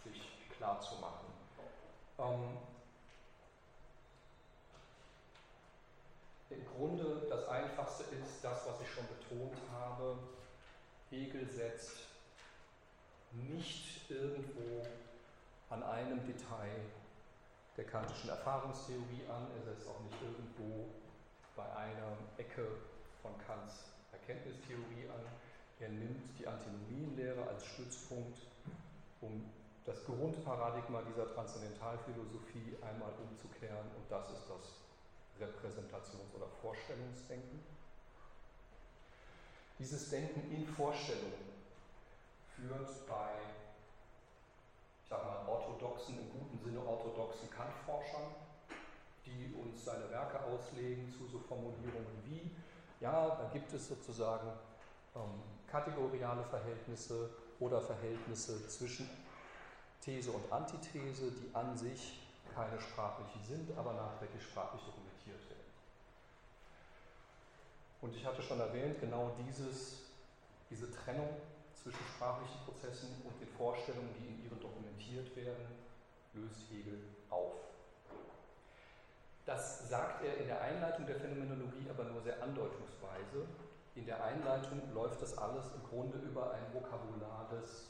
sich 0.02 0.48
klar 0.56 0.80
zu 0.80 0.94
machen. 0.94 1.26
Ähm, 2.18 2.56
Im 6.48 6.64
Grunde 6.74 7.26
das 7.28 7.46
Einfachste 7.48 8.04
ist 8.04 8.42
das, 8.42 8.66
was 8.66 8.80
ich 8.80 8.90
schon 8.90 9.04
betont 9.08 9.58
habe. 9.72 10.16
Hegel 11.10 11.46
setzt 11.50 11.98
nicht 13.32 14.10
irgendwo 14.10 14.86
an 15.68 15.82
einem 15.82 16.26
Detail 16.26 16.80
der 17.80 17.88
kantischen 17.88 18.28
Erfahrungstheorie 18.28 19.24
an. 19.32 19.48
Er 19.56 19.72
setzt 19.72 19.88
auch 19.88 20.00
nicht 20.04 20.20
irgendwo 20.20 20.92
bei 21.56 21.64
einer 21.64 22.12
Ecke 22.36 22.68
von 23.22 23.32
Kants 23.46 23.96
Erkenntnistheorie 24.12 25.08
an. 25.08 25.24
Er 25.80 25.88
nimmt 25.88 26.38
die 26.38 26.46
Antinomienlehre 26.46 27.40
als 27.48 27.64
Stützpunkt, 27.64 28.36
um 29.22 29.48
das 29.86 30.04
Grundparadigma 30.04 31.00
dieser 31.08 31.32
Transzendentalphilosophie 31.32 32.76
einmal 32.84 33.12
umzukehren 33.16 33.88
und 33.96 34.04
das 34.10 34.28
ist 34.28 34.44
das 34.44 34.84
Repräsentations- 35.40 36.36
oder 36.36 36.48
Vorstellungsdenken. 36.60 37.64
Dieses 39.78 40.10
Denken 40.10 40.52
in 40.52 40.66
Vorstellungen 40.66 41.48
führt 42.54 43.08
bei 43.08 43.32
orthodoxen, 46.00 46.18
im 46.18 46.30
guten 46.32 46.58
Sinne 46.58 46.80
orthodoxen 46.86 47.50
Kant-Forschern, 47.50 48.34
die 49.26 49.54
uns 49.54 49.84
seine 49.84 50.10
Werke 50.10 50.42
auslegen 50.44 51.12
zu 51.12 51.26
so 51.26 51.38
Formulierungen 51.38 52.22
wie, 52.24 52.50
ja, 53.00 53.36
da 53.36 53.50
gibt 53.52 53.72
es 53.72 53.88
sozusagen 53.88 54.48
ähm, 55.14 55.42
kategoriale 55.66 56.44
Verhältnisse 56.44 57.30
oder 57.58 57.80
Verhältnisse 57.80 58.66
zwischen 58.68 59.08
These 60.00 60.30
und 60.30 60.50
Antithese, 60.50 61.30
die 61.32 61.54
an 61.54 61.76
sich 61.76 62.20
keine 62.54 62.80
sprachlichen 62.80 63.44
sind, 63.44 63.78
aber 63.78 63.92
nachträglich 63.92 64.42
sprachlich 64.42 64.82
dokumentiert 64.82 65.48
werden. 65.48 65.60
Und 68.00 68.16
ich 68.16 68.24
hatte 68.24 68.42
schon 68.42 68.58
erwähnt, 68.58 68.98
genau 69.00 69.32
dieses, 69.46 69.98
diese 70.70 70.90
Trennung 70.90 71.28
zwischen 71.74 72.00
sprachlichen 72.16 72.58
Prozessen 72.64 73.08
und 73.24 73.38
den 73.40 73.48
Vorstellungen, 73.56 74.12
die 74.18 74.26
in 74.26 74.44
ihren 74.44 74.60
dokumentiert 74.60 75.36
werden, 75.36 75.66
löst 76.34 76.70
Hegel 76.70 76.98
auf. 77.28 77.54
Das 79.46 79.88
sagt 79.88 80.22
er 80.24 80.36
in 80.36 80.46
der 80.46 80.60
Einleitung 80.60 81.06
der 81.06 81.16
Phänomenologie 81.16 81.88
aber 81.90 82.04
nur 82.04 82.22
sehr 82.22 82.40
andeutungsweise. 82.42 83.46
In 83.96 84.06
der 84.06 84.22
Einleitung 84.22 84.80
läuft 84.94 85.20
das 85.20 85.36
alles 85.36 85.64
im 85.74 85.82
Grunde 85.88 86.18
über 86.18 86.52
ein 86.52 86.72
Vokabular 86.72 87.48
des 87.50 87.88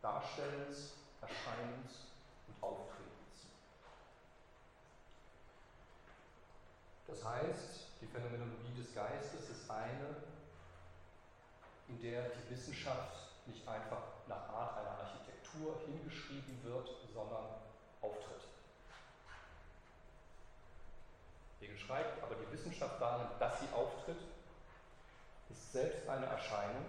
Darstellens, 0.00 0.94
Erscheinens 1.20 2.12
und 2.46 2.62
Auftretens. 2.62 3.10
Das 7.06 7.24
heißt, 7.24 7.88
die 8.00 8.06
Phänomenologie 8.06 8.74
des 8.78 8.94
Geistes 8.94 9.50
ist 9.50 9.70
eine, 9.70 10.16
in 11.88 12.00
der 12.00 12.30
die 12.30 12.50
Wissenschaft 12.50 13.16
nicht 13.46 13.66
einfach 13.66 14.02
nach 14.28 14.48
Art 14.48 14.78
einer 14.78 14.96
Architektur 15.00 15.80
hingeschrieben 15.86 16.62
wird, 16.62 16.88
sondern 17.12 17.46
auftritt. 18.00 18.48
Hegel 21.60 21.78
schreibt, 21.78 22.22
aber 22.22 22.34
die 22.34 22.52
Wissenschaft 22.52 23.00
darin, 23.00 23.26
dass 23.38 23.60
sie 23.60 23.66
auftritt, 23.74 24.20
ist 25.50 25.72
selbst 25.72 26.08
eine 26.08 26.26
Erscheinung. 26.26 26.84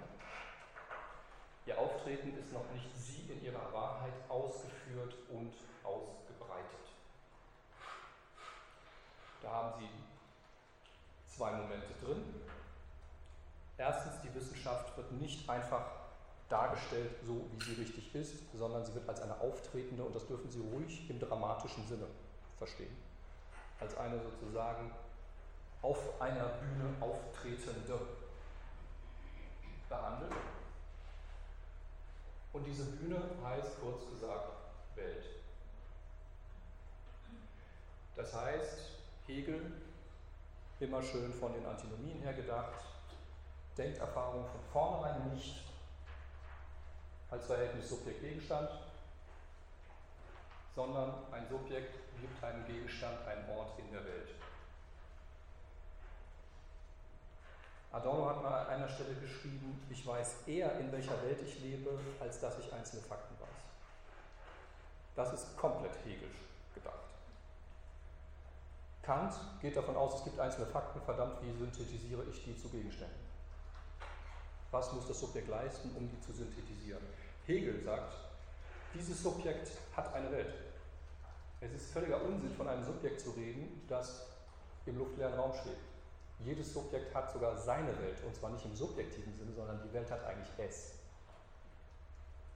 Ihr 1.66 1.78
Auftreten 1.78 2.38
ist 2.38 2.52
noch 2.52 2.70
nicht 2.72 2.90
sie 2.98 3.32
in 3.32 3.44
ihrer 3.44 3.72
Wahrheit 3.74 4.14
ausgeführt 4.30 5.16
und 5.30 5.54
ausgebreitet. 5.84 6.66
Da 9.42 9.50
haben 9.50 9.80
Sie 9.80 9.90
zwei 11.36 11.52
Momente 11.52 11.94
drin. 12.04 12.24
Erstens, 13.78 14.22
die 14.22 14.34
Wissenschaft 14.36 14.96
wird 14.96 15.12
nicht 15.14 15.50
einfach 15.50 15.86
dargestellt, 16.52 17.12
so 17.26 17.46
wie 17.54 17.64
sie 17.64 17.82
richtig 17.82 18.14
ist, 18.14 18.44
sondern 18.54 18.84
sie 18.84 18.94
wird 18.94 19.08
als 19.08 19.22
eine 19.22 19.40
auftretende, 19.40 20.04
und 20.04 20.16
das 20.16 20.28
dürfen 20.28 20.50
Sie 20.50 20.60
ruhig 20.60 21.10
im 21.10 21.20
dramatischen 21.20 21.88
Sinne 21.88 22.08
verstehen, 22.58 22.96
als 23.80 23.96
eine 23.98 24.20
sozusagen 24.20 24.92
auf 25.82 26.22
einer 26.22 26.48
Bühne 26.48 26.94
auftretende 27.00 28.00
behandelt. 29.90 30.34
Und 32.54 32.66
diese 32.66 32.84
Bühne 32.84 33.22
heißt 33.44 33.80
kurz 33.82 34.10
gesagt 34.10 34.52
Welt. 34.96 35.26
Das 38.16 38.36
heißt, 38.36 38.98
Hegel, 39.26 39.72
immer 40.80 41.02
schön 41.02 41.32
von 41.34 41.54
den 41.54 41.66
Antinomien 41.66 42.20
her 42.20 42.34
gedacht, 42.34 42.84
denkt 43.78 44.00
Erfahrung 44.00 44.46
von 44.46 44.60
vornherein 44.72 45.32
nicht 45.32 45.71
als 47.32 47.46
Verhältnis 47.46 47.90
Subjekt-Gegenstand, 47.90 48.70
sondern 50.76 51.14
ein 51.32 51.48
Subjekt 51.48 51.94
gibt 52.20 52.44
einem 52.44 52.66
Gegenstand 52.66 53.26
einen 53.26 53.50
Ort 53.50 53.80
in 53.80 53.92
der 53.92 54.04
Welt. 54.06 54.30
Adorno 57.94 58.30
hat 58.30 58.42
mal 58.42 58.62
an 58.62 58.68
einer 58.68 58.88
Stelle 58.88 59.16
geschrieben, 59.16 59.82
ich 59.90 60.06
weiß 60.06 60.48
eher, 60.48 60.80
in 60.80 60.92
welcher 60.92 61.22
Welt 61.24 61.42
ich 61.42 61.60
lebe, 61.62 62.00
als 62.20 62.40
dass 62.40 62.60
ich 62.60 62.72
einzelne 62.72 63.02
Fakten 63.02 63.36
weiß. 63.40 63.50
Das 65.16 65.34
ist 65.34 65.58
komplett 65.58 65.94
hegelisch 66.06 66.48
gedacht. 66.74 66.96
Kant 69.02 69.34
geht 69.62 69.76
davon 69.76 69.98
aus, 69.98 70.20
es 70.20 70.24
gibt 70.24 70.40
einzelne 70.40 70.68
Fakten, 70.68 71.02
verdammt, 71.02 71.42
wie 71.42 71.52
synthetisiere 71.58 72.24
ich 72.32 72.44
die 72.46 72.58
zu 72.58 72.70
Gegenständen? 72.70 73.20
Was 74.72 74.94
muss 74.94 75.08
das 75.08 75.20
Subjekt 75.20 75.50
leisten, 75.50 75.94
um 75.98 76.10
die 76.10 76.22
zu 76.22 76.32
synthetisieren? 76.32 77.04
Hegel 77.46 77.82
sagt, 77.84 78.14
dieses 78.94 79.24
Subjekt 79.24 79.72
hat 79.96 80.14
eine 80.14 80.32
Welt. 80.32 80.54
Es 81.62 81.72
ist 81.74 81.92
völliger 81.92 82.22
Unsinn, 82.24 82.54
von 82.56 82.68
einem 82.68 82.84
Subjekt 82.84 83.22
zu 83.22 83.32
reden, 83.32 83.86
das 83.88 84.26
im 84.86 84.98
luftleeren 84.98 85.34
Raum 85.36 85.54
steht. 85.54 85.78
Jedes 86.44 86.74
Subjekt 86.74 87.14
hat 87.14 87.32
sogar 87.32 87.56
seine 87.56 87.98
Welt, 88.00 88.18
und 88.26 88.36
zwar 88.36 88.50
nicht 88.50 88.66
im 88.66 88.76
subjektiven 88.76 89.38
Sinne, 89.38 89.54
sondern 89.54 89.82
die 89.84 89.94
Welt 89.94 90.10
hat 90.10 90.24
eigentlich 90.26 90.50
es. 90.58 90.94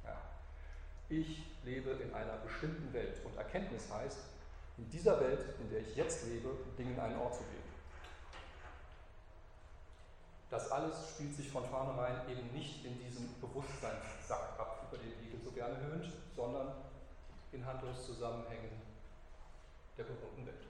Ja. 0.03 0.19
Ich 1.09 1.43
lebe 1.63 1.91
in 1.91 2.13
einer 2.13 2.37
bestimmten 2.37 2.91
Welt 2.93 3.23
und 3.23 3.37
Erkenntnis 3.37 3.91
heißt, 3.91 4.17
in 4.77 4.89
dieser 4.89 5.19
Welt, 5.19 5.39
in 5.59 5.69
der 5.69 5.81
ich 5.81 5.95
jetzt 5.95 6.25
lebe, 6.25 6.49
Dingen 6.77 6.99
einen 6.99 7.17
Ort 7.19 7.35
zu 7.35 7.43
geben. 7.43 7.63
Das 10.49 10.71
alles 10.71 11.09
spielt 11.09 11.35
sich 11.35 11.49
von 11.49 11.65
vornherein 11.65 12.29
eben 12.29 12.51
nicht 12.53 12.85
in 12.85 12.97
diesem 12.99 13.29
Bewusstseinssack 13.39 14.59
ab, 14.59 14.74
über 14.87 14.97
den 14.97 15.11
Hegel 15.21 15.39
so 15.43 15.51
gerne 15.51 15.77
höhnt, 15.79 16.11
sondern 16.35 16.73
in 17.51 17.65
Handlungszusammenhängen 17.65 18.71
der 19.97 20.03
berühmten 20.03 20.45
Welt. 20.45 20.67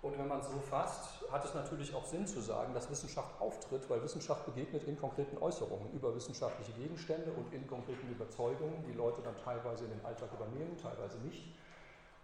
Und 0.00 0.16
wenn 0.16 0.28
man 0.28 0.40
es 0.40 0.46
so 0.46 0.58
fasst, 0.60 1.24
hat 1.30 1.44
es 1.44 1.54
natürlich 1.54 1.92
auch 1.92 2.04
Sinn 2.04 2.26
zu 2.26 2.40
sagen, 2.40 2.72
dass 2.72 2.88
Wissenschaft 2.88 3.40
auftritt, 3.40 3.90
weil 3.90 4.02
Wissenschaft 4.02 4.46
begegnet 4.46 4.84
in 4.84 4.98
konkreten 4.98 5.36
Äußerungen 5.38 5.92
über 5.92 6.14
wissenschaftliche 6.14 6.72
Gegenstände 6.72 7.32
und 7.32 7.52
in 7.52 7.66
konkreten 7.66 8.08
Überzeugungen, 8.08 8.84
die 8.86 8.92
Leute 8.92 9.22
dann 9.22 9.36
teilweise 9.36 9.84
in 9.84 9.90
den 9.90 10.04
Alltag 10.04 10.28
übernehmen, 10.32 10.76
teilweise 10.80 11.18
nicht 11.18 11.52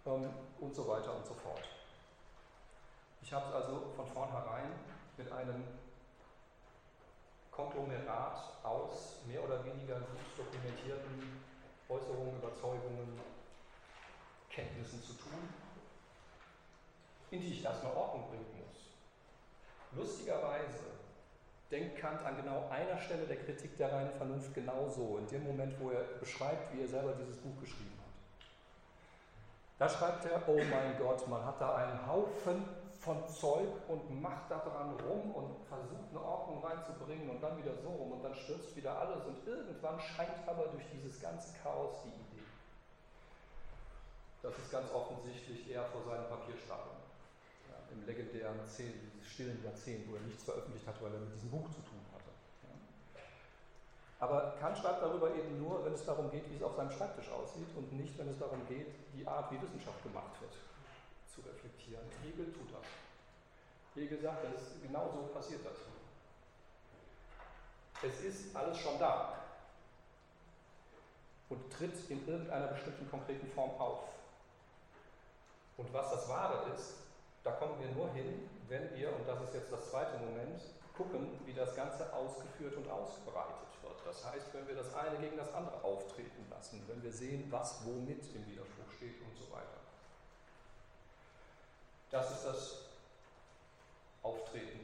ähm, 0.05 0.29
und 0.61 0.73
so 0.73 0.87
weiter 0.87 1.15
und 1.15 1.25
so 1.25 1.33
fort. 1.33 1.61
Ich 3.21 3.33
habe 3.33 3.45
es 3.49 3.53
also 3.55 3.91
von 3.95 4.07
vornherein 4.07 4.71
mit 5.17 5.29
einem 5.31 5.63
Konglomerat 7.55 8.37
aus 8.63 9.21
mehr 9.25 9.41
oder 9.41 9.63
weniger 9.63 9.95
gut 9.95 10.37
dokumentierten 10.37 11.41
Äußerungen, 11.87 12.35
Überzeugungen, 12.37 13.19
Kenntnissen 14.49 15.01
zu 15.01 15.13
tun, 15.13 15.49
in 17.31 17.39
die 17.39 17.53
ich 17.53 17.63
erstmal 17.63 17.93
Ordnung 17.95 18.27
bringen 18.29 18.45
muss. 18.59 18.91
Lustigerweise 19.91 20.83
denkt 21.71 21.97
Kant 21.97 22.23
an 22.23 22.35
genau 22.35 22.67
einer 22.69 22.99
Stelle 22.99 23.25
der 23.25 23.37
Kritik 23.37 23.77
der 23.77 23.91
reinen 23.91 24.11
Vernunft 24.11 24.53
genauso, 24.53 25.17
in 25.17 25.27
dem 25.27 25.43
Moment, 25.43 25.79
wo 25.79 25.91
er 25.91 26.03
beschreibt, 26.19 26.73
wie 26.73 26.81
er 26.81 26.87
selber 26.87 27.13
dieses 27.13 27.37
Buch 27.37 27.59
geschrieben 27.61 27.97
hat. 27.99 28.05
Da 29.77 29.89
schreibt 29.89 30.25
er, 30.25 30.47
oh 30.47 30.57
mein 30.57 30.97
Gott, 30.97 31.27
man 31.27 31.43
hat 31.45 31.59
da 31.59 31.75
einen 31.75 32.05
Haufen 32.07 32.63
von 33.05 33.21
Zeug 33.29 33.69
und 33.87 34.21
macht 34.21 34.49
da 34.49 34.57
dran 34.57 34.97
rum 35.05 35.31
und 35.35 35.63
versucht 35.69 36.09
eine 36.09 36.21
Ordnung 36.21 36.65
reinzubringen 36.65 37.29
und 37.29 37.39
dann 37.41 37.55
wieder 37.57 37.75
so 37.77 37.89
rum 37.89 38.13
und 38.13 38.23
dann 38.23 38.33
stürzt 38.33 38.75
wieder 38.75 38.97
alles 38.97 39.23
und 39.25 39.45
irgendwann 39.45 39.99
scheint 39.99 40.41
aber 40.47 40.65
durch 40.73 40.83
dieses 40.91 41.21
ganze 41.21 41.53
Chaos 41.61 42.01
die 42.03 42.09
Idee. 42.09 42.47
Das 44.41 44.57
ist 44.57 44.71
ganz 44.71 44.91
offensichtlich 44.91 45.69
eher 45.69 45.85
vor 45.85 46.01
seinem 46.09 46.27
Papierstapeln 46.27 46.97
im 47.91 48.05
legendären 48.07 48.65
Zehn, 48.65 48.93
dieses 49.13 49.31
stillen 49.31 49.63
Jahrzehnt, 49.63 50.09
wo 50.09 50.15
er 50.15 50.21
nichts 50.21 50.43
veröffentlicht 50.43 50.87
hat, 50.87 51.01
weil 51.01 51.13
er 51.13 51.19
mit 51.19 51.33
diesem 51.35 51.51
Buch 51.51 51.69
zu 51.69 51.81
tun 51.85 52.01
hatte. 52.11 52.31
Aber 54.19 54.55
Kant 54.59 54.77
schreibt 54.77 55.03
darüber 55.03 55.29
eben 55.35 55.61
nur, 55.61 55.85
wenn 55.85 55.93
es 55.93 56.03
darum 56.03 56.31
geht, 56.31 56.49
wie 56.49 56.55
es 56.55 56.63
auf 56.63 56.75
seinem 56.75 56.89
Schreibtisch 56.89 57.29
aussieht 57.29 57.67
und 57.75 57.93
nicht, 57.93 58.17
wenn 58.17 58.29
es 58.29 58.39
darum 58.39 58.65
geht, 58.67 58.87
die 59.13 59.27
Art, 59.27 59.51
wie 59.51 59.61
Wissenschaft 59.61 60.01
gemacht 60.01 60.41
wird, 60.41 60.53
zu 61.35 61.41
reflektieren. 61.41 62.05
Hegel 62.23 62.53
tut 62.53 62.71
das. 62.73 62.87
Hegel 63.93 64.21
sagt, 64.21 64.45
das 64.45 64.61
ist 64.61 64.81
genau 64.81 65.11
so 65.11 65.33
passiert 65.33 65.65
das. 65.65 65.75
Es 68.03 68.21
ist 68.23 68.55
alles 68.55 68.77
schon 68.77 68.99
da 68.99 69.45
und 71.49 71.71
tritt 71.71 72.09
in 72.09 72.27
irgendeiner 72.27 72.67
bestimmten 72.67 73.09
konkreten 73.09 73.47
Form 73.51 73.71
auf. 73.79 74.09
Und 75.77 75.93
was 75.93 76.11
das 76.11 76.29
Wahre 76.29 76.71
ist, 76.73 76.95
da 77.43 77.51
kommen 77.51 77.79
wir 77.79 77.89
nur 77.89 78.11
hin, 78.13 78.49
wenn 78.67 78.93
wir, 78.95 79.15
und 79.15 79.27
das 79.27 79.41
ist 79.43 79.53
jetzt 79.53 79.71
das 79.71 79.89
zweite 79.89 80.17
Moment, 80.17 80.61
gucken, 80.97 81.27
wie 81.45 81.53
das 81.53 81.75
Ganze 81.75 82.11
ausgeführt 82.13 82.75
und 82.77 82.89
ausgebreitet 82.89 83.69
wird. 83.81 83.99
Das 84.05 84.25
heißt, 84.25 84.53
wenn 84.53 84.67
wir 84.67 84.75
das 84.75 84.93
eine 84.95 85.17
gegen 85.17 85.37
das 85.37 85.53
andere 85.53 85.83
auftreten 85.83 86.47
lassen, 86.49 86.81
wenn 86.87 87.03
wir 87.03 87.11
sehen, 87.11 87.51
was 87.51 87.85
womit 87.85 88.23
im 88.33 88.47
Widerspruch 88.47 88.91
steht 88.97 89.21
und 89.21 89.35
so 89.37 89.51
weiter. 89.51 89.84
Das 92.15 92.31
ist 92.31 92.45
das 92.45 92.75
Auftreten 94.23 94.79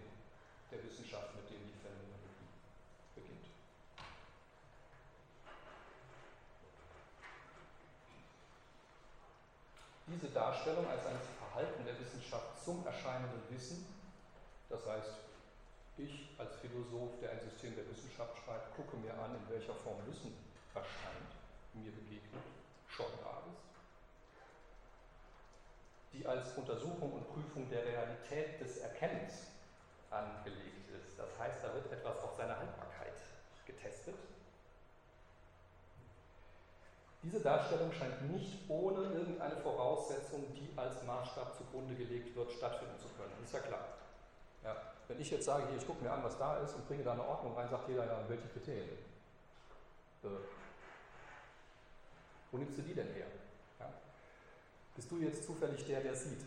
der 0.70 0.84
Wissenschaft, 0.84 1.34
mit 1.34 1.48
dem 1.50 1.64
die 1.64 1.80
Phänomenologie 1.80 2.52
beginnt. 3.16 3.48
Diese 10.08 10.28
Darstellung 10.34 10.86
als 10.90 11.06
eines 11.06 11.24
Verhalten 11.40 11.86
der 11.86 11.98
Wissenschaft 12.02 12.66
zum 12.66 12.86
erscheinenden 12.86 13.42
Wissen, 13.50 13.86
das 14.68 14.86
heißt 14.86 15.14
Ich 16.00 16.36
als 16.38 16.58
Philosoph, 16.58 17.18
der 17.22 17.32
ein 17.32 17.40
System 17.50 17.78
der 17.78 17.90
Wissenschaft 17.90 18.36
schreibt, 18.44 18.76
gucke 18.76 18.98
mir 18.98 19.14
an, 19.14 19.36
in 19.36 19.56
welcher 19.56 19.76
Form 19.76 20.06
Wissen 20.06 20.36
erscheint, 20.76 21.32
mir 21.76 21.92
begegnet, 21.92 22.44
schon 22.90 23.08
da 23.24 23.40
ist, 23.48 23.71
die 26.22 26.28
als 26.28 26.54
Untersuchung 26.56 27.14
und 27.14 27.28
Prüfung 27.34 27.68
der 27.70 27.84
Realität 27.84 28.62
des 28.62 28.78
Erkennens 28.78 29.48
angelegt 30.12 30.90
ist. 31.00 31.18
Das 31.18 31.30
heißt, 31.40 31.64
da 31.64 31.74
wird 31.74 31.92
etwas 31.92 32.20
auf 32.20 32.36
seine 32.38 32.58
Haltbarkeit 32.58 33.14
getestet. 33.66 34.16
Diese 37.24 37.40
Darstellung 37.40 37.92
scheint 37.92 38.32
nicht 38.32 38.70
ohne 38.70 39.04
irgendeine 39.14 39.58
Voraussetzung, 39.58 40.44
die 40.56 40.70
als 40.76 41.04
Maßstab 41.04 41.56
zugrunde 41.56 41.96
gelegt 41.96 42.36
wird, 42.36 42.52
stattfinden 42.52 42.98
zu 43.00 43.08
können. 43.10 43.34
Ist 43.44 43.54
ja 43.54 43.60
klar. 43.60 43.86
Ja. 44.64 44.76
Wenn 45.08 45.20
ich 45.20 45.30
jetzt 45.30 45.46
sage, 45.46 45.68
hier, 45.70 45.78
ich 45.78 45.86
gucke 45.86 46.04
mir 46.04 46.12
an, 46.12 46.24
was 46.24 46.38
da 46.38 46.58
ist 46.58 46.74
und 46.76 46.88
bringe 46.88 47.04
da 47.04 47.14
eine 47.14 47.28
Ordnung 47.28 47.56
rein, 47.56 47.70
sagt 47.70 47.88
jeder, 47.90 48.06
ja, 48.06 48.20
welche 48.28 48.48
Kriterien? 48.48 48.98
Äh, 50.24 50.28
wo 52.52 52.58
nimmst 52.58 52.78
du 52.78 52.82
die 52.82 52.94
denn 52.94 53.14
her? 53.14 53.28
Bist 54.96 55.12
du 55.12 55.18
jetzt 55.20 55.46
zufällig 55.46 55.86
der, 55.86 56.02
der 56.02 56.16
sieht? 56.16 56.46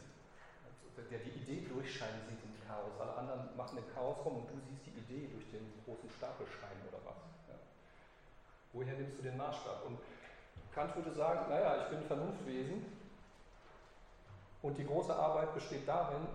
Der 1.11 1.19
die 1.19 1.31
Idee 1.31 1.67
durchscheinen 1.67 2.21
sieht 2.29 2.43
im 2.45 2.55
Chaos. 2.67 2.93
Alle 3.01 3.15
anderen 3.15 3.57
machen 3.57 3.77
den 3.77 3.95
Chaos 3.95 4.17
rum 4.25 4.37
und 4.37 4.51
du 4.51 4.55
siehst 4.69 4.87
die 4.87 4.99
Idee 4.99 5.29
durch 5.33 5.51
den 5.51 5.73
großen 5.85 6.11
Stapelschein 6.11 6.79
oder 6.89 6.99
was? 7.05 7.17
Ja? 7.49 7.55
Woher 8.73 8.95
nimmst 8.95 9.19
du 9.19 9.23
den 9.23 9.37
Maßstab? 9.37 9.87
Und 9.87 9.99
Kant 10.75 10.95
würde 10.97 11.13
sagen, 11.13 11.49
naja, 11.49 11.85
ich 11.85 11.97
bin 11.97 12.07
Vernunftwesen 12.07 12.85
und 14.63 14.77
die 14.77 14.87
große 14.87 15.15
Arbeit 15.15 15.55
besteht 15.55 15.87
darin, 15.87 16.27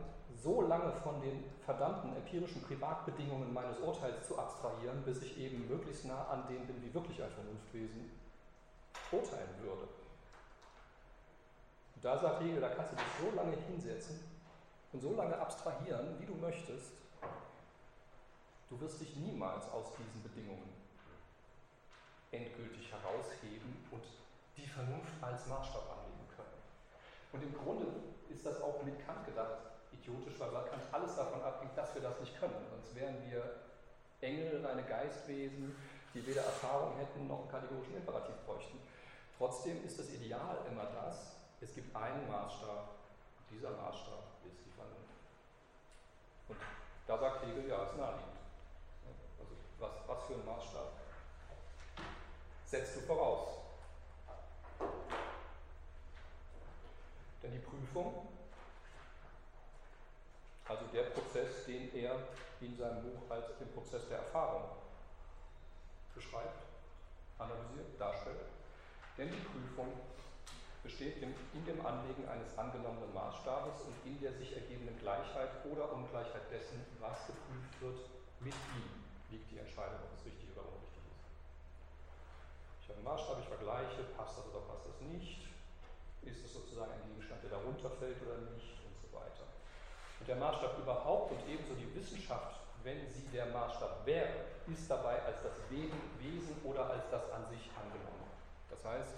so 0.41 0.61
lange 0.61 0.91
von 1.03 1.21
den 1.21 1.43
verdammten 1.65 2.15
empirischen 2.15 2.61
Privatbedingungen 2.61 3.53
meines 3.53 3.77
Urteils 3.79 4.25
zu 4.27 4.37
abstrahieren, 4.37 5.03
bis 5.03 5.21
ich 5.21 5.37
eben 5.37 5.67
möglichst 5.67 6.05
nah 6.05 6.27
an 6.29 6.47
dem 6.47 6.65
bin, 6.65 6.81
wie 6.81 6.93
wirklich 6.93 7.21
ein 7.21 7.31
Vernunftwesen 7.31 8.11
urteilen 9.11 9.49
würde. 9.61 9.87
Und 11.99 12.05
da 12.05 12.17
sagt 12.17 12.39
Hegel, 12.39 12.61
da 12.61 12.69
kannst 12.69 12.93
du 12.93 12.95
dich 12.95 13.05
so 13.19 13.35
lange 13.35 13.57
hinsetzen 13.57 14.23
und 14.93 15.01
so 15.01 15.13
lange 15.15 15.37
abstrahieren, 15.37 16.17
wie 16.17 16.25
du 16.25 16.33
möchtest. 16.35 16.93
Du 18.69 18.79
wirst 18.79 19.01
dich 19.01 19.17
niemals 19.17 19.69
aus 19.69 19.87
diesen 19.97 20.23
Bedingungen 20.23 20.69
endgültig 22.31 22.89
herausheben 22.89 23.85
und 23.91 24.03
die 24.55 24.65
Vernunft 24.65 25.11
als 25.19 25.45
Maßstab 25.47 25.91
anlegen 25.91 26.23
können. 26.37 26.55
Und 27.33 27.43
im 27.43 27.53
Grunde 27.61 27.87
ist 28.29 28.45
das 28.45 28.61
auch 28.61 28.81
mit 28.83 29.05
Kant 29.05 29.25
gedacht 29.25 29.57
idiotisch, 29.91 30.39
weil 30.39 30.51
Kant 30.51 30.83
alles 30.93 31.17
davon 31.17 31.41
abhängt, 31.41 31.77
dass 31.77 31.93
wir 31.95 32.01
das 32.01 32.17
nicht 32.21 32.39
können. 32.39 32.65
Sonst 32.69 32.95
wären 32.95 33.17
wir 33.29 33.43
Engel, 34.21 34.65
reine 34.65 34.83
Geistwesen, 34.83 35.75
die 36.13 36.25
weder 36.25 36.43
Erfahrung 36.43 36.95
hätten 36.95 37.27
noch 37.27 37.41
einen 37.41 37.51
kategorischen 37.51 37.97
Imperativ 37.97 38.35
bräuchten. 38.45 38.79
Trotzdem 39.37 39.83
ist 39.83 39.99
das 39.99 40.09
Ideal 40.11 40.59
immer 40.71 40.85
das, 40.85 41.38
es 41.61 41.73
gibt 41.73 41.95
einen 41.95 42.27
Maßstab, 42.29 42.89
dieser 43.49 43.71
Maßstab 43.71 44.23
ist 44.45 44.59
die 44.65 44.71
Vernunft. 44.71 45.13
Und 46.47 46.57
da 47.07 47.17
sagt 47.17 47.45
Hegel, 47.45 47.67
ja, 47.67 47.83
ist 47.83 47.97
naheliegend. 47.97 48.37
Also 49.39 49.51
was, 49.79 49.91
was 50.07 50.23
für 50.25 50.33
ein 50.35 50.45
Maßstab 50.45 50.91
setzt 52.65 52.95
du 52.97 53.01
voraus? 53.01 53.57
Denn 57.43 57.51
die 57.51 57.59
Prüfung, 57.59 58.27
also 60.67 60.85
der 60.93 61.03
Prozess, 61.03 61.65
den 61.65 61.93
er 61.95 62.15
in 62.61 62.75
seinem 62.77 63.01
Buch 63.01 63.29
als 63.29 63.57
den 63.57 63.71
Prozess 63.73 64.07
der 64.07 64.19
Erfahrung 64.19 64.69
beschreibt, 66.13 66.63
analysiert, 67.37 67.99
darstellt, 67.99 68.41
denn 69.17 69.31
die 69.31 69.37
Prüfung 69.37 69.93
besteht 70.83 71.21
in, 71.21 71.35
in 71.53 71.65
dem 71.65 71.85
Anlegen 71.85 72.27
eines 72.27 72.57
angenommenen 72.57 73.13
Maßstabes 73.13 73.81
und 73.83 73.95
in 74.05 74.19
der 74.21 74.33
sich 74.33 74.55
ergebenden 74.55 74.97
Gleichheit 74.99 75.49
oder 75.67 75.91
Ungleichheit 75.91 76.49
dessen, 76.51 76.79
was 76.99 77.27
geprüft 77.27 77.73
wird, 77.81 77.99
mit 78.39 78.55
ihm 78.75 78.87
liegt 79.31 79.51
die 79.51 79.59
Entscheidung, 79.59 79.99
ob 80.07 80.11
es 80.15 80.25
richtig 80.25 80.47
oder 80.55 80.63
unrichtig 80.63 81.03
ist. 81.11 81.27
Ich 82.81 82.87
habe 82.89 82.97
einen 83.03 83.07
Maßstab, 83.11 83.37
ich 83.43 83.51
vergleiche, 83.51 84.01
passt 84.15 84.39
das 84.39 84.47
oder 84.47 84.63
passt 84.65 84.87
das 84.87 84.99
nicht, 85.11 85.43
ist 86.23 86.45
es 86.45 86.53
sozusagen 86.53 86.91
ein 86.91 87.03
Gegenstand, 87.11 87.43
der 87.43 87.51
darunter 87.51 87.91
fällt 87.99 88.19
oder 88.23 88.39
nicht 88.55 88.79
und 88.87 88.95
so 88.95 89.11
weiter. 89.11 89.45
Und 90.19 90.27
der 90.27 90.39
Maßstab 90.39 90.79
überhaupt 90.79 91.31
und 91.31 91.43
ebenso 91.47 91.75
die 91.75 91.91
Wissenschaft, 91.95 92.59
wenn 92.83 93.07
sie 93.11 93.27
der 93.33 93.47
Maßstab 93.47 94.05
wäre, 94.05 94.47
ist 94.71 94.89
dabei 94.89 95.21
als 95.23 95.43
das 95.43 95.59
Wesen 95.69 96.55
oder 96.63 96.89
als 96.89 97.09
das 97.11 97.29
an 97.31 97.45
sich 97.51 97.69
angenommen. 97.75 98.31
Das 98.69 98.85
heißt, 98.85 99.15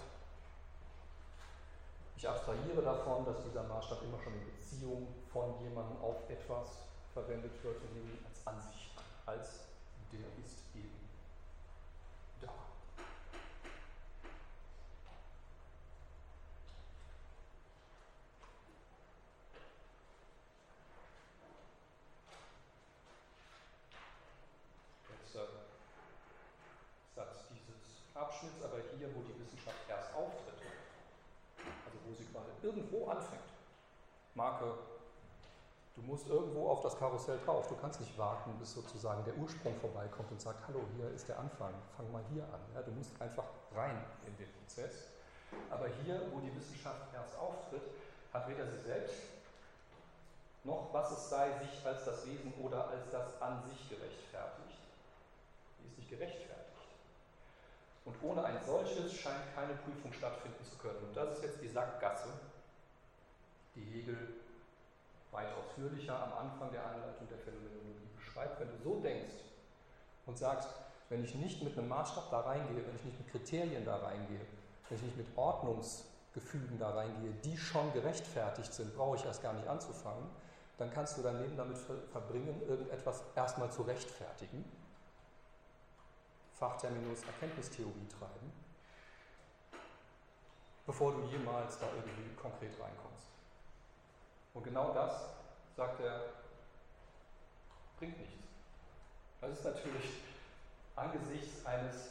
ich 2.22 2.28
abstrahiere 2.28 2.80
davon, 2.82 3.24
dass 3.24 3.42
dieser 3.42 3.64
Maßstab 3.64 4.00
immer 4.04 4.16
schon 4.22 4.34
in 4.34 4.44
Beziehung 4.44 5.08
von 5.32 5.58
jemandem 5.60 6.00
auf 6.00 6.30
etwas 6.30 6.86
verwendet 7.12 7.50
wird 7.64 7.82
ihn 7.82 8.24
als 8.24 8.46
Ansicht 8.46 8.90
an, 8.96 9.34
als 9.34 9.64
der 10.12 10.20
ist 10.38 10.62
eben 10.76 11.08
da. 12.40 12.52
Letzter 25.10 25.48
Satz 27.16 27.48
dieses 27.50 28.14
Abschnitts, 28.14 28.62
aber 28.62 28.76
hier, 28.96 29.08
wo 29.12 29.22
die 29.22 29.40
Wissenschaft 29.40 29.78
erst 29.88 30.14
auftritt, 30.14 30.62
also 31.84 31.98
wo 32.06 32.14
sie 32.14 32.26
gerade 32.32 32.50
irgendwo 32.62 33.08
anfängt. 33.08 33.42
Marke, 34.34 34.74
du 35.94 36.02
musst 36.22 36.30
irgendwo 36.30 36.68
auf 36.68 36.80
das 36.80 36.98
Karussell 36.98 37.38
drauf. 37.44 37.66
Du 37.68 37.74
kannst 37.76 38.00
nicht 38.00 38.16
warten, 38.16 38.52
bis 38.58 38.74
sozusagen 38.74 39.24
der 39.24 39.36
Ursprung 39.36 39.74
vorbeikommt 39.80 40.30
und 40.30 40.40
sagt, 40.40 40.66
hallo, 40.68 40.80
hier 40.96 41.10
ist 41.10 41.28
der 41.28 41.38
Anfang, 41.38 41.74
fang 41.96 42.10
mal 42.12 42.22
hier 42.32 42.44
an. 42.44 42.60
Ja, 42.74 42.82
du 42.82 42.92
musst 42.92 43.20
einfach 43.20 43.44
rein 43.74 44.04
in 44.26 44.36
den 44.36 44.48
Prozess. 44.52 45.08
Aber 45.70 45.86
hier, 46.02 46.20
wo 46.32 46.40
die 46.40 46.54
Wissenschaft 46.56 47.12
erst 47.12 47.36
auftritt, 47.38 47.82
hat 48.32 48.48
weder 48.48 48.66
sie 48.66 48.78
selbst 48.78 49.14
noch 50.64 50.90
was 50.92 51.10
es 51.10 51.28
sei, 51.28 51.50
sich 51.58 51.84
als 51.84 52.04
das 52.04 52.24
Wesen 52.24 52.54
oder 52.62 52.88
als 52.88 53.10
das 53.10 53.42
an 53.42 53.60
sich 53.68 53.88
gerechtfertigt. 53.88 54.78
Die 55.80 55.88
ist 55.88 55.98
nicht 55.98 56.08
gerechtfertigt. 56.08 56.62
Und 58.04 58.14
ohne 58.22 58.44
ein 58.44 58.58
solches 58.64 59.12
scheint 59.12 59.54
keine 59.56 59.74
Prüfung 59.74 60.12
stattfinden 60.12 60.64
zu 60.64 60.76
können. 60.76 61.02
Und 61.02 61.16
das 61.16 61.36
ist 61.36 61.42
jetzt 61.42 61.62
die 61.62 61.68
Sackgasse, 61.68 62.28
die 63.74 63.82
Hegel 63.82 64.41
weit 65.32 65.48
ausführlicher 65.56 66.22
am 66.22 66.32
Anfang 66.46 66.70
der 66.70 66.84
Anleitung 66.84 67.26
der 67.28 67.38
Phänomenologie 67.38 68.08
beschreibt. 68.14 68.60
Wenn 68.60 68.68
du 68.68 68.78
so 68.78 69.00
denkst 69.00 69.34
und 70.26 70.38
sagst, 70.38 70.68
wenn 71.08 71.24
ich 71.24 71.34
nicht 71.34 71.62
mit 71.62 71.76
einem 71.76 71.88
Maßstab 71.88 72.30
da 72.30 72.40
reingehe, 72.40 72.86
wenn 72.86 72.94
ich 72.94 73.04
nicht 73.04 73.18
mit 73.18 73.28
Kriterien 73.28 73.84
da 73.84 73.96
reingehe, 73.96 74.40
wenn 74.88 74.98
ich 74.98 75.02
nicht 75.02 75.16
mit 75.16 75.26
Ordnungsgefügen 75.36 76.78
da 76.78 76.90
reingehe, 76.90 77.32
die 77.44 77.56
schon 77.56 77.92
gerechtfertigt 77.92 78.72
sind, 78.72 78.94
brauche 78.94 79.16
ich 79.16 79.24
erst 79.24 79.42
gar 79.42 79.54
nicht 79.54 79.66
anzufangen, 79.66 80.28
dann 80.78 80.90
kannst 80.90 81.18
du 81.18 81.22
dein 81.22 81.40
Leben 81.40 81.56
damit 81.56 81.78
verbringen, 81.78 82.62
irgendetwas 82.68 83.22
erstmal 83.34 83.70
zu 83.70 83.82
rechtfertigen 83.82 84.64
Fachterminus 86.54 87.24
Erkenntnistheorie 87.24 88.06
treiben, 88.08 88.52
bevor 90.86 91.12
du 91.12 91.22
jemals 91.24 91.78
da 91.78 91.86
irgendwie 91.88 92.34
konkret 92.36 92.72
reinkommst. 92.80 93.31
Und 94.54 94.64
genau 94.64 94.92
das, 94.92 95.28
sagt 95.76 96.00
er, 96.00 96.20
bringt 97.98 98.18
nichts. 98.18 98.42
Das 99.40 99.52
ist 99.52 99.64
natürlich 99.64 100.22
angesichts 100.94 101.64
eines 101.66 102.10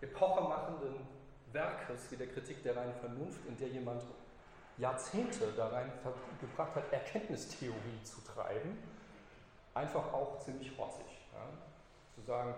epochemachenden 0.00 1.06
Werkes 1.52 2.10
wie 2.10 2.16
der 2.16 2.28
Kritik 2.28 2.62
der 2.62 2.76
reinen 2.76 2.94
Vernunft, 2.94 3.44
in 3.46 3.56
der 3.56 3.68
jemand 3.68 4.02
Jahrzehnte 4.78 5.52
da 5.56 5.68
rein 5.68 5.92
gebracht 6.40 6.74
hat, 6.74 6.92
Erkenntnistheorie 6.92 8.02
zu 8.02 8.20
treiben, 8.22 8.78
einfach 9.74 10.12
auch 10.12 10.38
ziemlich 10.40 10.76
rotzig. 10.78 11.06
Ja? 11.32 11.46
Zu 12.14 12.22
sagen, 12.22 12.54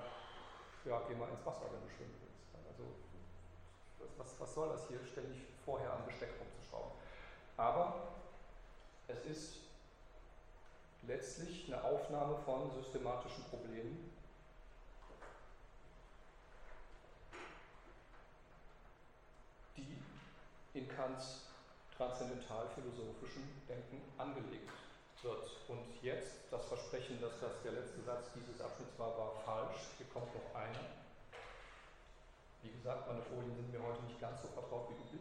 ja, 0.85 1.01
geh 1.09 1.14
mal 1.14 1.28
ins 1.28 1.45
Wasser, 1.45 1.64
wenn 1.72 1.82
du 1.82 1.89
schwimmen 1.89 2.14
willst. 2.20 2.68
Also, 2.68 2.85
was, 4.16 4.41
was 4.41 4.55
soll 4.55 4.68
das 4.68 4.87
hier 4.89 5.01
ständig 5.05 5.39
vorher 5.64 5.93
am 5.93 6.05
Besteck 6.07 6.30
rumzuschrauben? 6.39 6.93
Aber 7.57 7.95
es 9.09 9.25
ist 9.27 9.57
letztlich 11.03 11.67
eine 11.67 11.83
Aufnahme 11.85 12.37
von 12.45 12.71
systematischen 12.71 13.45
Problemen, 13.45 14.11
die 19.77 19.99
in 20.73 20.89
Kants 20.89 21.47
transzendental-philosophischem 21.97 23.43
Denken 23.69 24.03
angelegt 24.19 24.71
wird. 25.23 25.51
Und 25.69 26.03
jetzt 26.03 26.51
das 26.51 26.65
Versprechen, 26.67 27.21
dass 27.21 27.41
das 27.41 27.63
der 27.63 27.73
letzte 27.73 28.03
Satz 28.03 28.27
dieses 28.35 28.61
Abschnitts 28.61 28.99
war, 28.99 29.17
war 29.17 29.33
falsch. 29.45 29.81
Hier 29.99 30.07
kommt 30.09 30.35
noch 30.35 30.55
einer. 30.55 31.05
Wie 32.63 32.71
gesagt, 32.71 33.07
meine 33.09 33.23
Folien 33.23 33.55
sind 33.55 33.73
mir 33.73 33.83
heute 33.83 34.03
nicht 34.05 34.21
ganz 34.21 34.41
so 34.43 34.49
vertraut 34.49 34.89
wie 34.91 34.95
üblich. 34.95 35.21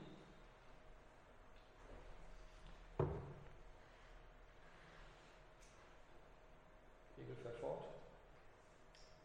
Hegel 7.18 7.36
fährt 7.36 7.60
fort. 7.60 7.84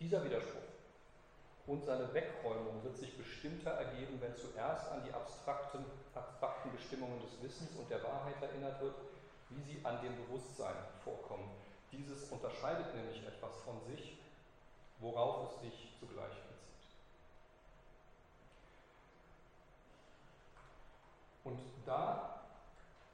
Dieser 0.01 0.25
Widerspruch 0.25 0.63
und 1.67 1.85
seine 1.85 2.13
Wegräumung 2.15 2.83
wird 2.83 2.97
sich 2.97 3.17
bestimmter 3.19 3.73
ergeben, 3.73 4.21
wenn 4.21 4.35
zuerst 4.37 4.91
an 4.91 5.03
die 5.05 5.13
abstrakten, 5.13 5.85
abstrakten 6.15 6.73
Bestimmungen 6.73 7.21
des 7.21 7.43
Wissens 7.43 7.77
und 7.77 7.91
der 7.91 8.03
Wahrheit 8.03 8.41
erinnert 8.41 8.81
wird, 8.81 8.95
wie 9.51 9.61
sie 9.63 9.85
an 9.85 10.01
dem 10.03 10.17
Bewusstsein 10.25 10.77
vorkommen. 11.05 11.51
Dieses 11.93 12.31
unterscheidet 12.31 12.95
nämlich 12.95 13.27
etwas 13.27 13.57
von 13.65 13.81
sich, 13.91 14.19
worauf 15.01 15.53
es 15.53 15.61
sich 15.63 15.93
zugleich 15.99 16.35
bezieht. 16.49 16.69
Und 21.45 21.59
da 21.87 22.38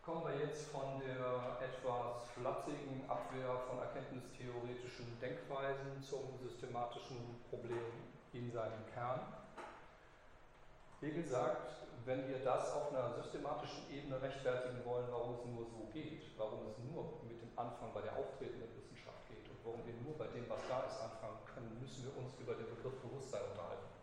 kommen 0.05 0.21
wir 0.29 0.37
jetzt 0.37 0.69
von 0.69 1.01
der 1.01 1.57
etwas 1.65 2.29
flatzigen 2.37 3.09
Abwehr 3.09 3.57
von 3.65 3.81
erkenntnistheoretischen 3.81 5.17
Denkweisen 5.19 5.97
zum 6.05 6.37
systematischen 6.45 7.41
Problem 7.49 8.05
in 8.35 8.53
seinem 8.53 8.85
Kern. 8.93 9.21
Hegel 11.01 11.25
sagt, 11.25 11.89
wenn 12.05 12.29
wir 12.29 12.45
das 12.45 12.71
auf 12.73 12.93
einer 12.93 13.17
systematischen 13.17 13.89
Ebene 13.91 14.21
rechtfertigen 14.21 14.85
wollen, 14.85 15.09
warum 15.11 15.41
es 15.41 15.45
nur 15.47 15.65
so 15.65 15.89
geht, 15.91 16.37
warum 16.37 16.69
es 16.69 16.77
nur 16.85 17.25
mit 17.25 17.41
dem 17.41 17.57
Anfang 17.57 17.89
bei 17.95 18.03
der 18.03 18.13
auftretenden 18.13 18.77
Wissenschaft 18.77 19.25
geht 19.33 19.49
und 19.49 19.57
warum 19.65 19.81
wir 19.89 19.97
nur 20.05 20.19
bei 20.21 20.29
dem, 20.37 20.45
was 20.53 20.61
da 20.69 20.85
ist, 20.85 21.01
anfangen 21.01 21.41
können, 21.49 21.81
müssen 21.81 22.05
wir 22.05 22.13
uns 22.21 22.37
über 22.37 22.53
den 22.53 22.69
Begriff 22.69 23.01
Bewusstsein 23.01 23.41
unterhalten. 23.57 23.94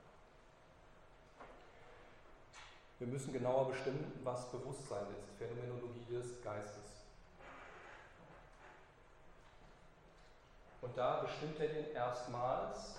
Wir 3.01 3.07
müssen 3.07 3.33
genauer 3.33 3.69
bestimmen, 3.71 4.21
was 4.23 4.51
Bewusstsein 4.51 5.07
ist, 5.17 5.35
Phänomenologie 5.39 6.05
des 6.11 6.39
Geistes. 6.43 7.01
Und 10.83 10.95
da 10.95 11.21
bestimmt 11.21 11.59
er 11.59 11.69
den 11.69 11.95
erstmals 11.95 12.97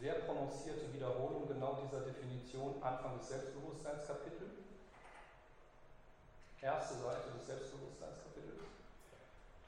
sehr 0.00 0.14
prononcierte 0.14 0.92
Wiederholung 0.92 1.46
genau 1.46 1.78
dieser 1.84 2.00
Definition 2.00 2.82
Anfang 2.82 3.16
des 3.16 3.28
Selbstbewusstseinskapitels. 3.28 4.58
Erste 6.60 6.94
Seite 6.94 7.30
des 7.38 7.46
Selbstbewusstseinskapitels. 7.46 8.64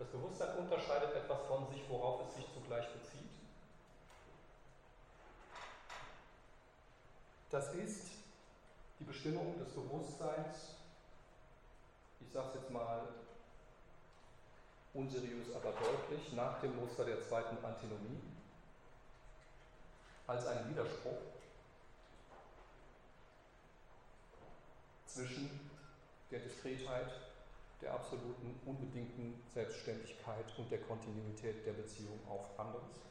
Das 0.01 0.09
Bewusstsein 0.09 0.59
unterscheidet 0.59 1.15
etwas 1.15 1.43
von 1.47 1.65
sich, 1.69 1.89
worauf 1.89 2.23
es 2.27 2.35
sich 2.35 2.47
zugleich 2.53 2.93
bezieht. 2.93 3.31
Das 7.51 7.73
ist 7.73 8.16
die 8.99 9.05
Bestimmung 9.05 9.59
des 9.59 9.69
Bewusstseins, 9.69 10.77
ich 12.21 12.33
sage 12.33 12.49
es 12.49 12.55
jetzt 12.63 12.71
mal 12.71 13.09
unseriös, 14.95 15.55
aber 15.55 15.73
deutlich, 15.73 16.33
nach 16.33 16.61
dem 16.61 16.75
Muster 16.77 17.05
der 17.05 17.21
zweiten 17.21 17.63
Antinomie 17.65 18.21
als 20.27 20.47
einen 20.47 20.71
Widerspruch 20.71 21.19
zwischen 25.07 25.61
der 26.31 26.41
Diskretheit, 26.41 27.11
der 27.83 27.93
absoluten 27.93 28.59
unbedingten 28.65 29.41
Selbstständigkeit 29.53 30.47
und 30.57 30.71
der 30.71 30.81
Kontinuität 30.81 31.65
der 31.67 31.75
Beziehung 31.75 32.19
auf 32.29 32.59
anderes. 32.59 33.03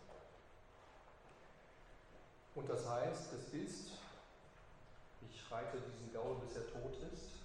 Und 2.56 2.70
das 2.70 2.88
heißt, 2.90 3.34
es 3.34 3.54
ist, 3.54 3.92
ich 5.30 5.52
reite 5.52 5.78
diesen 5.80 6.14
Gaul, 6.14 6.36
bis 6.46 6.56
er 6.56 6.68
tot 6.72 6.96
ist, 7.14 7.42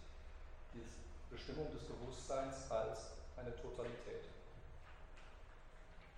die 0.75 0.85
Bestimmung 1.31 1.73
des 1.73 1.83
Bewusstseins 1.85 2.71
als 2.71 3.13
eine 3.37 3.55
Totalität. 3.57 4.29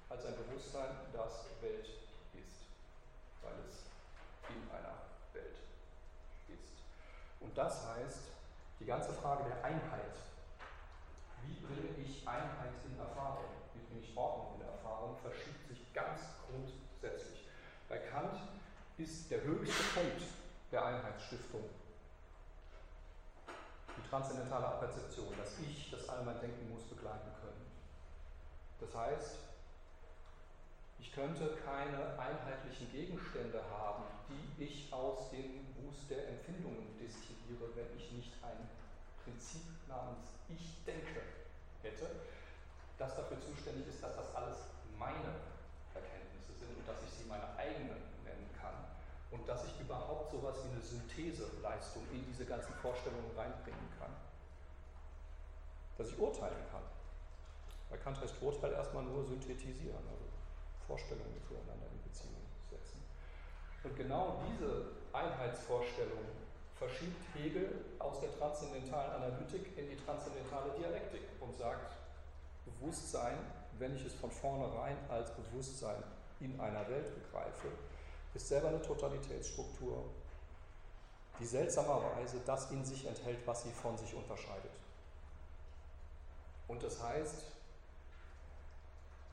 Als 0.09 0.27
ein 0.27 0.35
Bewusstsein, 0.37 0.91
das 1.13 1.47
Welt 1.61 1.89
weil 3.43 3.59
es 3.67 3.91
in 4.49 4.63
einer 4.71 5.03
Welt 5.35 5.59
ist. 6.49 6.79
Und 7.41 7.57
das 7.59 7.87
heißt, 7.87 8.31
die 8.81 8.85
ganze 8.85 9.13
Frage 9.13 9.45
der 9.45 9.65
Einheit. 9.65 10.17
Wie 11.45 11.55
bringe 11.61 11.91
ich 11.99 12.27
Einheit 12.27 12.73
in 12.87 12.99
Erfahrung? 12.99 13.51
Wie 13.75 13.83
bringe 13.87 14.01
ich 14.07 14.17
Ordnung 14.17 14.61
in 14.61 14.67
Erfahrung? 14.67 15.17
Verschiebt 15.19 15.69
sich 15.69 15.93
ganz 15.93 16.21
grundsätzlich. 16.47 17.47
Bei 17.89 17.99
Kant 17.99 18.39
ist 18.99 19.31
der 19.31 19.43
höchste 19.43 19.83
Punkt 19.95 20.23
der 20.73 20.87
Einheitsstiftung 20.87 21.63
die 23.95 24.09
transzendentale 24.09 24.79
Perzeption, 24.79 25.29
dass 25.37 25.59
ich 25.61 25.91
das 25.91 26.09
all 26.09 26.25
mein 26.25 26.41
Denken 26.41 26.73
muss 26.73 26.85
begleiten 26.85 27.31
können. 27.41 27.67
Das 28.81 28.95
heißt, 28.95 29.37
ich 30.99 31.13
könnte 31.13 31.59
keine 31.67 32.19
einheitlichen 32.19 32.91
Gegenstände 32.91 33.61
haben, 33.71 34.05
die 34.29 34.65
ich 34.65 34.93
aus 34.93 35.31
dem 35.31 35.67
Wust 35.85 36.09
der 36.09 36.29
Empfindungen 36.29 36.97
destilliere, 36.99 37.69
wenn 37.75 37.97
ich 37.97 38.11
nicht 38.13 38.33
ein 38.43 38.69
Prinzip 39.25 39.63
namens 39.89 40.31
Ich 40.49 40.85
denke 40.85 41.21
hätte, 41.83 42.07
das 42.99 43.17
dafür 43.17 43.41
zuständig 43.41 43.89
ist, 43.89 44.03
dass 44.03 44.17
das 44.17 44.35
alles 44.35 44.59
meine 44.99 45.43
Erkenntnisse 45.95 46.53
sind 46.53 46.77
und 46.77 46.89
dass 46.89 47.03
ich 47.03 47.11
sie 47.11 47.25
meine 47.25 47.57
eigenen 47.57 48.12
und 49.33 49.49
dass 49.49 49.65
ich 49.65 49.81
überhaupt 49.81 50.31
so 50.31 50.39
etwas 50.39 50.65
wie 50.65 50.71
eine 50.71 50.81
Syntheseleistung 50.81 52.03
in 52.13 52.25
diese 52.27 52.45
ganzen 52.45 52.73
Vorstellungen 52.75 53.33
reinbringen 53.37 53.89
kann. 53.99 54.13
Dass 55.99 56.09
ich 56.09 56.19
urteilen 56.19 56.65
kann. 56.71 56.83
Bei 57.91 57.97
Kant 57.97 58.21
heißt 58.21 58.41
Urteil 58.41 58.73
erstmal 58.73 59.05
nur 59.05 59.25
synthetisieren. 59.25 60.05
Also 60.09 60.25
Vorstellungen 60.87 61.41
zueinander 61.47 61.87
in 61.93 62.03
Beziehung 62.03 62.45
setzen. 62.69 63.01
Und 63.85 63.97
genau 63.97 64.43
diese 64.49 64.93
Einheitsvorstellung 65.13 66.25
verschiebt 66.77 67.23
Hegel 67.35 67.85
aus 67.99 68.21
der 68.21 68.37
transzendentalen 68.37 69.13
Analytik 69.13 69.77
in 69.79 69.89
die 69.89 69.97
transzendentale 69.97 70.73
Dialektik 70.79 71.23
und 71.41 71.55
sagt, 71.55 71.97
Bewusstsein, 72.65 73.39
wenn 73.79 73.97
ich 73.97 74.05
es 74.05 74.15
von 74.15 74.31
vornherein 74.31 74.97
als 75.09 75.31
Bewusstsein 75.35 76.03
in 76.41 76.59
einer 76.61 76.89
Welt 76.89 77.15
begreife, 77.15 77.69
ist 78.35 78.49
selber 78.49 78.69
eine 78.69 78.83
Totalitätsstruktur, 78.83 80.05
die 81.39 81.45
seltsamerweise 81.45 82.41
das 82.47 82.71
in 82.71 82.85
sich 82.85 83.07
enthält, 83.07 83.47
was 83.47 83.63
sie 83.63 83.73
von 83.73 83.97
sich 83.97 84.15
unterscheidet. 84.15 84.73
Und 86.69 86.83
das 86.83 87.03
heißt, 87.03 87.45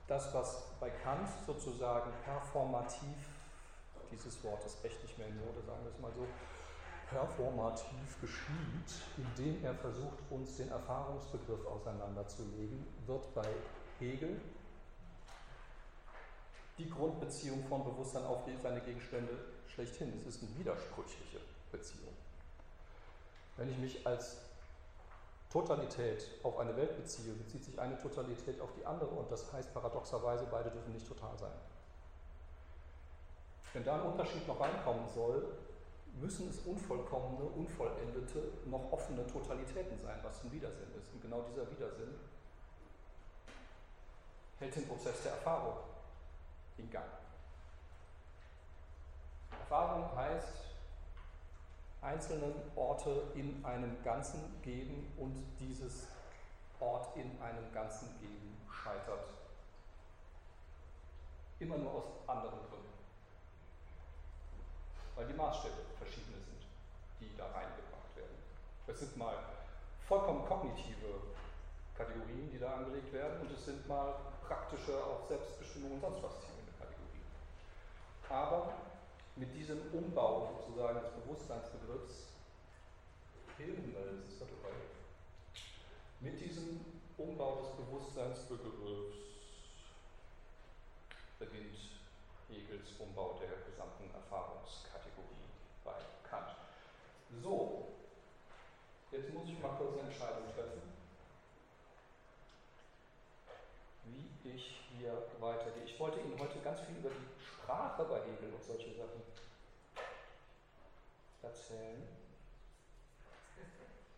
das, 0.08 0.34
was 0.34 0.64
bei 0.80 0.90
Kant 0.90 1.30
sozusagen 1.46 2.12
performativ, 2.24 3.16
dieses 4.12 4.44
Wort 4.44 4.66
ist 4.66 4.84
echt 4.84 5.02
nicht 5.04 5.18
mehr 5.18 5.28
in 5.28 5.38
Mode, 5.38 5.62
sagen 5.66 5.84
wir 5.84 5.92
es 5.92 6.00
mal 6.00 6.12
so, 6.12 6.26
performativ 7.10 8.22
geschieht, 8.22 9.18
indem 9.18 9.64
er 9.64 9.74
versucht, 9.76 10.18
uns 10.30 10.58
den 10.58 10.70
Erfahrungsbegriff 10.70 11.66
auseinanderzulegen, 11.66 12.86
wird 13.06 13.34
bei 13.34 13.48
Hegel 14.00 14.42
die 16.80 16.90
Grundbeziehung 16.90 17.64
von 17.66 17.84
Bewusstsein 17.84 18.24
auf 18.24 18.40
seine 18.62 18.80
Gegenstände 18.80 19.38
schlechthin. 19.68 20.14
Es 20.18 20.36
ist 20.36 20.44
eine 20.44 20.58
widersprüchliche 20.58 21.40
Beziehung. 21.72 22.14
Wenn 23.58 23.70
ich 23.70 23.78
mich 23.78 24.08
als 24.08 24.38
Totalität 25.52 26.26
auf 26.44 26.58
eine 26.58 26.76
Welt 26.78 26.96
beziehe, 26.96 27.34
bezieht 27.34 27.66
sich 27.66 27.80
eine 27.80 27.98
Totalität 27.98 28.62
auf 28.62 28.72
die 28.74 28.86
andere 28.86 29.10
und 29.10 29.30
das 29.30 29.52
heißt 29.52 29.74
paradoxerweise, 29.74 30.48
beide 30.50 30.72
dürfen 30.72 30.94
nicht 30.94 31.08
total 31.08 31.38
sein. 31.38 31.52
Wenn 33.74 33.84
da 33.84 33.96
ein 33.96 34.12
Unterschied 34.12 34.48
noch 34.48 34.60
reinkommen 34.60 35.08
soll, 35.14 35.46
müssen 36.20 36.50
es 36.50 36.60
unvollkommene, 36.60 37.44
unvollendete, 37.44 38.52
noch 38.66 38.92
offene 38.92 39.28
Totalitäten 39.28 39.98
sein, 40.00 40.20
was 40.24 40.44
ein 40.44 40.52
Widersinn 40.52 40.88
ist. 40.98 41.14
Und 41.14 41.22
genau 41.22 41.42
dieser 41.42 41.70
Widersinn 41.70 42.16
hält 44.60 44.76
den 44.76 44.88
Prozess 44.88 45.24
der 45.24 45.34
Erfahrung 45.34 45.76
in 46.80 46.90
Gang. 46.90 47.06
Erfahrung 49.52 50.16
heißt, 50.16 50.70
einzelnen 52.02 52.54
Orte 52.76 53.24
in 53.36 53.64
einem 53.64 54.02
Ganzen 54.04 54.62
geben 54.62 55.14
und 55.18 55.36
dieses 55.60 56.08
Ort 56.80 57.16
in 57.16 57.40
einem 57.42 57.72
Ganzen 57.74 58.20
geben 58.20 58.58
scheitert. 58.72 59.28
Immer 61.60 61.78
nur 61.78 61.92
aus 61.92 62.06
anderen 62.26 62.60
Gründen. 62.70 62.94
Weil 65.16 65.28
die 65.28 65.34
Maßstäbe 65.34 65.76
verschiedene 65.98 66.38
sind, 66.38 66.66
die 67.20 67.36
da 67.38 67.46
reingebracht 67.46 68.16
werden. 68.16 68.38
Das 68.88 69.00
sind 69.00 69.18
mal 69.18 69.36
vollkommen 70.08 70.46
kognitive 70.46 71.36
Kategorien, 71.96 72.50
die 72.50 72.60
da 72.60 72.76
angelegt 72.76 73.12
werden, 73.12 73.42
und 73.42 73.52
es 73.52 73.66
sind 73.66 73.86
mal 73.88 74.16
praktische, 74.48 75.04
auf 75.04 75.28
Selbstbestimmung 75.28 75.92
und 75.94 76.02
sonst 76.02 76.24
was. 76.24 76.49
Aber 78.30 78.74
mit 79.36 79.54
diesem 79.56 79.82
Umbau 79.92 80.54
sozusagen 80.56 81.02
des 81.02 81.10
Bewusstseinsbegriffs, 81.12 82.28
Hildenwelt, 83.58 84.28
ist 84.28 84.40
das 84.40 84.48
mit 86.22 86.40
diesem 86.42 86.82
Umbau 87.18 87.62
des 87.62 87.70
Bewusstseinsbegriffs 87.78 89.16
beginnt 91.40 91.78
Hegels 92.50 92.90
Umbau 93.00 93.40
der 93.40 93.56
gesamten 93.72 94.14
Erfahrungskategorie 94.14 95.48
bei 95.86 95.94
Kant. 96.30 96.56
So, 97.42 97.88
jetzt 99.12 99.34
muss 99.34 99.48
ich 99.48 99.60
mal 99.62 99.78
kurz 99.78 99.94
eine 99.94 100.10
Entscheidung 100.10 100.44
treffen, 100.54 100.82
wie 104.04 104.50
ich 104.50 104.82
hier 104.98 105.24
weitergehe. 105.40 105.86
Ich 105.86 105.98
wollte 106.02 106.20
Ihnen 106.20 106.38
heute 106.38 106.60
ganz 106.60 106.82
viel 106.82 106.98
über 106.98 107.10
die 107.10 107.39
Sprache 107.70 108.04
bei 108.06 108.20
Hegel 108.22 108.52
und 108.52 108.66
solche 108.66 108.92
Sachen 108.96 109.22
erzählen. 111.44 112.02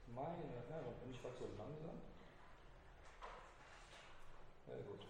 Meine 0.07 0.47
Herren, 0.69 0.95
bin 1.01 1.11
ich 1.11 1.21
heute 1.21 1.37
so 1.37 1.49
langsam? 1.57 1.99
Ja, 4.67 4.75
gut. 4.87 5.01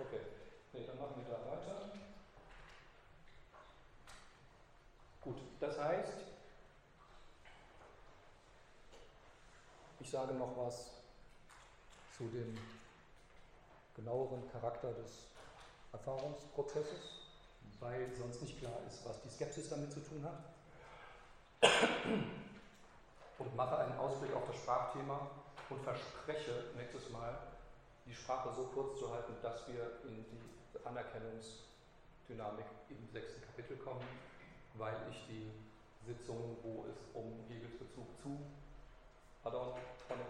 Okay, 0.00 0.20
nee, 0.72 0.86
dann 0.86 0.98
machen 0.98 1.24
wir 1.24 1.32
da 1.32 1.52
weiter. 1.52 1.88
Gut, 5.20 5.38
das 5.60 5.78
heißt, 5.78 6.07
ich 10.08 10.12
sage 10.12 10.32
noch 10.32 10.56
was 10.56 10.88
zu 12.16 12.24
dem 12.28 12.56
genaueren 13.94 14.50
Charakter 14.50 14.90
des 14.94 15.26
Erfahrungsprozesses, 15.92 17.26
weil 17.78 18.10
sonst 18.18 18.40
nicht 18.40 18.58
klar 18.58 18.72
ist, 18.86 19.04
was 19.04 19.20
die 19.20 19.28
Skepsis 19.28 19.68
damit 19.68 19.92
zu 19.92 20.00
tun 20.00 20.24
hat. 20.24 20.44
Und 23.38 23.54
mache 23.54 23.76
einen 23.76 23.98
Ausblick 23.98 24.34
auf 24.34 24.46
das 24.46 24.56
Sprachthema 24.56 25.28
und 25.68 25.82
verspreche 25.82 26.70
nächstes 26.78 27.10
Mal, 27.10 27.36
die 28.06 28.14
Sprache 28.14 28.50
so 28.56 28.62
kurz 28.72 28.98
zu 28.98 29.12
halten, 29.12 29.34
dass 29.42 29.68
wir 29.68 30.00
in 30.04 30.24
die 30.24 30.86
Anerkennungsdynamik 30.86 32.64
im 32.88 33.06
sechsten 33.12 33.42
Kapitel 33.42 33.76
kommen, 33.76 34.08
weil 34.72 34.96
ich 35.10 35.26
die 35.28 35.50
Sitzungen, 36.06 36.56
wo 36.62 36.86
es 36.86 36.96
um 37.12 37.44
Hegels 37.50 37.78
Bezug 37.78 38.06
zu 38.22 38.40
Adorn, 39.48 39.72
Bonnet, 40.06 40.26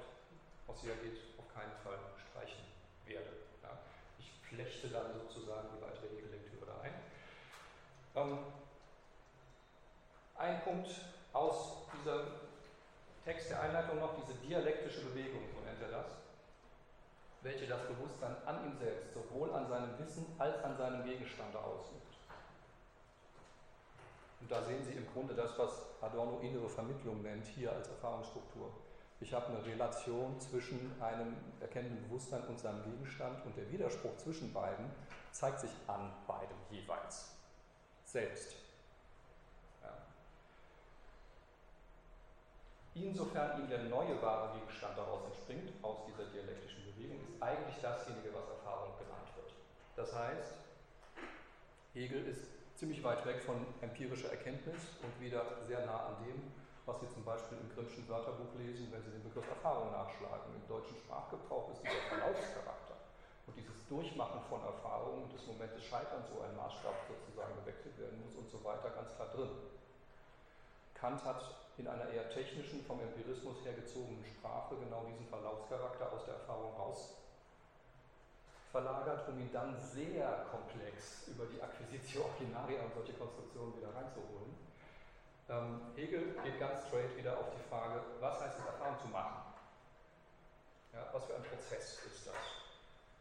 Ossia 0.69 0.95
geht, 1.03 1.19
auf 1.39 1.53
keinen 1.53 1.75
Fall 1.83 1.99
streichen 2.31 2.63
werde. 3.05 3.27
Ja. 3.63 3.71
Ich 4.19 4.31
flechte 4.49 4.89
dann 4.89 5.13
sozusagen 5.13 5.69
die 5.75 5.83
weitere 5.83 6.09
Hegellektüre 6.15 6.67
da 6.67 6.81
ein. 6.83 6.95
Ähm, 8.15 8.39
ein 10.37 10.63
Punkt 10.63 10.89
aus 11.33 11.89
diesem 11.93 12.27
Text 13.25 13.51
der 13.51 13.61
Einleitung 13.61 13.99
noch, 13.99 14.15
diese 14.15 14.39
dialektische 14.39 15.01
Bewegung, 15.07 15.43
so 15.53 15.65
nennt 15.65 15.83
er 15.83 15.99
das, 15.99 16.07
welche 17.43 17.67
das 17.67 17.89
Bewusstsein 17.89 18.37
an 18.47 18.65
ihm 18.67 18.79
selbst, 18.79 19.15
sowohl 19.15 19.53
an 19.53 19.69
seinem 19.69 19.99
Wissen 19.99 20.27
als 20.39 20.63
an 20.63 20.77
seinem 20.77 21.05
Gegenstand 21.05 21.57
ausübt. 21.57 22.15
Und 24.41 24.51
da 24.51 24.63
sehen 24.63 24.85
Sie 24.85 24.93
im 24.93 25.13
Grunde 25.13 25.35
das, 25.35 25.59
was 25.59 25.73
Adorno 26.01 26.39
innere 26.39 26.69
Vermittlung 26.69 27.21
nennt, 27.23 27.47
hier 27.47 27.73
als 27.73 27.89
Erfahrungsstruktur. 27.89 28.71
Ich 29.21 29.35
habe 29.35 29.47
eine 29.47 29.65
Relation 29.65 30.39
zwischen 30.39 30.93
einem 31.03 31.37
erkennenden 31.61 32.03
Bewusstsein 32.05 32.43
und 32.47 32.59
seinem 32.59 32.85
Gegenstand 32.85 33.45
und 33.45 33.57
der 33.57 33.71
Widerspruch 33.71 34.17
zwischen 34.17 34.53
beiden 34.53 34.91
zeigt 35.33 35.61
sich 35.61 35.71
an 35.89 36.13
beidem 36.27 36.57
jeweils 36.71 37.35
selbst. 38.05 38.55
Ja. 39.83 39.91
Insofern 42.95 43.61
ihm 43.61 43.69
der 43.69 43.85
neue 43.85 44.21
wahre 44.23 44.59
Gegenstand 44.59 44.97
daraus 44.97 45.25
entspringt, 45.27 45.73
aus 45.83 45.99
dieser 46.07 46.25
dialektischen 46.31 46.85
Bewegung, 46.85 47.19
ist 47.21 47.43
eigentlich 47.43 47.81
dasjenige, 47.83 48.33
was 48.33 48.49
Erfahrung 48.49 48.93
genannt 48.99 49.29
wird. 49.35 49.53
Das 49.97 50.15
heißt, 50.15 50.55
Hegel 51.93 52.25
ist 52.27 52.47
ziemlich 52.77 53.03
weit 53.03 53.27
weg 53.27 53.43
von 53.43 53.67
empirischer 53.81 54.31
Erkenntnis 54.31 54.77
und 55.03 55.21
wieder 55.21 55.45
sehr 55.67 55.85
nah 55.85 56.07
an 56.07 56.25
dem, 56.25 56.53
was 56.89 57.01
Sie 57.05 57.13
zum 57.13 57.23
Beispiel 57.23 57.61
im 57.61 57.69
Grimmschen 57.77 58.09
Wörterbuch 58.09 58.49
lesen, 58.57 58.89
wenn 58.89 59.05
Sie 59.05 59.13
den 59.13 59.23
Begriff 59.23 59.45
Erfahrung 59.45 59.93
nachschlagen. 59.93 60.57
Im 60.57 60.65
deutschen 60.65 60.97
Sprachgebrauch 60.97 61.69
ist 61.77 61.85
dieser 61.85 62.01
Verlaufscharakter 62.09 62.97
und 63.45 63.53
dieses 63.61 63.77
Durchmachen 63.93 64.41
von 64.49 64.65
Erfahrungen 64.65 65.29
des 65.29 65.45
Moment 65.45 65.77
des 65.77 65.85
Scheiterns, 65.85 66.33
wo 66.33 66.41
ein 66.41 66.57
Maßstab 66.57 66.97
sozusagen 67.05 67.53
gewechselt 67.61 67.93
werden 68.01 68.17
muss 68.25 68.41
und 68.41 68.49
so 68.49 68.65
weiter, 68.65 68.89
ganz 68.97 69.13
klar 69.13 69.29
drin. 69.37 69.53
Kant 70.97 71.21
hat 71.29 71.45
in 71.77 71.87
einer 71.87 72.09
eher 72.09 72.33
technischen, 72.33 72.81
vom 72.89 72.99
Empirismus 73.05 73.61
her 73.69 73.77
gezogenen 73.77 74.25
Sprache 74.25 74.75
genau 74.81 75.05
diesen 75.05 75.29
Verlaufscharakter 75.29 76.11
aus 76.11 76.25
der 76.25 76.41
Erfahrung 76.41 76.73
raus 76.73 77.21
verlagert, 78.73 79.29
um 79.29 79.39
ihn 79.41 79.53
dann 79.53 79.77
sehr 79.77 80.49
komplex 80.51 81.29
über 81.29 81.45
die 81.47 81.61
Acquisitio 81.61 82.25
Ordinaria 82.25 82.81
und 82.81 82.93
solche 82.95 83.13
Konstruktionen 83.13 83.77
wieder 83.77 83.95
reinzuholen. 83.95 84.57
Ähm, 85.51 85.81
Hegel 85.97 86.37
geht 86.45 86.61
ganz 86.61 86.87
straight 86.87 87.17
wieder 87.17 87.39
auf 87.39 87.47
die 87.57 87.69
Frage, 87.71 88.03
was 88.21 88.41
heißt 88.41 88.59
es, 88.59 88.67
Erfahrung 88.67 88.99
zu 89.01 89.09
machen? 89.09 89.43
Ja, 90.93 91.09
was 91.13 91.25
für 91.25 91.37
ein 91.37 91.43
Prozess 91.43 92.01
ist 92.05 92.27
das, 92.27 92.35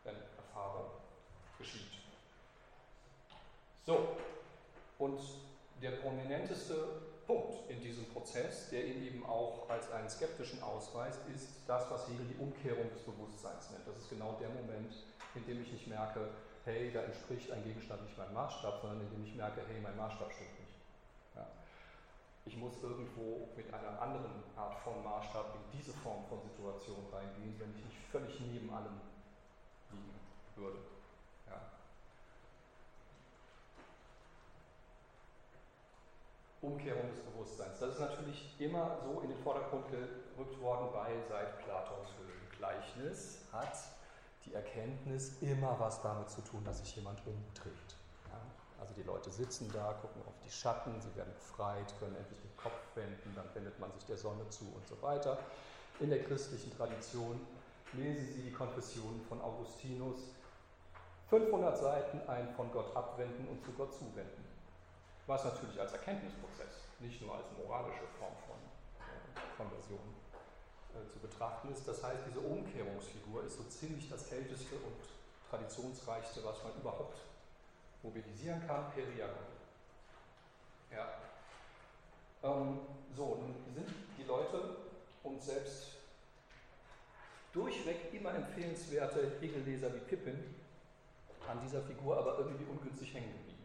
wenn 0.04 0.16
Erfahrung 0.38 0.92
geschieht? 1.58 1.92
So, 3.86 4.18
und 5.00 5.20
der 5.82 5.92
prominenteste 5.92 6.76
Punkt 7.26 7.70
in 7.70 7.80
diesem 7.82 8.06
Prozess, 8.08 8.70
der 8.72 8.86
ihn 8.86 9.06
eben 9.06 9.26
auch 9.26 9.70
als 9.70 9.90
einen 9.92 10.10
skeptischen 10.10 10.62
ausweist, 10.62 11.20
ist 11.34 11.48
das, 11.66 11.90
was 11.90 12.10
Hegel 12.10 12.26
die 12.26 12.42
Umkehrung 12.42 12.90
des 12.90 13.04
Bewusstseins 13.04 13.70
nennt. 13.72 13.88
Das 13.88 13.96
ist 13.98 14.10
genau 14.10 14.38
der 14.42 14.50
Moment, 14.50 14.94
in 15.36 15.46
dem 15.46 15.62
ich 15.62 15.72
nicht 15.72 15.88
merke, 15.88 16.28
hey, 16.66 16.92
da 16.92 17.04
entspricht 17.04 17.52
ein 17.52 17.64
Gegenstand 17.64 18.04
nicht 18.04 18.18
meinem 18.18 18.34
Maßstab, 18.34 18.82
sondern 18.82 19.02
in 19.02 19.12
dem 19.12 19.26
ich 19.26 19.36
merke, 19.36 19.62
hey, 19.68 19.80
mein 19.82 19.96
Maßstab 19.96 20.34
stimmt 20.34 20.60
nicht. 20.60 20.67
Ich 22.48 22.56
muss 22.56 22.82
irgendwo 22.82 23.50
mit 23.58 23.74
einer 23.74 24.02
anderen 24.02 24.42
Art 24.56 24.80
von 24.80 25.04
Maßstab 25.04 25.54
in 25.56 25.78
diese 25.78 25.92
Form 25.92 26.24
von 26.30 26.40
Situation 26.42 27.06
reingehen, 27.12 27.60
wenn 27.60 27.76
ich 27.76 27.84
nicht 27.84 27.98
völlig 28.10 28.40
neben 28.40 28.74
allem 28.74 29.02
liegen 29.92 30.14
würde. 30.56 30.78
Ja. 31.46 31.60
Umkehrung 36.62 37.10
des 37.10 37.20
Bewusstseins. 37.20 37.80
Das 37.80 37.96
ist 37.96 38.00
natürlich 38.00 38.56
immer 38.60 38.98
so 39.04 39.20
in 39.20 39.28
den 39.28 39.40
Vordergrund 39.40 39.86
gerückt 39.92 40.62
worden, 40.62 40.88
weil 40.94 41.22
seit 41.28 41.60
Platons 41.66 42.08
Höhlengleichnis 42.18 43.40
hat 43.52 43.78
die 44.46 44.54
Erkenntnis 44.54 45.42
immer 45.42 45.78
was 45.80 46.02
damit 46.02 46.30
zu 46.30 46.40
tun, 46.42 46.64
dass 46.64 46.80
sich 46.80 46.96
jemand 46.96 47.20
umdreht. 47.28 47.97
Also 48.80 48.94
die 48.94 49.04
Leute 49.04 49.32
sitzen 49.32 49.72
da, 49.74 49.94
gucken 50.02 50.22
auf 50.28 50.38
die 50.46 50.52
Schatten, 50.52 51.00
sie 51.02 51.16
werden 51.16 51.34
befreit, 51.34 51.94
können 52.00 52.16
endlich 52.16 52.40
den 52.40 52.56
Kopf 52.58 52.80
wenden, 52.96 53.34
dann 53.36 53.46
wendet 53.54 53.80
man 53.80 53.92
sich 53.94 54.06
der 54.06 54.18
Sonne 54.18 54.48
zu 54.50 54.66
und 54.66 54.88
so 54.88 55.02
weiter. 55.02 55.38
In 56.00 56.10
der 56.10 56.24
christlichen 56.24 56.76
Tradition 56.78 57.40
lesen 57.94 58.28
Sie 58.34 58.42
die 58.44 58.52
Konfessionen 58.52 59.22
von 59.28 59.42
Augustinus. 59.42 60.18
500 61.30 61.78
Seiten 61.78 62.22
ein 62.28 62.54
von 62.56 62.72
Gott 62.72 62.96
abwenden 62.96 63.48
und 63.48 63.64
zu 63.64 63.72
Gott 63.72 63.94
zuwenden. 63.94 64.46
Was 65.26 65.44
natürlich 65.44 65.80
als 65.80 65.92
Erkenntnisprozess, 65.94 66.86
nicht 67.00 67.22
nur 67.22 67.36
als 67.36 67.48
moralische 67.58 68.08
Form 68.20 68.36
von 68.48 68.56
äh, 69.02 69.58
Konversion 69.58 70.00
äh, 70.94 71.12
zu 71.12 71.20
betrachten 71.20 71.72
ist. 71.74 71.86
Das 71.88 72.02
heißt, 72.02 72.20
diese 72.30 72.40
Umkehrungsfigur 72.40 73.44
ist 73.44 73.58
so 73.58 73.64
ziemlich 73.64 74.10
das 74.10 74.32
älteste 74.32 74.76
und 74.76 74.96
traditionsreichste, 75.50 76.44
was 76.46 76.64
man 76.64 76.74
überhaupt 76.80 77.18
mobilisieren 78.08 78.66
kann 78.66 78.92
per 78.92 79.06
Diagon. 79.06 79.46
Ja. 80.92 81.08
Ähm, 82.44 82.80
so, 83.16 83.36
nun 83.36 83.56
sind 83.74 83.90
die 84.18 84.24
Leute 84.24 84.78
und 85.24 85.42
selbst 85.42 85.98
durchweg 87.52 88.14
immer 88.14 88.34
empfehlenswerte 88.34 89.38
Hegelleser 89.40 89.94
wie 89.94 90.00
Pippin 90.00 90.56
an 91.48 91.60
dieser 91.62 91.82
Figur 91.82 92.18
aber 92.18 92.38
irgendwie 92.40 92.66
ungünstig 92.66 93.14
hängen 93.14 93.32
geblieben. 93.32 93.64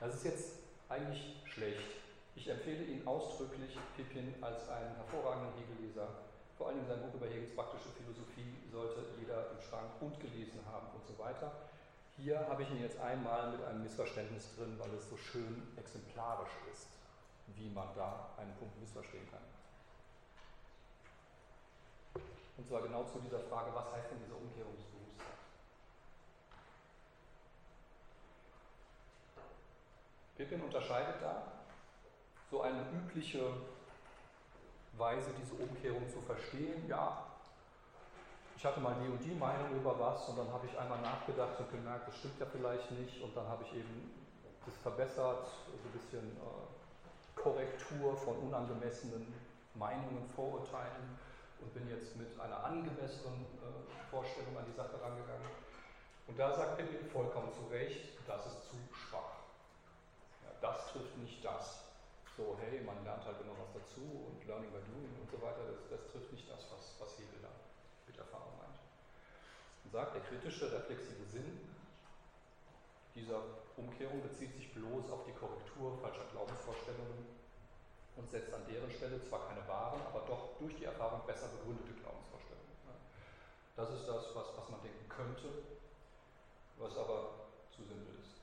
Das 0.00 0.14
ist 0.14 0.24
jetzt 0.24 0.52
eigentlich 0.88 1.36
schlecht. 1.44 1.98
Ich 2.36 2.48
empfehle 2.48 2.84
Ihnen 2.84 3.06
ausdrücklich 3.06 3.76
Pippin 3.96 4.34
als 4.40 4.68
einen 4.68 4.94
hervorragenden 4.96 5.52
Hegelleser. 5.58 6.08
Vor 6.56 6.68
allem 6.68 6.86
sein 6.86 7.00
Buch 7.02 7.14
über 7.14 7.26
Hegels 7.26 7.54
praktische 7.54 7.88
Philosophie 7.98 8.54
sollte 8.70 9.00
jeder 9.18 9.50
im 9.52 9.60
Schrank 9.60 9.90
und 10.00 10.20
gelesen 10.20 10.60
haben 10.70 10.86
und 10.94 11.06
so 11.06 11.18
weiter. 11.18 11.52
Hier 12.20 12.40
habe 12.48 12.64
ich 12.64 12.70
ihn 12.70 12.82
jetzt 12.82 12.98
einmal 12.98 13.52
mit 13.52 13.62
einem 13.64 13.84
Missverständnis 13.84 14.56
drin, 14.56 14.76
weil 14.78 14.92
es 14.94 15.08
so 15.08 15.16
schön 15.16 15.68
exemplarisch 15.76 16.50
ist, 16.72 16.88
wie 17.54 17.70
man 17.70 17.86
da 17.94 18.30
einen 18.36 18.52
Punkt 18.56 18.78
missverstehen 18.80 19.28
kann. 19.30 19.38
Und 22.56 22.66
zwar 22.66 22.82
genau 22.82 23.04
zu 23.04 23.20
dieser 23.20 23.38
Frage, 23.38 23.72
was 23.72 23.92
heißt 23.92 24.10
denn 24.10 24.18
diese 24.18 24.34
Umkehrung 24.34 24.74
des 24.76 24.86
Bewusstseins? 24.86 25.38
Pippin 30.36 30.60
unterscheidet 30.62 31.22
da 31.22 31.52
so 32.50 32.62
eine 32.62 32.82
übliche 32.90 33.52
Weise, 34.94 35.30
diese 35.40 35.54
Umkehrung 35.54 36.08
zu 36.08 36.20
verstehen. 36.20 36.88
Ja, 36.88 37.27
ich 38.58 38.64
hatte 38.66 38.80
mal 38.80 38.96
die 38.98 39.06
und 39.06 39.22
die 39.22 39.38
Meinung 39.38 39.70
über 39.70 39.94
was 40.00 40.28
und 40.28 40.36
dann 40.36 40.50
habe 40.50 40.66
ich 40.66 40.76
einmal 40.76 41.00
nachgedacht 41.00 41.60
und 41.60 41.70
gemerkt, 41.70 42.08
das 42.08 42.18
stimmt 42.18 42.40
ja 42.40 42.46
vielleicht 42.50 42.90
nicht 42.90 43.22
und 43.22 43.30
dann 43.36 43.46
habe 43.46 43.62
ich 43.62 43.72
eben 43.78 44.10
das 44.66 44.74
verbessert, 44.82 45.46
so 45.46 45.78
ein 45.78 45.94
bisschen 45.94 46.26
äh, 46.26 47.38
Korrektur 47.38 48.16
von 48.16 48.34
unangemessenen 48.50 49.32
Meinungen, 49.74 50.26
Vorurteilen 50.34 51.06
und 51.62 51.72
bin 51.72 51.86
jetzt 51.86 52.16
mit 52.16 52.34
einer 52.34 52.64
angemessenen 52.64 53.46
äh, 53.62 54.10
Vorstellung 54.10 54.58
an 54.58 54.66
die 54.66 54.74
Sache 54.74 54.98
rangegangen. 54.98 55.54
Und 56.26 56.36
da 56.36 56.50
sagt 56.50 56.78
Pippin 56.78 57.06
vollkommen 57.14 57.52
zu 57.54 57.62
Recht, 57.70 58.18
das 58.26 58.44
ist 58.44 58.74
zu 58.74 58.76
schwach. 58.90 59.38
Ja, 60.42 60.50
das 60.60 60.90
trifft 60.90 61.16
nicht 61.18 61.44
das. 61.44 61.86
So, 62.36 62.58
hey, 62.58 62.82
man 62.82 62.98
lernt 63.04 63.24
halt 63.24 63.38
immer 63.38 63.54
was 63.54 63.70
dazu 63.70 64.02
und 64.02 64.42
Learning 64.50 64.70
by 64.74 64.82
Doing 64.90 65.14
und 65.14 65.30
so 65.30 65.38
weiter, 65.38 65.62
das, 65.62 65.86
das 65.94 66.10
trifft 66.10 66.32
nicht 66.32 66.50
das, 66.50 66.66
was, 66.74 66.98
was 66.98 67.18
Hegel 67.22 67.38
da 67.38 67.54
mit 68.08 68.16
Erfahrung 68.16 68.56
meint. 68.56 68.80
Und 69.77 69.77
sagt, 69.90 70.14
der 70.14 70.22
kritische, 70.22 70.72
reflexive 70.72 71.24
Sinn 71.24 71.60
dieser 73.14 73.42
Umkehrung 73.76 74.22
bezieht 74.22 74.54
sich 74.54 74.72
bloß 74.74 75.10
auf 75.10 75.24
die 75.24 75.32
Korrektur 75.32 75.98
falscher 75.98 76.24
Glaubensvorstellungen 76.30 77.26
und 78.16 78.30
setzt 78.30 78.54
an 78.54 78.62
deren 78.70 78.90
Stelle 78.90 79.20
zwar 79.24 79.48
keine 79.48 79.66
wahren, 79.66 80.00
aber 80.06 80.24
doch 80.26 80.56
durch 80.58 80.76
die 80.76 80.84
Erfahrung 80.84 81.22
besser 81.26 81.48
begründete 81.48 81.98
Glaubensvorstellungen. 81.98 82.68
Das 83.74 83.90
ist 83.90 84.06
das, 84.06 84.34
was, 84.34 84.46
was 84.56 84.68
man 84.70 84.82
denken 84.82 85.08
könnte, 85.08 85.48
was 86.78 86.96
aber 86.96 87.50
zu 87.70 87.82
simpel 87.82 88.14
ist. 88.22 88.38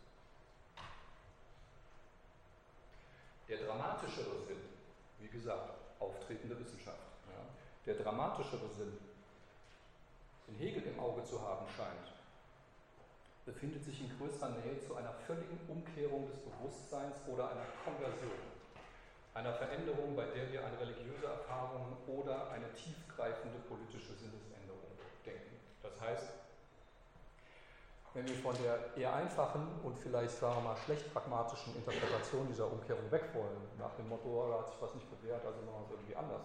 Der 3.48 3.58
dramatischere 3.60 4.44
Sinn, 4.48 4.64
wie 5.20 5.28
gesagt, 5.28 5.72
auftretende 6.00 6.60
Wissenschaft, 6.60 7.00
ja, 7.28 7.44
der 7.86 8.04
dramatischere 8.04 8.68
Sinn, 8.70 8.98
den 10.48 10.56
Hegel 10.56 10.84
im 10.84 11.00
Auge 11.00 11.24
zu 11.24 11.42
haben 11.42 11.66
scheint, 11.76 12.14
befindet 13.46 13.84
sich 13.84 14.02
in 14.02 14.18
größerer 14.18 14.50
Nähe 14.50 14.80
zu 14.80 14.96
einer 14.96 15.14
völligen 15.14 15.60
Umkehrung 15.68 16.28
des 16.28 16.38
Bewusstseins 16.40 17.18
oder 17.28 17.50
einer 17.52 17.66
Konversion 17.84 18.56
einer 19.36 19.54
Veränderung, 19.54 20.16
bei 20.16 20.26
der 20.28 20.50
wir 20.50 20.64
an 20.64 20.74
religiöse 20.80 21.28
Erfahrungen 21.28 21.98
oder 22.08 22.50
eine 22.52 22.72
tiefgreifende 22.74 23.60
politische 23.68 24.16
Sinnesänderung 24.16 24.96
denken. 25.26 25.60
Das 25.84 26.00
heißt, 26.00 26.32
wenn 28.14 28.26
wir 28.26 28.36
von 28.36 28.56
der 28.64 28.96
eher 28.96 29.14
einfachen 29.14 29.68
und 29.84 30.00
vielleicht, 30.00 30.38
sagen 30.40 30.56
wir 30.56 30.72
mal, 30.72 30.78
schlecht 30.78 31.14
pragmatischen 31.14 31.76
Interpretation 31.76 32.48
dieser 32.48 32.72
Umkehrung 32.72 33.12
weg 33.12 33.28
wollen, 33.34 33.60
nach 33.78 33.94
dem 33.96 34.08
Motto, 34.08 34.30
oh, 34.30 34.50
da 34.50 34.60
hat 34.60 34.70
sich 34.70 34.82
was 34.82 34.96
nicht 34.96 35.10
bewährt, 35.12 35.46
also 35.46 35.60
machen 35.64 35.84
wir 35.84 35.86
es 35.86 35.92
irgendwie 35.92 36.16
anders, 36.16 36.44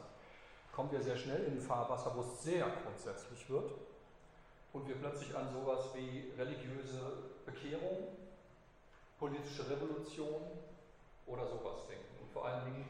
kommen 0.74 0.90
wir 0.90 1.01
sehr 1.01 1.16
schnell 1.16 1.44
in 1.44 1.59
ein 1.59 1.61
Fahrwasser, 1.61 2.12
wo 2.16 2.22
es 2.22 2.42
sehr 2.42 2.66
grundsätzlich 2.82 3.48
wird 3.48 3.70
und 4.73 4.89
wir 4.89 4.97
plötzlich 4.97 5.35
an 5.37 5.53
sowas 5.53 5.91
wie 5.95 6.33
religiöse 6.39 7.31
Bekehrung, 7.45 8.16
politische 9.18 9.68
Revolution 9.68 10.43
oder 11.27 11.47
sowas 11.47 11.87
denken 11.89 12.11
vor 12.33 12.47
allen 12.47 12.64
Dingen 12.64 12.87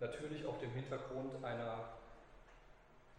natürlich 0.00 0.44
auf 0.46 0.58
dem 0.58 0.70
Hintergrund 0.72 1.44
einer 1.44 1.90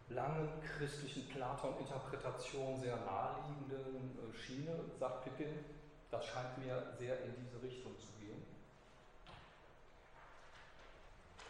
langen 0.08 0.48
christlichen 0.76 1.28
Platon-Interpretation 1.28 2.80
sehr 2.80 2.96
naheliegenden 2.96 4.18
äh, 4.18 4.36
Schiene, 4.36 4.74
sagt 4.98 5.24
Pippin, 5.24 5.64
das 6.10 6.26
scheint 6.26 6.58
mir 6.58 6.92
sehr 6.98 7.22
in 7.24 7.34
diese 7.36 7.62
Richtung 7.62 7.96
zu 7.98 8.08
gehen. 8.18 8.42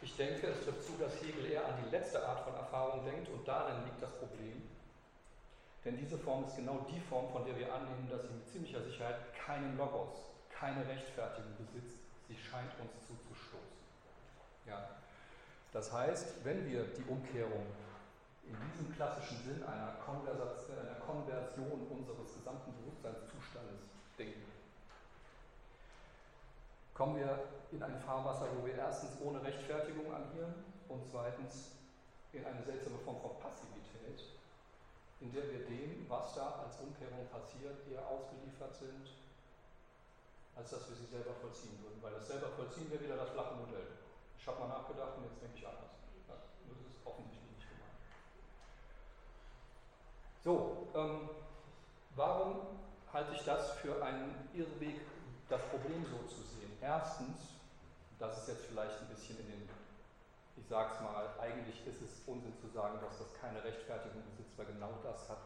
Ich 0.02 0.14
denke, 0.16 0.48
es 0.48 0.64
trifft 0.64 0.84
zu, 0.84 0.92
dass 0.98 1.22
Hegel 1.22 1.50
eher 1.50 1.66
an 1.66 1.74
die 1.84 1.90
letzte 1.90 2.26
Art 2.26 2.44
von 2.44 2.54
Erfahrung 2.54 3.04
denkt 3.04 3.28
und 3.30 3.46
darin 3.48 3.84
liegt 3.84 4.02
das 4.02 4.12
Problem. 4.18 4.62
Denn 5.84 5.96
diese 5.96 6.18
Form 6.18 6.44
ist 6.44 6.56
genau 6.56 6.86
die 6.90 7.00
Form, 7.00 7.30
von 7.32 7.44
der 7.44 7.56
wir 7.58 7.72
annehmen, 7.72 8.08
dass 8.10 8.22
sie 8.22 8.28
mit 8.28 8.46
ziemlicher 8.46 8.82
Sicherheit 8.82 9.32
keinen 9.34 9.78
Logos, 9.78 10.18
keine 10.50 10.86
Rechtfertigung 10.86 11.56
besitzt. 11.56 11.96
Sie 12.28 12.36
scheint 12.36 12.70
uns 12.80 12.92
zuzustoßen. 13.06 13.80
Ja. 14.66 14.90
Das 15.72 15.92
heißt, 15.92 16.44
wenn 16.44 16.68
wir 16.68 16.84
die 16.84 17.04
Umkehrung 17.04 17.64
in 18.44 18.56
diesem 18.68 18.94
klassischen 18.94 19.38
Sinn 19.44 19.62
einer, 19.62 19.96
einer 20.06 21.00
Konversion 21.00 21.86
unseres 21.88 22.34
gesamten 22.34 22.72
Bewusstseinszustandes 22.74 23.80
denken, 24.18 24.42
kommen 26.92 27.16
wir 27.16 27.38
in 27.72 27.82
ein 27.82 27.98
Fahrwasser, 28.00 28.46
wo 28.58 28.66
wir 28.66 28.74
erstens 28.74 29.12
ohne 29.22 29.42
Rechtfertigung 29.42 30.12
agieren 30.12 30.52
und 30.88 31.06
zweitens 31.06 31.72
in 32.32 32.44
eine 32.44 32.62
seltsame 32.62 32.98
Form 32.98 33.20
von 33.20 33.38
Passivität, 33.40 34.39
in 35.20 35.32
der 35.32 35.44
wir 35.52 35.66
dem, 35.66 36.08
was 36.08 36.34
da 36.34 36.64
als 36.64 36.80
Umkehrung 36.80 37.28
passiert, 37.28 37.76
eher 37.90 38.06
ausgeliefert 38.08 38.74
sind, 38.74 39.06
als 40.56 40.70
dass 40.70 40.88
wir 40.88 40.96
sie 40.96 41.06
selber 41.06 41.34
vollziehen 41.40 41.78
würden. 41.82 42.02
Weil 42.02 42.14
das 42.14 42.26
selber 42.26 42.48
vollziehen 42.48 42.90
wäre 42.90 43.04
wieder 43.04 43.16
das 43.16 43.30
flache 43.30 43.54
Modell. 43.56 43.86
Ich 44.38 44.46
habe 44.46 44.60
mal 44.60 44.68
nachgedacht 44.68 45.16
und 45.16 45.24
jetzt 45.24 45.42
denke 45.42 45.58
ich 45.58 45.66
anders. 45.66 45.92
Das 46.26 46.40
ist 46.40 47.04
offensichtlich 47.04 47.52
nicht 47.52 47.68
gemeint. 47.68 48.00
So, 50.42 50.88
ähm, 50.94 51.28
warum 52.16 52.80
halte 53.12 53.34
ich 53.34 53.44
das 53.44 53.72
für 53.72 54.02
einen 54.02 54.48
Irrweg, 54.54 55.00
das 55.50 55.60
Problem 55.68 56.04
so 56.06 56.26
zu 56.26 56.40
sehen? 56.42 56.72
Erstens, 56.80 57.60
das 58.18 58.38
ist 58.38 58.48
jetzt 58.48 58.64
vielleicht 58.66 58.98
ein 59.00 59.08
bisschen 59.08 59.38
in 59.40 59.46
den, 59.46 59.68
ich 60.56 60.66
sage 60.66 60.94
es 60.94 61.00
mal, 61.00 61.28
eigentlich 61.40 61.86
ist 61.86 62.02
es 62.02 62.22
Unsinn 62.26 62.56
zu 62.56 62.68
sagen, 62.68 62.98
dass 63.00 63.18
das 63.18 63.32
keine 63.40 63.62
Rechtfertigung 63.62 64.22
besitzt, 64.30 64.56
weil 64.58 64.66
genau 64.66 64.92
das 65.02 65.28
hat 65.28 65.38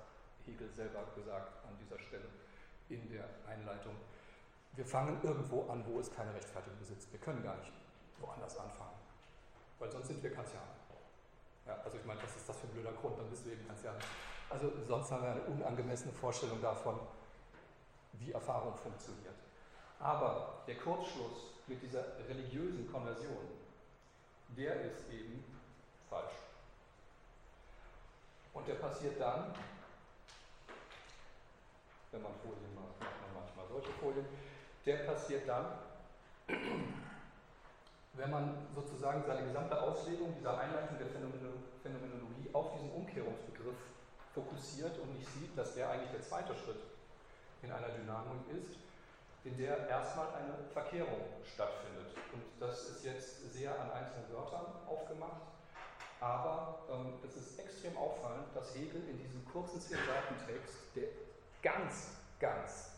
Hegel 0.45 0.71
selber 0.71 1.05
gesagt 1.15 1.65
an 1.65 1.77
dieser 1.81 1.99
Stelle 1.99 2.29
in 2.89 3.09
der 3.11 3.29
Einleitung. 3.47 3.95
Wir 4.73 4.85
fangen 4.85 5.19
irgendwo 5.23 5.71
an, 5.71 5.85
wo 5.87 6.01
es 6.01 6.13
keine 6.15 6.35
Rechtfertigung 6.35 6.79
besitzt. 6.79 7.11
Wir 7.13 7.21
können 7.21 7.43
gar 7.43 7.57
nicht 7.57 7.73
woanders 8.19 8.59
anfangen. 8.59 8.99
Weil 9.79 9.91
sonst 9.91 10.09
sind 10.09 10.23
wir 10.23 10.33
Kantianer. 10.33 10.75
Ja, 11.67 11.79
also 11.85 11.97
ich 11.97 12.05
meine, 12.05 12.23
was 12.23 12.37
ist 12.37 12.49
das 12.49 12.57
für 12.59 12.67
ein 12.67 12.73
blöder 12.73 12.93
Grund? 12.93 13.19
Dann 13.19 13.31
bist 13.31 13.47
du 13.47 13.51
eben 13.51 13.67
Kantianer. 13.67 13.99
Also 14.51 14.71
sonst 14.87 15.11
haben 15.11 15.23
wir 15.23 15.31
eine 15.31 15.43
unangemessene 15.43 16.13
Vorstellung 16.13 16.61
davon, 16.61 16.99
wie 18.15 18.33
Erfahrung 18.33 18.77
funktioniert. 18.77 19.35
Aber 19.99 20.63
der 20.67 20.77
Kurzschluss 20.77 21.55
mit 21.67 21.83
dieser 21.83 22.05
religiösen 22.29 22.91
Konversion, 22.93 23.47
der 24.57 24.81
ist 24.83 25.11
eben 25.11 25.45
falsch. 26.09 26.35
Und 28.53 28.69
der 28.69 28.75
passiert 28.75 29.21
dann, 29.21 29.53
wenn 32.13 32.23
man 32.23 32.33
Folien 32.37 32.75
macht, 32.75 33.01
macht 33.01 33.21
man 33.23 33.43
manchmal 33.43 33.67
solche 33.69 33.93
Folien, 33.99 34.27
der 34.87 34.97
passiert 34.99 35.49
dann, 35.49 35.67
wenn 38.13 38.31
man 38.31 38.69
sozusagen 38.75 39.25
seine 39.27 39.45
gesamte 39.45 39.81
Auslegung 39.81 40.35
dieser 40.39 40.59
Einleitung 40.59 40.99
der 40.99 41.09
Phänomenologie 41.09 42.51
auf 42.53 42.75
diesen 42.75 42.93
Umkehrungsbegriff 42.93 43.75
fokussiert 44.33 44.97
und 44.99 45.19
nicht 45.19 45.29
sieht, 45.31 45.59
dass 45.59 45.75
der 45.75 45.91
eigentlich 45.91 46.13
der 46.13 46.23
zweite 46.23 46.55
Schritt 46.55 46.83
in 47.63 47.73
einer 47.73 47.89
Dynamik 47.89 48.49
ist, 48.57 48.79
in 49.45 49.57
der 49.59 49.89
erstmal 49.89 50.29
eine 50.35 50.55
Verkehrung 50.73 51.21
stattfindet. 51.45 52.15
Und 52.33 52.43
das 52.59 52.89
ist 52.89 53.05
jetzt 53.05 53.53
sehr 53.53 53.79
an 53.79 53.91
einzelnen 53.91 54.33
Wörtern 54.33 54.67
aufgemacht, 54.87 55.43
aber 56.21 56.79
ähm, 56.91 57.15
es 57.23 57.37
ist 57.37 57.59
extrem 57.59 57.97
auffallend, 57.97 58.47
dass 58.55 58.75
Hegel 58.75 59.03
in 59.09 59.19
diesem 59.19 59.45
kurzen 59.45 59.81
Zehn-Seiten-Text, 59.81 60.97
der 60.97 61.09
ganz, 61.63 62.17
ganz 62.41 62.93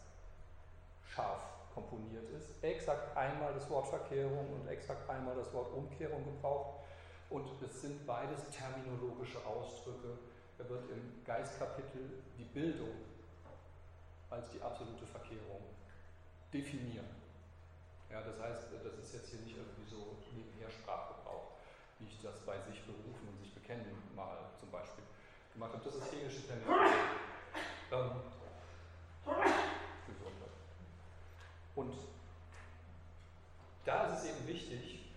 scharf 1.05 1.43
komponiert 1.74 2.31
ist, 2.31 2.62
exakt 2.62 3.16
einmal 3.16 3.52
das 3.52 3.68
Wort 3.68 3.89
Verkehrung 3.89 4.52
und 4.55 4.68
exakt 4.68 5.10
einmal 5.10 5.35
das 5.35 5.52
Wort 5.52 5.73
Umkehrung 5.73 6.24
gebraucht. 6.24 6.81
Und 7.28 7.60
es 7.60 7.82
sind 7.82 8.06
beides 8.06 8.48
terminologische 8.51 9.44
Ausdrücke. 9.44 10.16
Er 10.59 10.68
wird 10.68 10.89
im 10.90 11.24
Geistkapitel 11.24 12.23
die 12.39 12.44
Bildung 12.44 12.94
als 14.31 14.51
die 14.51 14.62
absolute 14.62 15.06
Verkehrung 15.06 15.75
definieren. 16.52 17.06
Ja, 18.10 18.23
das 18.23 18.39
heißt, 18.40 18.73
das 18.73 18.94
ist 18.98 19.14
jetzt 19.14 19.31
hier 19.31 19.40
nicht 19.40 19.56
irgendwie 19.56 19.89
so 19.89 20.16
nebenher 20.32 20.70
Sprachgebrauch, 20.70 21.59
wie 21.98 22.06
ich 22.06 22.20
das 22.23 22.40
bei 22.47 22.59
sich 22.60 22.82
berufen 22.85 23.28
und 23.28 23.39
sich 23.39 23.52
bekennen 23.52 23.85
mal 24.14 24.51
zum 24.59 24.70
Beispiel 24.70 25.05
gemacht 25.52 25.73
habe. 25.73 25.85
Das 25.85 25.94
ist 25.97 26.12
heglische 26.12 26.47
Terminologie. 26.47 26.94
Ähm, 27.93 28.10
und 31.74 31.94
da 33.85 34.06
ist 34.06 34.23
es 34.23 34.31
eben 34.31 34.47
wichtig 34.47 35.12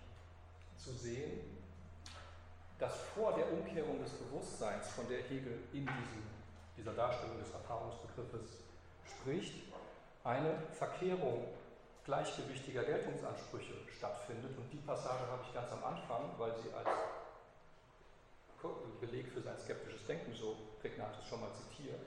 zu 0.76 0.92
sehen, 0.92 1.58
dass 2.78 2.96
vor 3.14 3.34
der 3.34 3.52
Umkehrung 3.52 4.00
des 4.02 4.12
Bewusstseins, 4.12 4.88
von 4.88 5.08
der 5.08 5.22
Hegel 5.22 5.58
in 5.72 5.80
diesem, 5.80 6.22
dieser 6.76 6.92
Darstellung 6.92 7.38
des 7.38 7.52
Erfahrungsbegriffes 7.52 8.58
spricht, 9.04 9.54
eine 10.24 10.54
Verkehrung 10.72 11.48
gleichgewichtiger 12.04 12.84
Geltungsansprüche 12.84 13.74
stattfindet. 13.96 14.56
Und 14.56 14.70
die 14.72 14.78
Passage 14.78 15.26
habe 15.30 15.42
ich 15.46 15.54
ganz 15.54 15.70
am 15.72 15.84
Anfang, 15.84 16.30
weil 16.38 16.52
sie 16.56 16.72
als 16.72 16.88
Beleg 19.00 19.28
für 19.32 19.40
sein 19.40 19.58
skeptisches 19.58 20.04
Denken 20.06 20.34
so 20.34 20.56
prägnant 20.80 21.16
ist, 21.18 21.28
schon 21.28 21.40
mal 21.40 21.50
zitiert. 21.52 22.00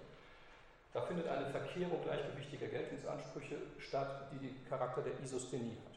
Da 0.93 1.01
findet 1.01 1.27
eine 1.27 1.47
Verkehrung 1.47 2.03
gleichgewichtiger 2.03 2.67
Geltungsansprüche 2.67 3.57
statt, 3.79 4.27
die 4.31 4.47
den 4.47 4.69
Charakter 4.69 5.01
der 5.01 5.19
Isosthenie 5.23 5.75
hat. 5.85 5.93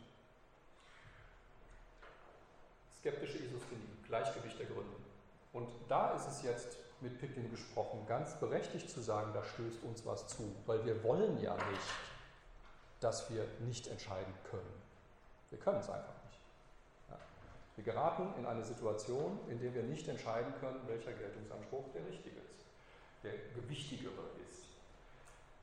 Skeptische 2.99 3.39
Isosthenie, 3.39 3.99
Gleichgewicht 4.07 4.59
der 4.59 4.67
Gründe. 4.67 4.97
Und 5.53 5.69
da 5.89 6.15
ist 6.15 6.29
es 6.29 6.43
jetzt 6.43 6.79
mit 7.01 7.19
Pippin 7.21 7.51
gesprochen, 7.51 8.05
ganz 8.07 8.35
berechtigt 8.41 8.89
zu 8.89 9.01
sagen, 9.01 9.33
da 9.35 9.43
stößt 9.45 9.83
uns 9.85 10.05
was 10.07 10.27
zu, 10.29 10.55
weil 10.67 10.85
wir 10.85 11.03
wollen 11.05 11.41
ja 11.41 11.55
nicht, 11.55 11.95
dass 13.01 13.31
wir 13.31 13.47
nicht 13.61 13.87
entscheiden 13.87 14.33
können. 14.51 14.83
Wir 15.51 15.59
können 15.59 15.79
es 15.79 15.91
einfach 15.91 16.15
nicht. 16.25 16.41
Ja. 17.11 17.19
Wir 17.77 17.85
geraten 17.85 18.39
in 18.39 18.47
eine 18.47 18.65
Situation, 18.65 19.39
in 19.49 19.61
der 19.61 19.75
wir 19.75 19.83
nicht 19.83 20.09
entscheiden 20.09 20.53
können, 20.61 20.81
welcher 20.87 21.13
Geltungsanspruch 21.13 21.85
der 21.93 22.07
richtige 22.07 22.37
ist, 22.37 22.65
der 23.23 23.33
gewichtigere 23.55 24.31
ist. 24.49 24.65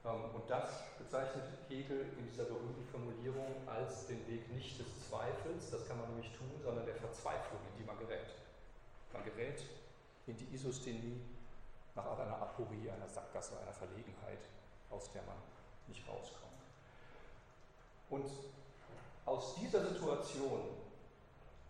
Ähm, 0.05 0.35
und 0.35 0.49
das 0.49 0.69
bezeichnet 0.99 1.45
Hegel 1.68 2.05
in 2.19 2.27
dieser 2.30 2.45
berühmten 2.45 2.85
Formulierung 2.91 3.68
als 3.68 4.05
den 4.07 4.26
Weg 4.27 4.47
nicht 4.53 4.80
des 4.80 5.10
Zweifels, 5.10 5.72
das 5.72 5.88
kann 5.88 5.97
man 5.97 6.10
nämlich 6.10 6.31
tun, 6.34 6.51
sondern 6.64 6.85
der 6.85 6.95
Verzweiflung, 6.95 7.60
in 7.72 7.81
die 7.81 7.88
man 7.88 7.97
gerät. 7.97 8.30
Man 9.11 9.23
gerät 9.23 9.64
in 10.27 10.37
die 10.37 10.55
Isosthenie 10.55 11.21
nach 11.95 12.05
Art 12.05 12.19
einer 12.21 12.41
Aporie, 12.41 12.89
einer 12.89 13.07
Sackgasse, 13.07 13.59
einer 13.61 13.73
Verlegenheit, 13.73 14.39
aus 14.89 15.11
der 15.11 15.21
man 15.23 15.35
nicht 15.87 16.07
rauskommt. 16.07 16.53
Und 18.09 18.29
aus 19.25 19.55
dieser 19.55 19.85
Situation 19.87 20.61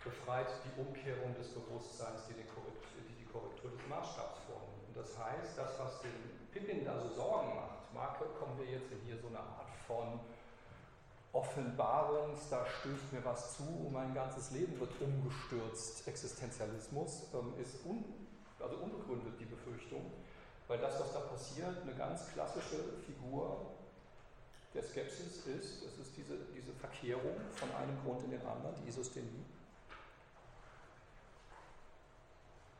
befreit 0.03 0.47
die 0.65 0.81
Umkehrung 0.81 1.33
des 1.35 1.49
Bewusstseins 1.49 2.21
die 2.27 2.33
die 2.33 3.25
Korrektur 3.31 3.71
des 3.71 3.87
Maßstabs 3.87 4.39
vornimmt. 4.47 4.87
Und 4.87 4.97
das 4.97 5.17
heißt, 5.17 5.57
das, 5.57 5.79
was 5.79 6.01
den 6.01 6.11
Pippin 6.51 6.85
da 6.85 6.99
so 6.99 7.09
Sorgen 7.15 7.55
macht, 7.55 7.93
Marke, 7.93 8.25
kommen 8.39 8.57
wir 8.57 8.65
jetzt 8.65 8.91
in 8.91 8.99
hier 9.05 9.17
so 9.17 9.27
eine 9.27 9.39
Art 9.39 9.71
von 9.87 10.19
Offenbarungs, 11.31 12.49
da 12.49 12.65
stößt 12.65 13.11
mir 13.11 13.25
was 13.25 13.57
zu, 13.57 13.89
mein 13.91 14.13
ganzes 14.13 14.51
Leben 14.51 14.79
wird 14.79 14.91
umgestürzt, 15.01 16.07
Existenzialismus, 16.07 17.23
ähm, 17.33 17.53
ist 17.59 17.83
un, 17.85 18.03
also 18.63 18.77
unbegründet 18.77 19.39
die 19.39 19.45
Befürchtung, 19.45 20.11
weil 20.67 20.79
das, 20.79 20.99
was 20.99 21.13
da 21.13 21.19
passiert, 21.19 21.81
eine 21.81 21.93
ganz 21.93 22.31
klassische 22.31 22.77
Figur 23.05 23.73
der 24.73 24.81
Skepsis 24.81 25.45
ist, 25.45 25.83
es 25.85 25.99
ist 25.99 26.17
diese, 26.17 26.37
diese 26.55 26.71
Verkehrung 26.73 27.35
von 27.51 27.69
einem 27.75 27.97
Grund 28.03 28.23
in 28.23 28.31
den 28.31 28.45
anderen, 28.45 28.75
die 28.81 28.89
Isosthenie. 28.89 29.45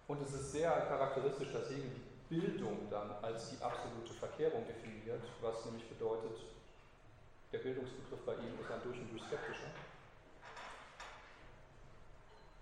Und 0.08 0.22
es 0.22 0.34
ist 0.34 0.52
sehr 0.52 0.72
charakteristisch, 0.88 1.52
dass 1.54 1.70
Hegel 1.70 1.90
die 1.90 2.36
Bildung 2.36 2.90
dann 2.90 3.12
als 3.22 3.52
die 3.52 3.62
absolute 3.62 4.14
Verkehrung 4.14 4.66
definiert, 4.66 5.22
was 5.42 5.66
nämlich 5.66 5.88
bedeutet, 5.88 6.38
der 7.52 7.60
Bildungsbegriff 7.60 8.26
bei 8.26 8.34
ihm 8.34 8.60
ist 8.60 8.72
ein 8.72 8.82
durch 8.84 9.00
und 9.00 9.12
durch 9.12 9.24
skeptischer. 9.24 9.70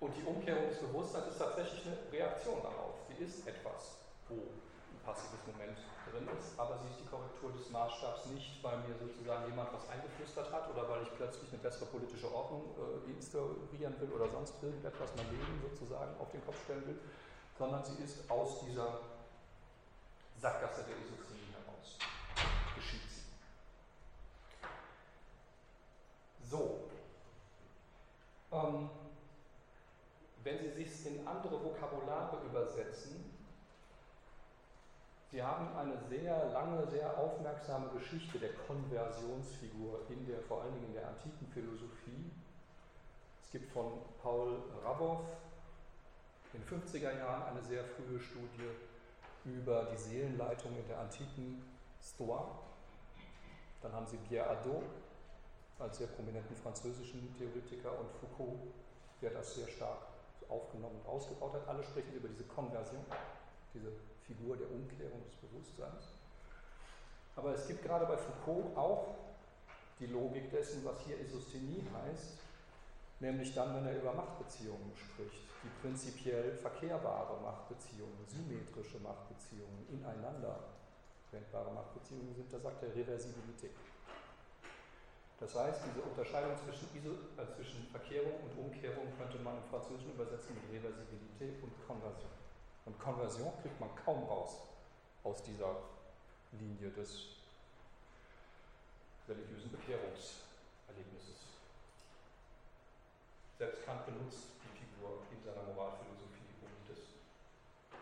Und 0.02 0.18
die 0.18 0.24
Umkehrung 0.24 0.68
des 0.68 0.80
Bewusstseins 0.80 1.28
ist 1.28 1.38
tatsächlich 1.38 1.86
eine 1.86 2.12
Reaktion 2.12 2.62
darauf. 2.62 2.96
Ist 3.22 3.46
etwas, 3.48 4.02
wo 4.30 4.34
ein 4.34 5.00
passives 5.06 5.46
Moment 5.46 5.78
drin 6.10 6.28
ist, 6.40 6.58
aber 6.58 6.80
sie 6.80 6.90
ist 6.90 7.02
die 7.02 7.06
Korrektur 7.06 7.52
des 7.52 7.70
Maßstabs 7.70 8.26
nicht, 8.34 8.64
weil 8.64 8.80
mir 8.80 8.98
sozusagen 8.98 9.46
jemand 9.46 9.72
was 9.72 9.88
eingeflüstert 9.90 10.52
hat 10.52 10.68
oder 10.72 10.90
weil 10.90 11.04
ich 11.04 11.14
plötzlich 11.14 11.54
eine 11.54 11.62
bessere 11.62 11.86
politische 11.86 12.34
Ordnung 12.34 12.74
äh, 12.82 13.12
instaurieren 13.12 13.94
will 14.02 14.10
oder 14.10 14.28
sonst 14.28 14.56
irgendetwas 14.64 15.12
mein 15.16 15.30
Leben 15.30 15.62
sozusagen 15.62 16.20
auf 16.20 16.32
den 16.32 16.44
Kopf 16.44 16.64
stellen 16.64 16.84
will, 16.88 17.00
sondern 17.60 17.86
sie 17.86 18.02
ist 18.04 18.28
aus 18.28 18.62
dieser 18.66 19.02
Sackgasse 20.40 20.82
der 20.82 20.98
Isozenie 20.98 21.54
heraus. 21.54 22.00
Geschieht 22.74 23.08
sie. 23.08 23.22
So. 26.50 26.90
Ähm, 28.52 28.90
wenn 30.44 30.58
Sie 30.58 30.84
sich 30.84 31.06
in 31.06 31.28
andere 31.28 31.64
Vokabulare 31.64 32.38
übersetzen, 32.46 33.32
Sie 35.32 35.42
haben 35.42 35.74
eine 35.78 35.98
sehr 36.10 36.50
lange, 36.50 36.86
sehr 36.88 37.18
aufmerksame 37.18 37.88
Geschichte 37.98 38.38
der 38.38 38.50
Konversionsfigur 38.68 40.02
in 40.10 40.26
der, 40.28 40.42
vor 40.42 40.62
allen 40.62 40.74
Dingen 40.74 40.88
in 40.88 40.94
der 40.94 41.08
antiken 41.08 41.48
Philosophie. 41.54 42.30
Es 43.42 43.50
gibt 43.50 43.72
von 43.72 43.94
Paul 44.22 44.62
Rabow 44.84 45.22
in 46.52 46.60
den 46.60 46.68
50er 46.68 47.18
Jahren 47.18 47.44
eine 47.44 47.64
sehr 47.64 47.86
frühe 47.86 48.20
Studie 48.20 48.72
über 49.46 49.88
die 49.94 49.98
Seelenleitung 49.98 50.78
in 50.78 50.86
der 50.90 51.00
antiken 51.00 51.64
Stoa. 52.02 52.60
Dann 53.82 53.94
haben 53.94 54.08
sie 54.08 54.18
Pierre 54.18 54.50
Hadot 54.50 54.84
als 55.80 55.98
sehr 55.98 56.08
prominenten 56.08 56.58
französischen 56.58 57.34
Theoretiker 57.38 57.98
und 57.98 58.12
Foucault, 58.20 58.60
der 59.22 59.30
das 59.30 59.56
sehr 59.56 59.68
stark 59.70 60.08
aufgenommen 60.50 61.00
und 61.02 61.10
ausgebaut 61.10 61.54
hat. 61.54 61.70
Alle 61.70 61.84
sprechen 61.86 62.14
über 62.16 62.28
diese 62.28 62.44
Konversion, 62.44 63.06
diese 63.74 63.94
Figur 64.28 64.58
der 64.58 64.70
Umkehrung 64.72 65.24
des 65.24 65.36
Bewusstseins. 65.36 66.10
Aber 67.36 67.56
es 67.56 67.68
gibt 67.68 67.84
gerade 67.84 68.06
bei 68.06 68.18
Foucault 68.18 68.76
auch 68.76 69.16
die 70.00 70.08
Logik 70.08 70.50
dessen, 70.52 70.84
was 70.84 71.00
hier 71.06 71.20
Isosthenie 71.20 71.86
heißt, 71.94 72.40
nämlich 73.20 73.54
dann, 73.54 73.76
wenn 73.76 73.86
er 73.86 74.02
über 74.02 74.14
Machtbeziehungen 74.14 74.92
spricht, 74.96 75.46
die 75.64 75.70
prinzipiell 75.82 76.58
verkehrbare 76.58 77.40
Machtbeziehungen, 77.42 78.26
symmetrische 78.28 79.00
Machtbeziehungen, 79.00 79.86
ineinander 79.92 80.58
wendbare 81.32 81.72
Machtbeziehungen 81.72 82.34
sind, 82.36 82.52
da 82.52 82.60
sagt 82.60 82.84
er 82.84 82.96
Reversibilität. 82.96 83.72
Das 85.40 85.56
heißt, 85.56 85.82
diese 85.90 86.06
Unterscheidung 86.06 86.54
zwischen, 86.58 86.86
Iso, 86.94 87.18
äh, 87.38 87.48
zwischen 87.56 87.88
Verkehrung 87.90 88.34
und 88.46 88.70
Umkehrung 88.70 89.10
könnte 89.18 89.40
man 89.40 89.58
im 89.58 89.64
Französischen 89.70 90.14
übersetzen 90.14 90.54
mit 90.54 90.70
Reversibilität 90.70 91.64
und 91.64 91.74
Konversion. 91.88 92.41
Und 92.86 93.00
Konversion 93.00 93.52
kriegt 93.62 93.80
man 93.80 93.90
kaum 94.04 94.24
raus 94.24 94.58
aus 95.24 95.44
dieser 95.44 95.76
Linie 96.60 96.90
des 96.90 97.38
religiösen 99.28 99.72
Bekehrungserlebnisses. 99.72 101.62
Selbst 103.58 103.86
Kant 103.86 104.06
benutzt 104.06 104.58
die 104.64 104.74
Figur 104.78 105.22
in 105.32 105.44
seiner 105.44 105.64
Moralphilosophie, 105.74 106.58
um 106.62 106.72
das 106.90 106.98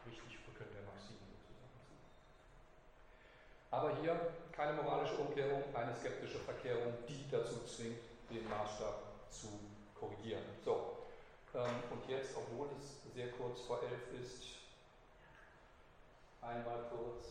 richtig 0.07 0.39
Rücken 0.47 0.71
der 0.73 0.83
Maxime 0.87 1.19
sozusagen 1.27 1.75
zu 1.83 1.93
Aber 3.69 3.97
hier 4.01 4.15
keine 4.53 4.81
moralische 4.81 5.15
Umkehrung, 5.15 5.63
eine 5.73 5.95
skeptische 5.95 6.39
Verkehrung, 6.39 6.93
die 7.07 7.29
dazu 7.29 7.63
zwingt, 7.65 7.99
den 8.29 8.47
Maßstab 8.49 9.29
zu 9.29 9.47
korrigieren. 9.93 10.43
So, 10.63 10.97
ähm, 11.55 11.83
und 11.91 12.07
jetzt, 12.09 12.35
obwohl 12.35 12.67
es 12.77 13.13
sehr 13.13 13.31
kurz 13.31 13.61
vor 13.61 13.81
elf 13.83 14.21
ist, 14.21 14.58
einmal 16.41 16.83
kurz 16.89 17.25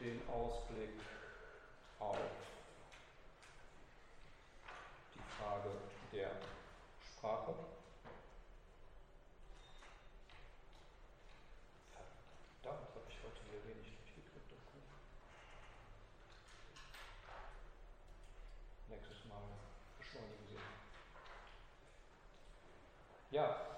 den 0.00 0.20
Ausblick 0.28 0.98
auf 1.98 2.16
die 5.14 5.22
Frage 5.38 5.70
der 6.12 6.30
Sprache. 6.98 7.54
Verdammt, 12.62 12.88
habe 12.94 13.04
ich 13.08 13.16
heute 13.22 13.40
hier 13.50 13.64
wenig 13.64 13.98
durchgekriegt. 14.14 14.88
Nächstes 18.88 19.24
Mal 19.26 19.42
beschleunigen 19.98 20.46
Sie. 20.48 20.58
Ja, 23.36 23.70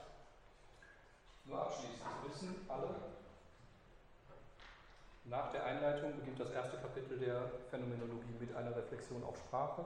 nur 1.44 1.60
abschließend. 1.60 1.98
Sie 2.22 2.30
wissen 2.30 2.70
alle, 2.70 3.12
nach 5.32 5.50
der 5.50 5.64
Einleitung 5.64 6.14
beginnt 6.20 6.38
das 6.38 6.50
erste 6.50 6.76
Kapitel 6.76 7.18
der 7.18 7.50
Phänomenologie 7.70 8.36
mit 8.38 8.54
einer 8.54 8.76
Reflexion 8.76 9.24
auf 9.24 9.38
Sprache. 9.38 9.82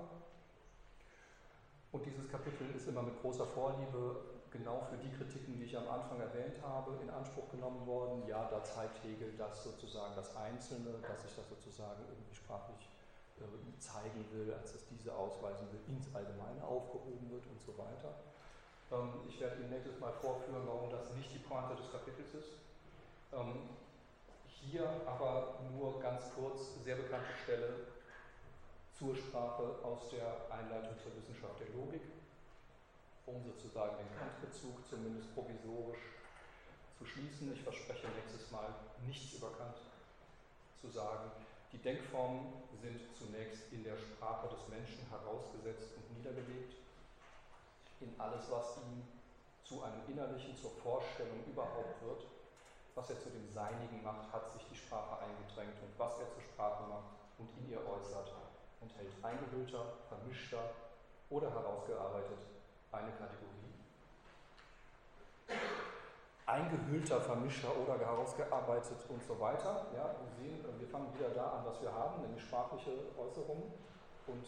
Und 1.93 2.05
dieses 2.05 2.29
Kapitel 2.29 2.67
ist 2.75 2.89
immer 2.89 3.03
mit 3.03 3.15
großer 3.23 3.47
Vorliebe 3.47 4.27
genau 4.51 4.83
für 4.91 4.99
die 4.99 5.09
Kritiken, 5.15 5.57
die 5.57 5.65
ich 5.65 5.77
am 5.79 5.87
Anfang 5.89 6.19
erwähnt 6.19 6.59
habe, 6.67 6.99
in 7.01 7.09
Anspruch 7.09 7.49
genommen 7.49 7.87
worden. 7.87 8.27
Ja, 8.27 8.51
da 8.51 8.63
zeigt 8.65 8.99
Hegel, 9.05 9.39
dass 9.39 9.63
sozusagen 9.63 10.17
das 10.17 10.35
Einzelne, 10.35 10.99
dass 11.07 11.23
sich 11.23 11.37
das 11.37 11.49
sozusagen 11.49 12.03
irgendwie 12.11 12.35
sprachlich 12.35 12.91
äh, 13.39 13.79
zeigen 13.79 14.27
will, 14.33 14.53
als 14.53 14.75
es 14.75 14.83
diese 14.91 15.15
ausweisen 15.15 15.71
will, 15.71 15.95
ins 15.95 16.13
Allgemeine 16.13 16.59
aufgehoben 16.67 17.31
wird 17.31 17.47
und 17.47 17.63
so 17.63 17.71
weiter. 17.79 18.19
Ähm, 18.91 19.23
ich 19.29 19.39
werde 19.39 19.63
Ihnen 19.63 19.71
nächstes 19.71 20.01
Mal 20.01 20.13
vorführen, 20.13 20.67
warum 20.67 20.91
das 20.91 21.15
nicht 21.15 21.33
die 21.33 21.39
Pointe 21.39 21.77
des 21.77 21.87
Kapitels 21.93 22.35
ist. 22.35 22.51
Ähm, 23.33 23.86
hier 24.71 24.89
aber 25.07 25.61
nur 25.73 26.01
ganz 26.01 26.25
kurz 26.35 26.83
sehr 26.85 26.97
bekannte 26.97 27.33
Stelle 27.45 27.87
zur 28.99 29.15
Sprache 29.15 29.63
aus 29.83 30.11
der 30.11 30.51
Einleitung 30.51 30.97
zur 31.03 31.15
Wissenschaft 31.17 31.61
der 31.61 31.69
Logik, 31.77 32.03
um 33.27 33.43
sozusagen 33.45 33.97
den 33.99 34.19
Kant-Bezug 34.19 34.89
zumindest 34.89 35.33
provisorisch 35.35 36.17
zu 36.99 37.05
schließen. 37.05 37.53
Ich 37.53 37.63
verspreche 37.63 38.09
nächstes 38.09 38.51
Mal 38.51 38.75
nichts 39.07 39.35
über 39.35 39.53
Kant 39.53 39.77
zu 40.81 40.89
sagen. 40.89 41.31
Die 41.73 41.79
Denkformen 41.79 42.65
sind 42.81 43.01
zunächst 43.19 43.71
in 43.73 43.85
der 43.85 43.97
Sprache 43.97 44.49
des 44.49 44.67
Menschen 44.69 45.05
herausgesetzt 45.11 45.93
und 45.97 46.17
niedergelegt, 46.17 46.75
in 48.01 48.15
alles, 48.19 48.51
was 48.51 48.79
ihm 48.79 49.03
zu 49.65 49.83
einem 49.83 50.03
Innerlichen, 50.09 50.57
zur 50.57 50.71
Vorstellung 50.83 51.45
überhaupt 51.47 52.03
wird. 52.03 52.36
Was 52.97 53.11
er 53.11 53.21
zu 53.21 53.29
dem 53.29 53.47
Seinigen 53.53 54.03
macht, 54.03 54.33
hat 54.33 54.51
sich 54.51 54.67
die 54.73 54.77
Sprache 54.77 55.19
eingedrängt 55.21 55.77
und 55.83 55.99
was 55.99 56.19
er 56.19 56.31
zur 56.31 56.43
Sprache 56.43 56.83
macht 56.89 57.13
und 57.39 57.49
in 57.59 57.71
ihr 57.71 57.87
äußert, 57.87 58.33
enthält 58.81 59.13
eingehüllter, 59.23 59.85
vermischter 60.09 60.71
oder 61.29 61.51
herausgearbeitet 61.51 62.39
eine 62.97 63.13
Kategorie. 63.13 63.53
Eingehüllter, 66.47 67.21
vermischter 67.21 67.77
oder 67.77 67.99
herausgearbeitet 67.99 68.99
und 69.09 69.23
so 69.23 69.39
weiter. 69.41 69.87
Ja, 69.95 70.15
wir 70.23 70.31
sehen, 70.39 70.65
wir 70.79 70.89
fangen 70.89 71.13
wieder 71.15 71.31
da 71.31 71.59
an, 71.59 71.67
was 71.67 71.83
wir 71.83 71.93
haben, 71.93 72.23
nämlich 72.23 72.43
sprachliche 72.43 72.93
Äußerungen 73.19 73.73
und 74.29 74.47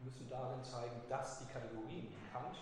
müssen 0.00 0.28
darin 0.30 0.62
zeigen, 0.62 1.00
dass 1.08 1.40
die 1.40 1.52
Kategorien, 1.52 2.08
die 2.08 2.32
Kant 2.32 2.56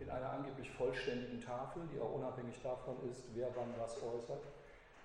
in 0.00 0.10
einer 0.10 0.30
angeblich 0.30 0.70
vollständigen 0.70 1.40
Tafel, 1.40 1.82
die 1.92 2.00
auch 2.00 2.12
unabhängig 2.12 2.60
davon 2.62 2.96
ist, 3.10 3.22
wer 3.34 3.48
wann 3.56 3.74
was 3.78 3.96
äußert, 3.96 4.42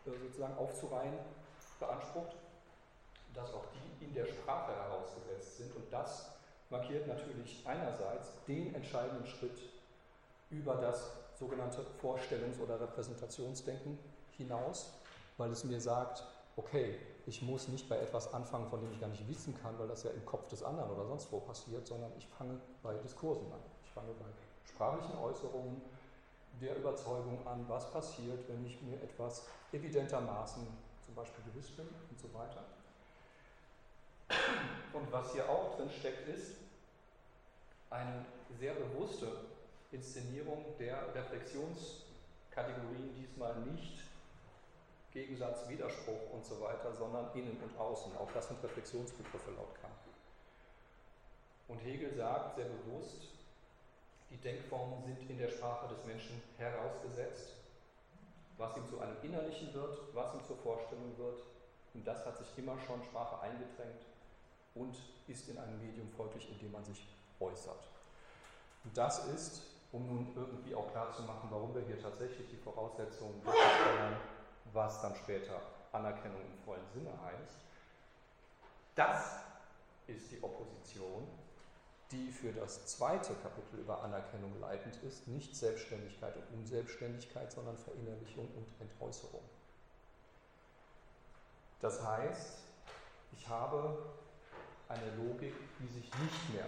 äh, 0.06 0.12
sozusagen 0.20 0.56
aufzureihen 0.58 1.18
beansprucht, 1.80 2.36
dass 3.34 3.54
auch 3.54 3.66
die 3.74 4.06
in 4.06 4.14
der 4.14 4.26
Sprache 4.26 4.74
herausgesetzt 4.74 5.58
sind. 5.58 5.76
Und 5.76 5.92
das 5.92 6.32
markiert 6.70 7.08
natürlich 7.08 7.64
einerseits 7.66 8.44
den 8.48 8.74
entscheidenden 8.76 9.26
Schritt 9.26 9.60
über 10.50 10.76
das 10.76 11.12
sogenannte 11.36 11.86
Vorstellungs- 12.02 12.60
oder 12.62 12.80
Repräsentationsdenken 12.80 13.98
hinaus, 14.38 14.94
weil 15.38 15.52
es 15.52 15.64
mir 15.64 15.82
sagt, 15.82 16.24
okay, 16.56 17.00
ich 17.26 17.42
muss 17.42 17.68
nicht 17.68 17.90
bei 17.90 17.98
etwas 17.98 18.34
anfangen, 18.34 18.68
von 18.68 18.82
dem 18.82 18.92
ich 18.92 19.00
gar 19.00 19.08
nicht 19.08 19.28
wissen 19.28 19.58
kann, 19.62 19.78
weil 19.80 19.88
das 19.88 20.04
ja 20.04 20.12
im 20.12 20.26
Kopf 20.26 20.48
des 20.48 20.62
anderen 20.62 20.92
oder 20.92 21.06
sonst 21.06 21.32
wo 21.32 21.40
passiert, 21.40 21.88
sondern 21.88 22.12
ich 22.18 22.28
fange 22.28 22.60
bei 22.84 22.94
Diskursen 22.96 23.52
an. 23.52 23.60
Ich 23.84 23.92
fange 23.92 24.14
bei 24.20 24.26
sprachlichen 24.66 25.18
Äußerungen 25.18 25.82
der 26.62 26.78
Überzeugung 26.78 27.46
an, 27.46 27.66
was 27.68 27.92
passiert, 27.92 28.48
wenn 28.48 28.66
ich 28.66 28.82
mir 28.82 29.02
etwas 29.02 29.46
evidentermaßen 29.72 30.66
zum 31.04 31.16
Beispiel 31.16 31.44
gewiss 31.52 31.72
bin 31.72 31.88
und 31.88 32.20
so 32.20 32.34
weiter. 32.34 32.64
Und 34.94 35.12
was 35.12 35.34
hier 35.34 35.50
auch 35.50 35.76
drin 35.76 35.90
steckt, 35.90 36.28
ist 36.28 36.56
eine 37.90 38.26
sehr 38.60 38.74
bewusste 38.74 39.28
Inszenierung 39.92 40.64
der 40.80 41.14
Reflexionskategorien, 41.14 43.14
diesmal 43.16 43.56
nicht 43.62 44.04
Gegensatz, 45.12 45.70
Widerspruch 45.70 46.32
und 46.32 46.44
so 46.44 46.60
weiter, 46.62 46.92
sondern 46.94 47.32
innen 47.36 47.60
und 47.62 47.80
außen. 47.80 48.18
Auch 48.18 48.32
das 48.34 48.48
sind 48.48 48.64
Reflexionsbegriffe 48.64 49.52
laut 49.52 49.76
Kant. 49.80 49.94
Und 51.68 51.78
Hegel 51.80 52.16
sagt 52.16 52.56
sehr 52.56 52.66
bewusst, 52.66 53.33
die 54.34 54.42
Denkformen 54.42 55.04
sind 55.04 55.30
in 55.30 55.38
der 55.38 55.50
Sprache 55.50 55.88
des 55.94 56.04
Menschen 56.06 56.42
herausgesetzt. 56.58 57.54
Was 58.58 58.76
ihm 58.78 58.88
zu 58.88 59.00
einem 59.00 59.16
Innerlichen 59.22 59.74
wird, 59.74 59.98
was 60.14 60.34
ihm 60.34 60.44
zur 60.46 60.58
Vorstellung 60.58 61.18
wird, 61.18 61.40
und 61.94 62.06
das 62.06 62.26
hat 62.26 62.38
sich 62.38 62.48
immer 62.58 62.78
schon 62.80 63.04
Sprache 63.04 63.40
eingedrängt 63.42 64.06
und 64.74 64.96
ist 65.28 65.48
in 65.50 65.58
einem 65.58 65.80
Medium 65.80 66.10
folglich, 66.10 66.50
in 66.50 66.60
dem 66.60 66.72
man 66.72 66.84
sich 66.84 67.06
äußert. 67.40 67.88
Und 68.84 68.98
das 68.98 69.26
ist, 69.28 69.62
um 69.92 70.08
nun 70.08 70.34
irgendwie 70.36 70.74
auch 70.74 70.92
klarzumachen, 70.92 71.50
warum 71.52 71.74
wir 71.76 71.84
hier 71.84 72.02
tatsächlich 72.02 72.50
die 72.50 72.58
Voraussetzungen 72.58 73.40
stellen, 73.42 74.18
was 74.74 75.02
dann 75.02 75.16
später 75.16 75.62
Anerkennung 75.92 76.42
im 76.42 76.64
vollen 76.66 76.90
Sinne 76.94 77.12
heißt. 77.24 77.58
Das 78.96 79.40
ist 80.08 80.32
die 80.32 80.44
Opposition, 80.44 81.28
die 82.14 82.32
für 82.32 82.52
das 82.54 82.86
zweite 82.86 83.34
Kapitel 83.36 83.80
über 83.80 84.04
Anerkennung 84.04 84.60
leitend 84.62 84.96
ist, 85.04 85.28
nicht 85.28 85.56
Selbstständigkeit 85.56 86.36
und 86.38 86.60
Unselbstständigkeit, 86.60 87.52
sondern 87.52 87.78
Verinnerlichung 87.78 88.48
und 88.56 88.68
Entäußerung. 88.80 89.42
Das 91.82 92.06
heißt, 92.06 92.60
ich 93.36 93.48
habe 93.50 93.98
eine 94.88 95.16
Logik, 95.18 95.54
die 95.80 95.88
sich 95.88 96.06
nicht 96.06 96.54
mehr 96.54 96.68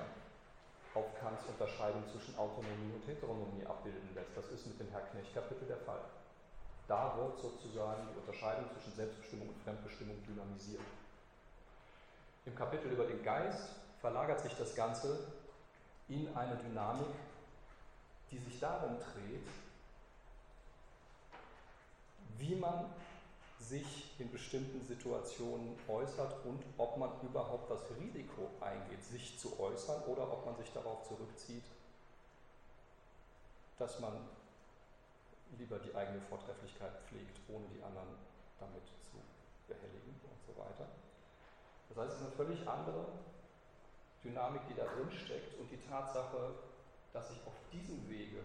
auf 0.95 1.05
Kants 1.19 1.43
Unterscheidung 1.47 2.03
zwischen 2.11 2.37
Autonomie 2.37 2.93
und 2.93 3.07
Heteronomie 3.07 3.65
abbilden 3.65 4.09
lässt. 4.15 4.35
Das 4.35 4.47
ist 4.47 4.65
mit 4.65 4.79
dem 4.79 4.89
Herr-Knecht-Kapitel 4.89 5.67
der 5.67 5.77
Fall. 5.77 6.01
Da 6.87 7.17
wird 7.17 7.39
sozusagen 7.39 8.07
die 8.11 8.19
Unterscheidung 8.19 8.65
zwischen 8.73 8.93
Selbstbestimmung 8.93 9.49
und 9.49 9.57
Fremdbestimmung 9.63 10.15
dynamisiert. 10.25 10.81
Im 12.45 12.55
Kapitel 12.55 12.91
über 12.91 13.05
den 13.05 13.23
Geist 13.23 13.69
verlagert 13.99 14.39
sich 14.39 14.55
das 14.55 14.75
Ganze 14.75 15.17
in 16.07 16.35
eine 16.35 16.55
Dynamik, 16.57 17.15
die 18.31 18.37
sich 18.37 18.59
darum 18.59 18.97
dreht, 18.97 19.47
wie 22.37 22.55
man 22.55 22.85
sich 23.59 24.11
in 24.19 24.31
bestimmten 24.31 24.85
Situationen 24.85 25.75
äußert 25.87 26.45
und 26.45 26.61
ob 26.77 26.97
man 26.97 27.09
überhaupt 27.23 27.71
das 27.71 27.81
Risiko 27.99 28.49
eingeht, 28.61 29.03
sich 29.03 29.37
zu 29.39 29.59
äußern 29.59 30.03
oder 30.03 30.31
ob 30.31 30.45
man 30.45 30.55
sich 30.57 30.71
darauf 30.71 31.07
zurückzieht, 31.07 31.63
dass 33.79 33.99
man 33.99 34.13
lieber 35.57 35.79
die 35.79 35.95
eigene 35.95 36.21
Vortrefflichkeit 36.21 36.91
pflegt, 37.07 37.39
ohne 37.49 37.65
die 37.67 37.81
anderen 37.81 38.09
damit 38.59 38.85
zu 39.01 39.17
behelligen 39.67 40.19
und 40.23 40.45
so 40.45 40.59
weiter. 40.59 40.87
Das 41.89 41.97
heißt, 41.97 42.13
es 42.13 42.19
ist 42.19 42.27
eine 42.27 42.35
völlig 42.35 42.67
andere 42.67 43.05
Dynamik, 44.25 44.61
die 44.67 44.73
da 44.73 44.83
drin 44.85 45.11
steckt 45.11 45.59
und 45.59 45.69
die 45.71 45.77
Tatsache, 45.77 46.55
dass 47.13 47.29
sich 47.29 47.37
auf 47.45 47.53
diesem 47.71 48.09
Wege 48.09 48.41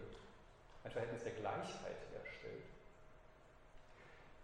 ein 0.83 0.91
Verhältnis 0.91 1.23
der 1.23 1.33
Gleichheit 1.33 1.97
herstellt, 2.13 2.63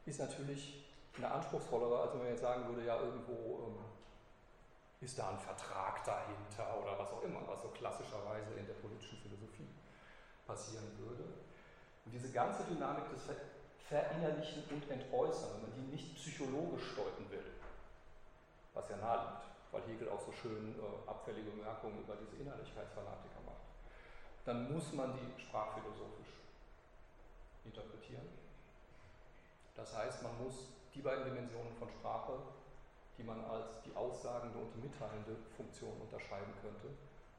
ist 0.05 0.19
natürlich 0.19 0.85
eine 1.15 1.31
anspruchsvollere, 1.31 2.01
als 2.01 2.13
wenn 2.13 2.19
man 2.19 2.29
jetzt 2.29 2.41
sagen 2.41 2.67
würde, 2.67 2.85
ja, 2.85 2.99
irgendwo 2.99 3.67
ähm, 3.67 3.85
ist 5.01 5.17
da 5.17 5.29
ein 5.29 5.39
Vertrag 5.39 6.03
dahinter 6.03 6.81
oder 6.81 6.97
was 6.97 7.11
auch 7.11 7.21
immer, 7.23 7.41
was 7.47 7.61
so 7.61 7.69
klassischerweise 7.69 8.53
in 8.53 8.65
der 8.65 8.73
politischen 8.75 9.17
Philosophie 9.19 9.67
passieren 10.45 10.97
würde. 10.97 11.23
Und 12.05 12.11
diese 12.11 12.31
ganze 12.31 12.63
Dynamik 12.63 13.09
des 13.09 13.21
Verinnerlichen 13.87 14.63
und 14.69 14.89
Entäußern, 14.89 15.55
wenn 15.55 15.61
man 15.61 15.73
die 15.75 15.91
nicht 15.91 16.15
psychologisch 16.15 16.95
deuten 16.95 17.29
will, 17.29 17.45
was 18.73 18.89
ja 18.89 18.97
nahe 18.97 19.17
liegt, 19.17 19.56
weil 19.71 19.81
Hegel 19.87 20.09
auch 20.09 20.21
so 20.21 20.31
schön 20.31 20.75
äh, 20.75 21.09
abfällige 21.09 21.51
Bemerkungen 21.51 21.99
über 21.99 22.15
diese 22.15 22.41
Innerlichkeitsfanatiker 22.41 23.41
macht, 23.45 23.67
dann 24.45 24.71
muss 24.71 24.93
man 24.93 25.13
die 25.13 25.41
sprachphilosophisch 25.41 26.39
interpretieren. 27.65 28.27
Das 29.75 29.95
heißt, 29.95 30.23
man 30.23 30.37
muss 30.43 30.69
die 30.93 31.01
beiden 31.01 31.25
Dimensionen 31.25 31.73
von 31.77 31.89
Sprache, 31.89 32.33
die 33.17 33.23
man 33.23 33.43
als 33.45 33.81
die 33.85 33.95
aussagende 33.95 34.57
und 34.57 34.73
die 34.73 34.87
mitteilende 34.87 35.35
Funktion 35.55 35.93
unterscheiden 36.01 36.53
könnte, 36.61 36.89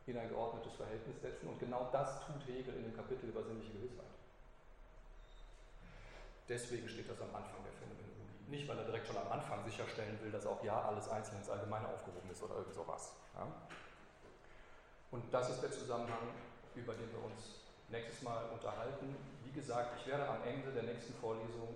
in 0.06 0.16
ein 0.16 0.28
geordnetes 0.28 0.74
Verhältnis 0.74 1.20
setzen. 1.20 1.48
Und 1.48 1.58
genau 1.58 1.88
das 1.92 2.24
tut 2.26 2.46
Hegel 2.46 2.74
in 2.74 2.84
dem 2.84 2.96
Kapitel 2.96 3.28
über 3.28 3.42
sinnliche 3.42 3.72
Gewissheit. 3.72 4.06
Deswegen 6.48 6.88
steht 6.88 7.08
das 7.10 7.20
am 7.20 7.34
Anfang 7.34 7.62
der 7.62 7.72
Phänomenologie. 7.72 8.07
Nicht, 8.48 8.66
weil 8.66 8.78
er 8.78 8.84
direkt 8.84 9.06
schon 9.06 9.16
am 9.18 9.30
Anfang 9.30 9.62
sicherstellen 9.64 10.18
will, 10.22 10.30
dass 10.30 10.46
auch 10.46 10.62
ja 10.64 10.80
alles 10.82 11.08
einzeln 11.08 11.36
ins 11.36 11.50
Allgemeine 11.50 11.86
aufgehoben 11.88 12.30
ist 12.30 12.42
oder 12.42 12.56
irgend 12.56 12.74
sowas. 12.74 13.12
Ja? 13.34 13.46
Und 15.10 15.32
das 15.32 15.50
ist 15.50 15.62
der 15.62 15.70
Zusammenhang, 15.70 16.32
über 16.74 16.94
den 16.94 17.12
wir 17.12 17.24
uns 17.24 17.60
nächstes 17.90 18.22
Mal 18.22 18.46
unterhalten. 18.50 19.16
Wie 19.44 19.52
gesagt, 19.52 20.00
ich 20.00 20.06
werde 20.06 20.28
am 20.28 20.42
Ende 20.44 20.72
der 20.72 20.84
nächsten 20.84 21.12
Vorlesung 21.14 21.74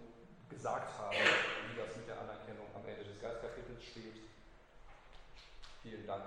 gesagt 0.48 0.98
haben, 0.98 1.16
wie 1.16 1.76
das 1.78 1.96
mit 1.96 2.08
der 2.08 2.20
Anerkennung 2.20 2.66
am 2.74 2.86
Ende 2.86 3.04
des 3.04 3.20
Geistkapitels 3.20 3.84
steht. 3.84 4.16
Vielen 5.82 6.06
Dank. 6.06 6.24